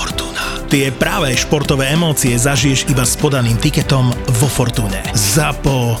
[0.68, 5.00] Tie práve športové emócie zažiješ iba s podaným tiketom vo Fortune.
[5.16, 5.96] ZAPO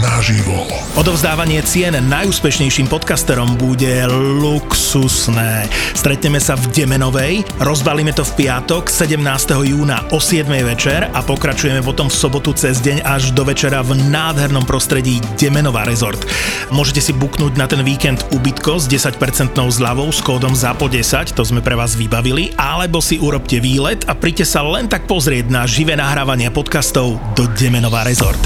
[0.00, 0.64] Naživo.
[0.96, 4.08] Odovzdávanie cien najúspešnejším podcasterom bude
[4.40, 5.68] luxusné.
[5.92, 9.20] Stretneme sa v Demenovej, rozbalíme to v piatok 17.
[9.68, 10.48] júna o 7.
[10.64, 15.84] večer a pokračujeme potom v sobotu cez deň až do večera v nádhernom prostredí Demenová
[15.84, 16.24] rezort.
[16.72, 19.20] Môžete si buknúť na ten víkend ubytko s 10%
[19.60, 24.46] zľavou s kódom ZAPO10, to sme pre vás vybavili, alebo si urobte výlet a príďte
[24.46, 28.38] sa len tak pozrieť na živé nahrávania podcastov do Demenová rezort.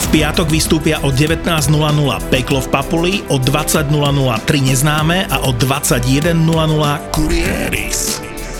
[0.00, 1.70] V piatok vystúpia o 19.00
[2.32, 3.92] Peklo v Papuli, o 20.00
[4.48, 6.04] Tri neznáme a o 21.00
[7.12, 8.33] Kurieris.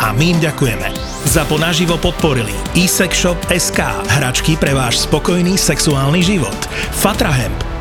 [0.00, 0.88] a my im ďakujeme.
[1.26, 3.80] Zapo naživo podporili eSex Shop SK,
[4.18, 6.56] hračky pre váš spokojný sexuálny život.
[6.96, 7.75] Fatrahemp,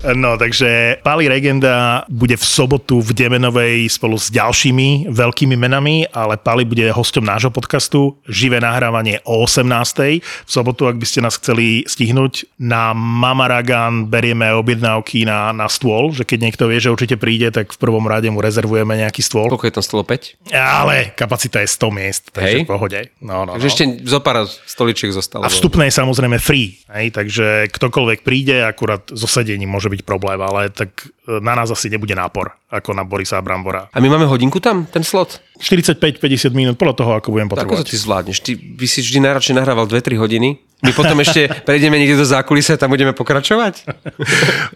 [0.00, 6.40] No, takže Pali Regenda bude v sobotu v Demenovej spolu s ďalšími veľkými menami, ale
[6.40, 8.16] Pali bude hosťom nášho podcastu.
[8.24, 10.24] Živé nahrávanie o 18.
[10.24, 16.16] V sobotu, ak by ste nás chceli stihnúť, na Mamaragan berieme objednávky na, na stôl,
[16.16, 19.52] že keď niekto vie, že určite príde, tak v prvom rade mu rezervujeme nejaký stôl.
[19.52, 20.48] Koľko je tam stolo 5?
[20.56, 22.64] Ale kapacita je 100 miest, takže Hej.
[22.64, 23.00] v pohode.
[23.20, 23.72] No, no, Takže no.
[23.76, 25.44] ešte zo pár stoličiek zostalo.
[25.44, 30.38] A vstupné je samozrejme free, hej, takže ktokoľvek príde, akurát so sedením môže byť problém,
[30.38, 33.90] ale tak e, na nás asi nebude nápor, ako na Borisa a Brambora.
[33.90, 35.42] A my máme hodinku tam, ten slot?
[35.58, 37.86] 45-50 minút, podľa toho, ako budem Ako to potrebovať.
[37.90, 38.38] ty zvládneš?
[38.40, 40.48] Ty by si vždy najradšej nahrával 2-3 hodiny.
[40.80, 43.84] My potom ešte prejdeme niekde do zákulisia a tam budeme pokračovať?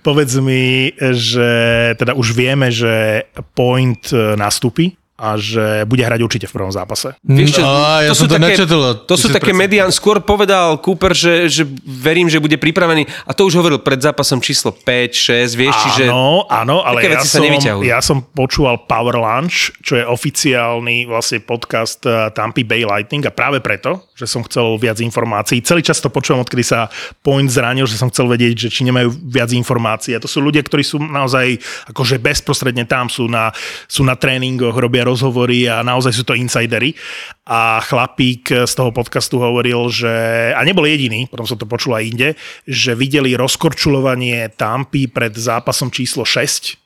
[0.03, 1.49] Povedz mi, že
[1.97, 7.15] teda už vieme, že point e, nastúpi a že bude hrať určite v prvom zápase.
[7.23, 9.07] Vieš čo, A, ja som to také, nečetl.
[9.07, 9.95] To sú také medián.
[9.95, 13.07] Skôr povedal Cooper, že, že verím, že bude pripravený.
[13.23, 16.11] A to už hovoril pred zápasom číslo 5, 6, vieš, čiže...
[16.11, 17.87] Áno, áno, ale také ja veci sa som, nevyťahujú.
[17.87, 23.31] ja som počúval Power Lunch, čo je oficiálny vlastne podcast eh, Tampa Bay Lightning a
[23.31, 25.63] práve preto, že som chcel viac informácií.
[25.63, 26.91] Celý čas to počúvam, odkedy sa
[27.23, 30.19] Point zranil, že som chcel vedieť, že či nemajú viac informácií.
[30.19, 31.63] A to sú ľudia, ktorí sú naozaj
[31.95, 33.55] akože bezprostredne tam, sú na,
[33.87, 36.97] sú na tréningoch, robia rozhovory a naozaj sú to insidery.
[37.45, 40.11] A chlapík z toho podcastu hovoril, že,
[40.57, 42.29] a nebol jediný, potom som to počul aj inde,
[42.65, 46.81] že videli rozkorčulovanie Tampy pred zápasom číslo 6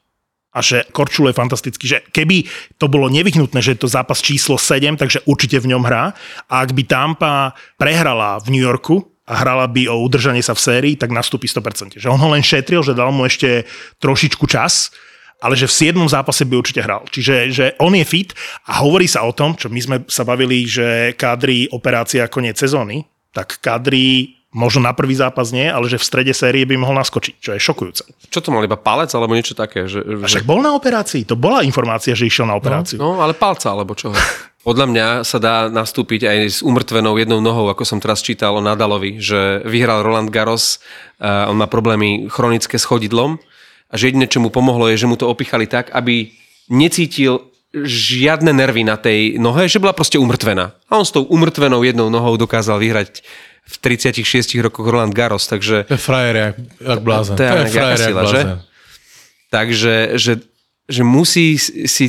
[0.49, 2.49] a že Korčul je fantastický, že keby
[2.81, 6.17] to bolo nevyhnutné, že je to zápas číslo 7, takže určite v ňom hrá
[6.51, 10.65] a ak by Tampa prehrala v New Yorku a hrala by o udržanie sa v
[10.65, 12.01] sérii, tak nastúpi 100%.
[12.01, 13.69] Že on ho len šetril, že dal mu ešte
[14.01, 14.89] trošičku čas,
[15.39, 16.11] ale že v 7.
[16.11, 17.07] zápase by určite hral.
[17.11, 18.35] Čiže že on je fit
[18.67, 23.07] a hovorí sa o tom, čo my sme sa bavili, že kádry operácia koniec sezóny,
[23.31, 27.35] tak kádry možno na prvý zápas nie, ale že v strede série by mohol naskočiť,
[27.39, 28.03] čo je šokujúce.
[28.33, 29.85] Čo to mal, iba palec alebo niečo také?
[29.85, 30.41] Že, že...
[30.41, 32.97] však bol na operácii, to bola informácia, že išiel na operáciu.
[32.97, 34.11] No, ale palca alebo čo?
[34.69, 38.65] Podľa mňa sa dá nastúpiť aj s umrtvenou jednou nohou, ako som teraz čítal o
[38.65, 40.83] Nadalovi, že vyhral Roland Garros,
[41.23, 43.39] uh, on má problémy chronické s chodidlom
[43.89, 46.33] a že jediné, čo mu pomohlo, je, že mu to opichali tak, aby
[46.69, 50.73] necítil žiadne nervy na tej nohe, že bola proste umrtvená.
[50.89, 53.21] A on s tou umrtvenou jednou nohou dokázal vyhrať
[53.69, 55.85] v 36 rokoch Roland Garros, takže...
[55.85, 57.37] To je frajer, jak, jak blázen.
[57.37, 58.41] To je To je jaká frajer, jak sila, že?
[58.41, 58.61] blázen.
[59.49, 60.33] Takže že,
[60.89, 61.57] že musí
[61.89, 62.07] si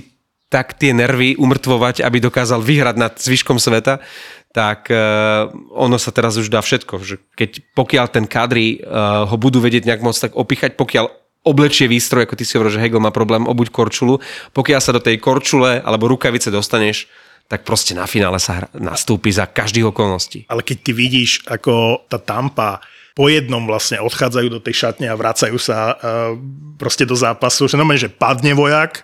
[0.49, 4.01] tak tie nervy umrtvovať, aby dokázal vyhrať nad zvyškom sveta,
[4.49, 5.45] tak uh,
[5.77, 6.93] ono sa teraz už dá všetko.
[7.05, 11.05] Že keď, pokiaľ ten kadri uh, ho budú vedieť nejak moc tak opichať, pokiaľ
[11.43, 14.19] oblečie výstroj, ako ty si hovoril, že Hegel má problém obuť korčulu,
[14.51, 17.07] pokiaľ sa do tej korčule alebo rukavice dostaneš,
[17.49, 20.45] tak proste na finále sa hra, nastúpi za každých okolností.
[20.51, 22.83] Ale keď ty vidíš, ako tá Tampa
[23.17, 26.37] po jednom vlastne odchádzajú do tej šatne a vracajú sa uh,
[26.77, 29.03] proste do zápasu, že normálne, že padne vojak,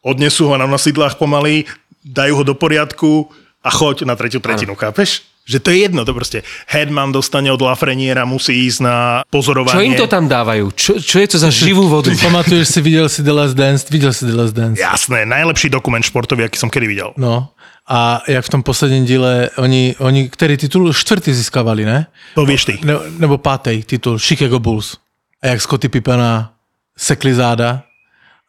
[0.00, 1.68] odnesú ho na nosidlách pomaly,
[2.02, 3.30] dajú ho do poriadku
[3.62, 5.22] a choď na tretiu tretinu, chápeš?
[5.42, 9.74] Že to je jedno, to proste Headman dostane od Lafreniera, musí ísť na pozorovanie.
[9.74, 10.70] Čo im to tam dávajú?
[10.70, 12.14] Čo, čo je to za živú vodu?
[12.30, 13.90] Pamatuješ si, videl si The Last Dance?
[13.90, 14.78] Videl si The Last Dance?
[14.78, 17.10] Jasné, najlepší dokument športový, aký som kedy videl.
[17.18, 17.50] No.
[17.88, 22.06] A jak v tom posledním díle, oni, oni který titul čtvrtý získávali, ne?
[22.34, 22.78] To vieš ty.
[22.84, 24.96] Ne, nebo pátý titul, Chicago Bulls.
[25.42, 26.52] A jak Scotty Pippena
[26.96, 27.82] sekli záda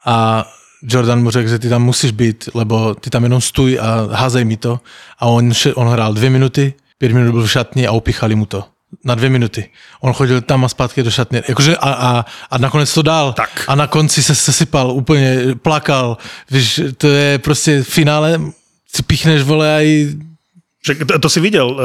[0.06, 0.46] a
[0.84, 4.46] Jordan mu řekl, že ty tam musíš být, lebo ty tam jenom stůj a házej
[4.46, 4.80] mi to.
[5.20, 8.66] A on, on hrál dvě minuty, pět minut byl v šatni a upichali mu to.
[9.06, 9.70] Na dvě minuty.
[10.02, 11.42] On chodil tam a zpátky do šatny.
[11.48, 13.34] Jakože a, a, a nakonec to dál.
[13.34, 13.66] Tak.
[13.68, 16.18] A na konci se sesypal, úplně plakal.
[16.52, 18.42] Víš, to je prostě finále,
[18.96, 19.88] si pichneš vole aj
[20.84, 21.80] Že to, to si videl, uh,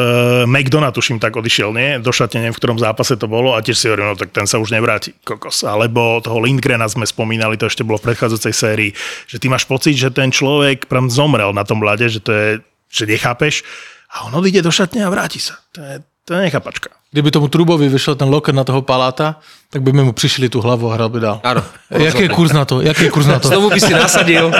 [0.50, 2.02] McDonough tuším tak odišiel, nie?
[2.02, 4.42] Do šatne, neviem, v ktorom zápase to bolo a tiež si hovorím, no tak ten
[4.42, 5.62] sa už nevráti, kokos.
[5.62, 8.90] Alebo toho Lindgrena sme spomínali, to ešte bolo v predchádzajúcej sérii,
[9.30, 12.48] že ty máš pocit, že ten človek pram zomrel na tom mlade, že to je,
[12.90, 13.62] že nechápeš
[14.08, 15.60] a on odíde do šatne a vráti sa.
[15.76, 15.94] To je,
[16.24, 16.90] to je nechápačka.
[17.12, 19.40] Kdyby tomu Trubovi vyšel ten loker na toho paláta,
[19.72, 21.40] tak by mu přišli tu hlavu a hral by dál.
[21.40, 21.64] Áno.
[21.88, 22.84] Jaký je kurz na to?
[22.84, 23.48] Jaký je kurz na to?
[23.48, 24.52] Znovu by si nasadil.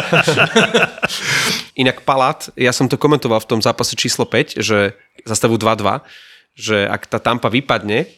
[1.81, 4.97] Inak Palat, ja som to komentoval v tom zápase číslo 5, že
[5.29, 6.01] za stavu 2-2,
[6.57, 8.09] že ak tá Tampa vypadne,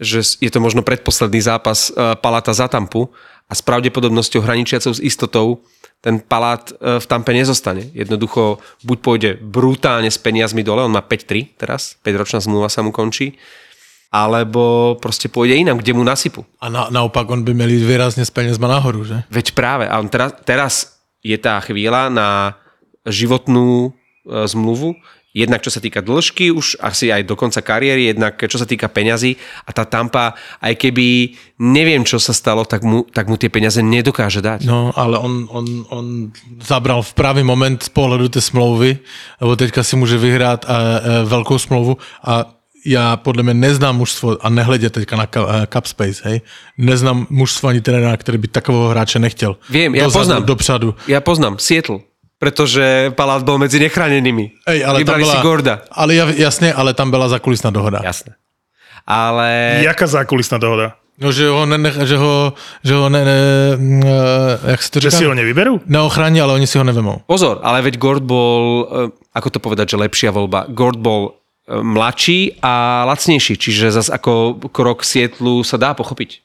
[0.00, 3.12] že je to možno predposledný zápas eh, Palata za Tampu
[3.46, 5.62] a s pravdepodobnosťou hraničiacou s istotou
[6.04, 7.88] ten Palát eh, v Tampe nezostane.
[7.96, 12.92] Jednoducho buď pôjde brutálne s peniazmi dole, on má 5-3 teraz, 5-ročná zmluva sa mu
[12.92, 13.40] končí,
[14.12, 16.44] alebo proste pôjde inám, kde mu nasypu.
[16.60, 19.24] A na, naopak on by měl jít výrazně s penězma nahoru, že?
[19.32, 19.88] Veď práve.
[19.88, 20.74] A on teraz, teraz
[21.24, 22.54] je tá chvíľa na
[23.08, 23.90] životnú e,
[24.46, 24.94] zmluvu,
[25.34, 28.86] jednak čo sa týka dĺžky, už asi aj do konca kariéry, jednak čo sa týka
[28.86, 29.34] peňazí
[29.66, 33.82] a tá Tampa, aj keby neviem, čo sa stalo, tak mu, tak mu tie peniaze
[33.82, 34.62] nedokáže dať.
[34.64, 36.06] No, ale on, on, on
[36.62, 39.02] zabral v pravý moment z pohledu té smlouvy,
[39.42, 42.54] lebo teďka si může vyhrát uh, uh, velkou smlouvu a
[42.86, 46.40] já podle mě neznám mužstvo, a nehledě teďka na eh, Cup Space, hej,
[46.78, 49.56] neznám mužstvo ani trenéra, který by takového hráče nechtěl.
[49.70, 50.44] Viem, ja Dozadu, poznám.
[50.44, 50.94] Dopředu.
[51.08, 51.98] Ja poznám Seattle,
[52.44, 54.68] pretože Palát bol medzi nechránenými.
[54.68, 55.74] Ej, ale tam Vybrali byla, si Gorda.
[55.88, 58.04] Ale ja- jasně, ale tam byla zakulisná dohoda.
[58.04, 58.36] Jasné.
[59.08, 59.80] Ale...
[59.80, 60.92] Jaká zákulisná dohoda?
[61.14, 62.52] No, že ho, ne, že ho,
[62.84, 63.38] že ho ne, ne,
[64.04, 65.18] eh, jak se to Že říká?
[65.18, 65.80] si ho nevyberú?
[65.86, 67.22] Neochrání, ale oni si ho nevemou.
[67.26, 70.66] Pozor, ale veď Gord bol, eh, ako to povedať, že lepšia voľba.
[70.74, 71.38] Gord bol
[71.70, 76.42] eh, mladší a lacnejší, čiže zas ako krok Sietlu sa dá pochopiť.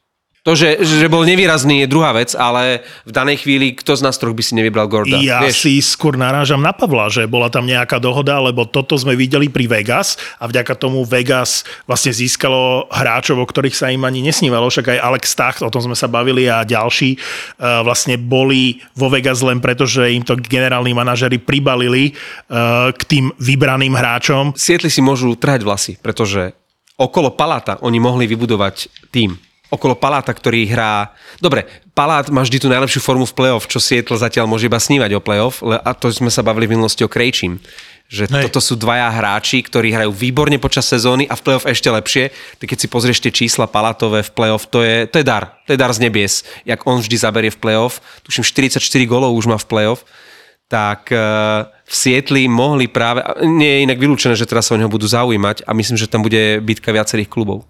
[0.47, 4.15] To, že, že bol nevýrazný, je druhá vec, ale v danej chvíli kto z nás
[4.15, 5.19] troch by si nevybral Gorda?
[5.19, 5.67] Ja vieš?
[5.67, 9.67] si skôr narážam na Pavla, že bola tam nejaká dohoda, lebo toto sme videli pri
[9.67, 14.95] Vegas a vďaka tomu Vegas vlastne získalo hráčov, o ktorých sa im ani nesnívalo, však
[14.95, 19.43] aj Alex Stach, o tom sme sa bavili a ďalší uh, vlastne boli vo Vegas
[19.43, 24.55] len preto, že im to generálni manažeri pribalili uh, k tým vybraným hráčom.
[24.55, 26.55] Sietli si môžu trhať vlasy, pretože
[26.95, 29.48] okolo Paláta oni mohli vybudovať tým.
[29.69, 31.13] Okolo Paláta, ktorý hrá...
[31.37, 35.13] Dobre, Palát má vždy tú najlepšiu formu v play-off, čo Seattle zatiaľ môže iba snívať
[35.13, 37.61] o play-off, a to sme sa bavili v minulosti o Krejčím.
[38.09, 38.43] Že Hej.
[38.49, 42.33] toto sú dvaja hráči, ktorí hrajú výborne počas sezóny a v play-off ešte lepšie.
[42.57, 45.61] Tak keď si pozrieš tie čísla Palátové v play-off, to je, to je dar.
[45.69, 46.41] To je dar z nebies.
[46.65, 48.01] Jak on vždy zaberie v play-off.
[48.25, 50.01] Tuším 44 golov už má v play-off
[50.69, 54.87] tak eh, v Sietli mohli práve, nie je inak vylúčené, že teraz sa o neho
[54.87, 57.65] budú zaujímať a myslím, že tam bude bitka viacerých klubov.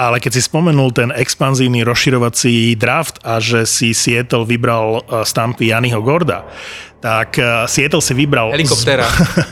[0.00, 5.76] Ale keď si spomenul ten expanzívny rozširovací draft a že si Seattle vybral uh, stampy
[5.76, 6.48] Janiho Gorda,
[7.04, 8.48] tak uh, Seattle si vybral...
[8.48, 9.04] Helikoptéra.
[9.04, 9.44] Z,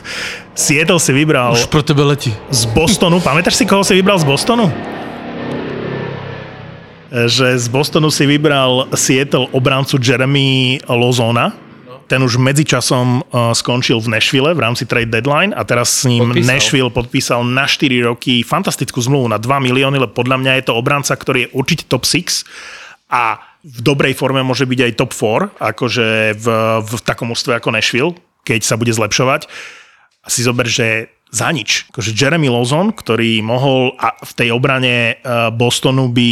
[0.73, 2.33] Seattle si vybral Už pro tebe letí.
[2.49, 3.21] z Bostonu.
[3.21, 4.73] Pamätáš si, koho si vybral z Bostonu?
[7.13, 11.68] Že z Bostonu si vybral Seattle obrancu Jeremy Lozona.
[12.09, 16.33] Ten už medzičasom uh, skončil v Nashville v rámci trade deadline a teraz s ním
[16.33, 16.49] Podpísal.
[16.49, 20.73] Nashville podpísal na 4 roky fantastickú zmluvu na 2 milióny, lebo podľa mňa je to
[20.73, 22.49] obranca, ktorý je určite top 6
[23.13, 26.07] a v dobrej forme môže byť aj top 4, akože
[26.39, 26.47] v,
[26.81, 29.45] v takom ústve ako Nashville, keď sa bude zlepšovať.
[30.25, 31.85] A si zober, že za nič.
[31.93, 36.31] Akože Jeremy Lozon, ktorý mohol a v tej obrane uh, Bostonu by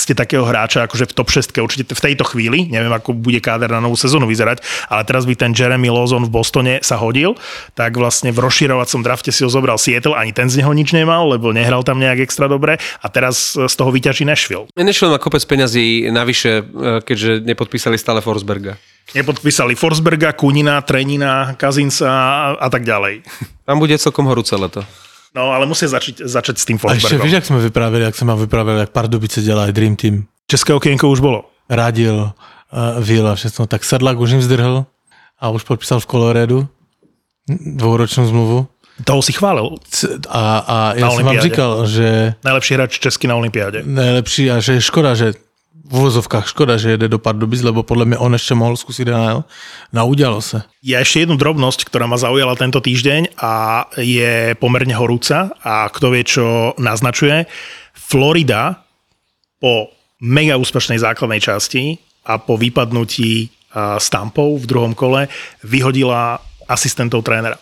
[0.00, 3.68] ste takého hráča akože v top 6 určite v tejto chvíli, neviem ako bude káder
[3.68, 7.36] na novú sezónu vyzerať, ale teraz by ten Jeremy Lozon v Bostone sa hodil,
[7.76, 11.28] tak vlastne v rozširovacom drafte si ho zobral Seattle, ani ten z neho nič nemal,
[11.28, 14.72] lebo nehral tam nejak extra dobre a teraz z toho vyťaží Nashville.
[14.72, 18.80] Nešlo má kopec peňazí navyše, eh, keďže nepodpísali stále Forsberga.
[19.10, 23.26] Nepodpísali Forsberga, Kunina, Trenina, Kazinsa a, a tak ďalej.
[23.66, 24.86] Tam bude celkom horúce leto.
[25.34, 27.24] No ale musia začať, začať s tým A ještě Forsbergom.
[27.24, 30.24] víš, jak jsme vyprávěli, jak jsem vám vyprávěl, jak Pardubice dělají Dream Team.
[30.46, 31.44] České okienko už bolo.
[31.70, 32.14] Radil,
[32.96, 33.66] uh, Vila, všechno.
[33.66, 34.84] Tak Sedlak už jim zdrhl
[35.40, 36.68] a už podpísal v Coloredu
[37.48, 38.66] dvouročnou zmluvu.
[39.04, 39.70] Toho si chválil.
[40.28, 43.82] A, a já Na jsem vám říkal, že Najlepší hráč Česky na Olympiáde.
[43.84, 45.32] nejlepší a že je škoda, že
[45.90, 49.44] v uvozovkách škoda, že jede do Pardubic, lebo podle mě on ještě mohl zkusit NHL.
[49.92, 50.62] Naudělalo se.
[50.82, 56.14] Je ešte jednu drobnosť, ktorá ma zaujala tento týždeň a je pomerne horúca a kto
[56.14, 57.44] vie, čo naznačuje.
[57.92, 58.86] Florida
[59.58, 59.90] po
[60.22, 63.50] mega úspešnej základnej časti a po vypadnutí
[63.98, 65.26] stampov v druhom kole
[65.66, 66.38] vyhodila
[66.70, 67.58] asistentov trénera.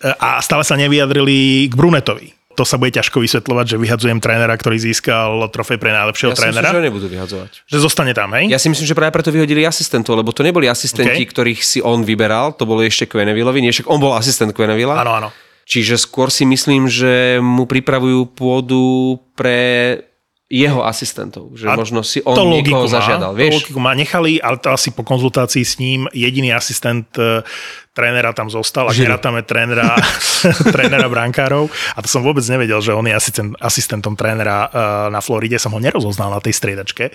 [0.00, 2.39] E, A stále sa nevyjadrili k Brunetovi.
[2.58, 6.68] To sa bude ťažko vysvetľovať, že vyhadzujem trénera, ktorý získal trofej pre najlepšieho Ja trénera.
[6.74, 7.50] že ho nebudú vyhadzovať.
[7.64, 8.50] Že zostane tam, hej?
[8.50, 11.30] Ja si myslím, že práve preto vyhodili asistentov, lebo to neboli asistenti, OK.
[11.30, 14.98] ktorých si on vyberal, to bolo ešte Quenevilleovi, nie však on bol asistent Quenevilla.
[14.98, 15.28] Áno, áno.
[15.70, 20.09] Čiže skôr si myslím, že mu pripravujú pôdu pre
[20.50, 21.54] jeho asistentov.
[21.54, 23.32] Že A možno si on to niekoho má, zažiadal.
[23.32, 23.54] To Vieš?
[23.54, 23.94] logiku má.
[23.94, 27.46] Nechali, ale to asi po konzultácii s ním jediný asistent e,
[27.94, 29.14] trénera tam zostal, Žiro.
[29.14, 29.94] nerátame trénera,
[30.74, 31.70] trénera brankárov.
[31.94, 34.68] A to som vôbec nevedel, že on je asistent, asistentom trénera e,
[35.14, 35.54] na Floride.
[35.62, 37.14] Som ho nerozoznal na tej striedačke.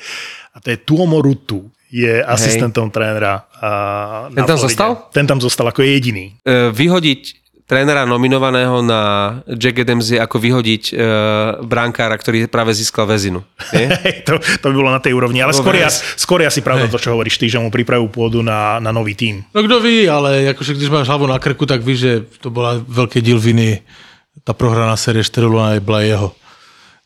[0.56, 1.68] A to je Tuomo Rutu.
[1.92, 3.68] Je asistentom trénera e,
[4.32, 4.64] na Ten tam Floride.
[4.64, 4.92] zostal?
[5.12, 6.40] Ten tam zostal ako jediný.
[6.40, 9.02] E, vyhodiť trénera nominovaného na
[9.50, 10.94] Jack Adams je ako vyhodiť e,
[11.66, 13.42] brankára, ktorý práve získal väzinu.
[14.26, 15.38] To, to by bolo na tej úrovni.
[15.42, 15.86] Ale skôr, Dobre.
[15.86, 18.90] ja, skôr je asi pravda to, čo hovoríš ty, že mu pripravujú pôdu na, na
[18.90, 19.46] nový tím.
[19.54, 22.12] No kdo ví, ale jakože když máš hlavu na krku, tak víš, že
[22.42, 23.82] to byla velký díl viny.
[24.44, 25.46] Ta prohraná série 4
[25.80, 26.34] byla jeho.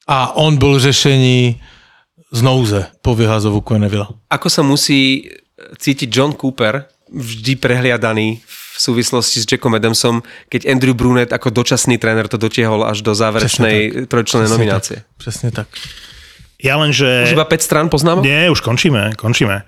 [0.08, 1.62] A on byl řešení
[2.32, 4.08] z nouze po vyhazovu Quennevilla.
[4.30, 5.28] Ako sa musí
[5.78, 12.00] cítiť John Cooper, vždy prehliadaný v súvislosti s Jackom Adamsom, keď Andrew Brunet ako dočasný
[12.00, 15.04] tréner to dotiehol až do záverečnej trojčlennej nominácie.
[15.04, 15.68] Tak, přesně tak.
[16.60, 17.24] Ja len, že...
[17.24, 18.28] Už iba 5 strán poznámok?
[18.28, 19.64] Nie, už končíme, končíme.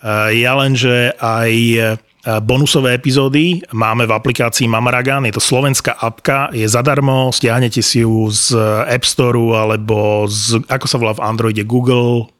[0.00, 6.00] Uh, Ja len, že aj uh, bonusové epizódy máme v aplikácii Mamaragan, je to slovenská
[6.00, 8.56] apka, je zadarmo, stiahnete si ju z
[8.88, 12.32] App Store alebo z, ako sa volá v Androide, Google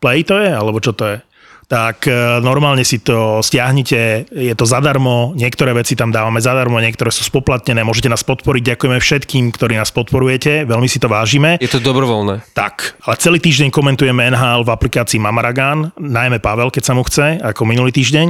[0.00, 1.18] Play to je, alebo čo to je?
[1.66, 7.10] Tak e, normálne si to stiahnite, je to zadarmo, niektoré veci tam dávame zadarmo, niektoré
[7.10, 11.58] sú spoplatnené, môžete nás podporiť, ďakujeme všetkým, ktorí nás podporujete, veľmi si to vážime.
[11.58, 12.46] Je to dobrovoľné.
[12.54, 17.42] Tak, ale celý týždeň komentujeme NHL v aplikácii Mamaragan, najmä Pavel, keď sa mu chce,
[17.42, 18.26] ako minulý týždeň.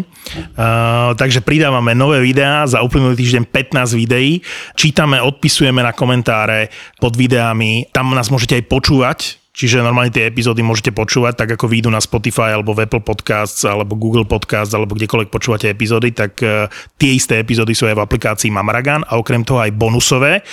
[0.56, 4.40] Uh, takže pridávame nové videá, za uplynulý týždeň 15 videí,
[4.72, 9.18] čítame, odpisujeme na komentáre pod videami, tam nás môžete aj počúvať,
[9.56, 13.64] Čiže normálne tie epizódy môžete počúvať, tak ako výjdu na Spotify alebo v Apple Podcasts
[13.64, 16.68] alebo Google Podcasts alebo kdekoľvek počúvate epizódy, tak e,
[17.00, 20.44] tie isté epizódy sú aj v aplikácii Mamaragan a okrem toho aj bonusové.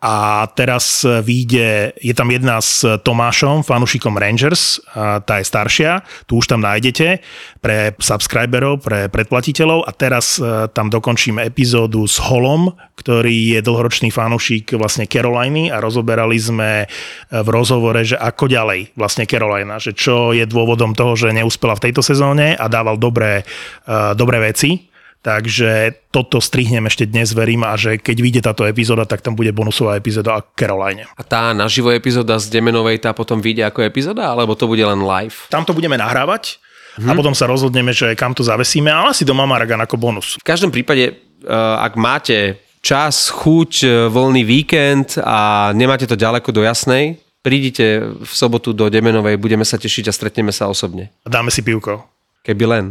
[0.00, 6.48] A teraz vyjde, je tam jedna s Tomášom, fanušikom Rangers, tá je staršia, tu už
[6.48, 7.20] tam nájdete
[7.60, 9.84] pre subscriberov, pre predplatiteľov.
[9.84, 15.80] A teraz e, tam dokončíme epizódu s Holom, ktorý je dlhoročný fanušik vlastne Caroliny a
[15.80, 16.86] rozoberali sme e,
[17.28, 21.92] v rozhovore, že ako ďalej vlastne Carolina, že čo je dôvodom toho, že neúspela v
[21.92, 23.44] tejto sezóne a dával dobré,
[23.84, 24.89] e, dobré veci
[25.20, 29.52] Takže toto strihnem ešte dnes, verím, a že keď vyjde táto epizóda, tak tam bude
[29.52, 31.04] bonusová epizóda o Caroline.
[31.12, 35.04] A tá naživo epizóda z Demenovej, tá potom vyjde ako epizóda, alebo to bude len
[35.04, 35.44] live?
[35.52, 36.56] Tam to budeme nahrávať
[36.96, 37.08] hmm.
[37.08, 40.40] a potom sa rozhodneme, že kam to zavesíme, ale asi doma Maragan ako bonus.
[40.40, 41.52] V každom prípade, eh,
[41.84, 48.32] ak máte čas, chuť, eh, voľný víkend a nemáte to ďaleko do jasnej, prídite v
[48.32, 51.12] sobotu do Demenovej, budeme sa tešiť a stretneme sa osobne.
[51.24, 52.19] A dáme si pivko.
[52.40, 52.84] Keby len.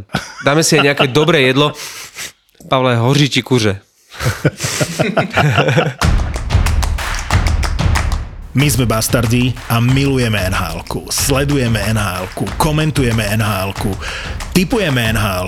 [0.46, 1.74] Dáme si aj nejaké dobré jedlo.
[2.70, 3.82] Pavle, hoří ti kuře.
[8.50, 12.26] My sme bastardi a milujeme nhl sledujeme nhl
[12.58, 13.72] komentujeme nhl
[14.58, 15.48] typujeme nhl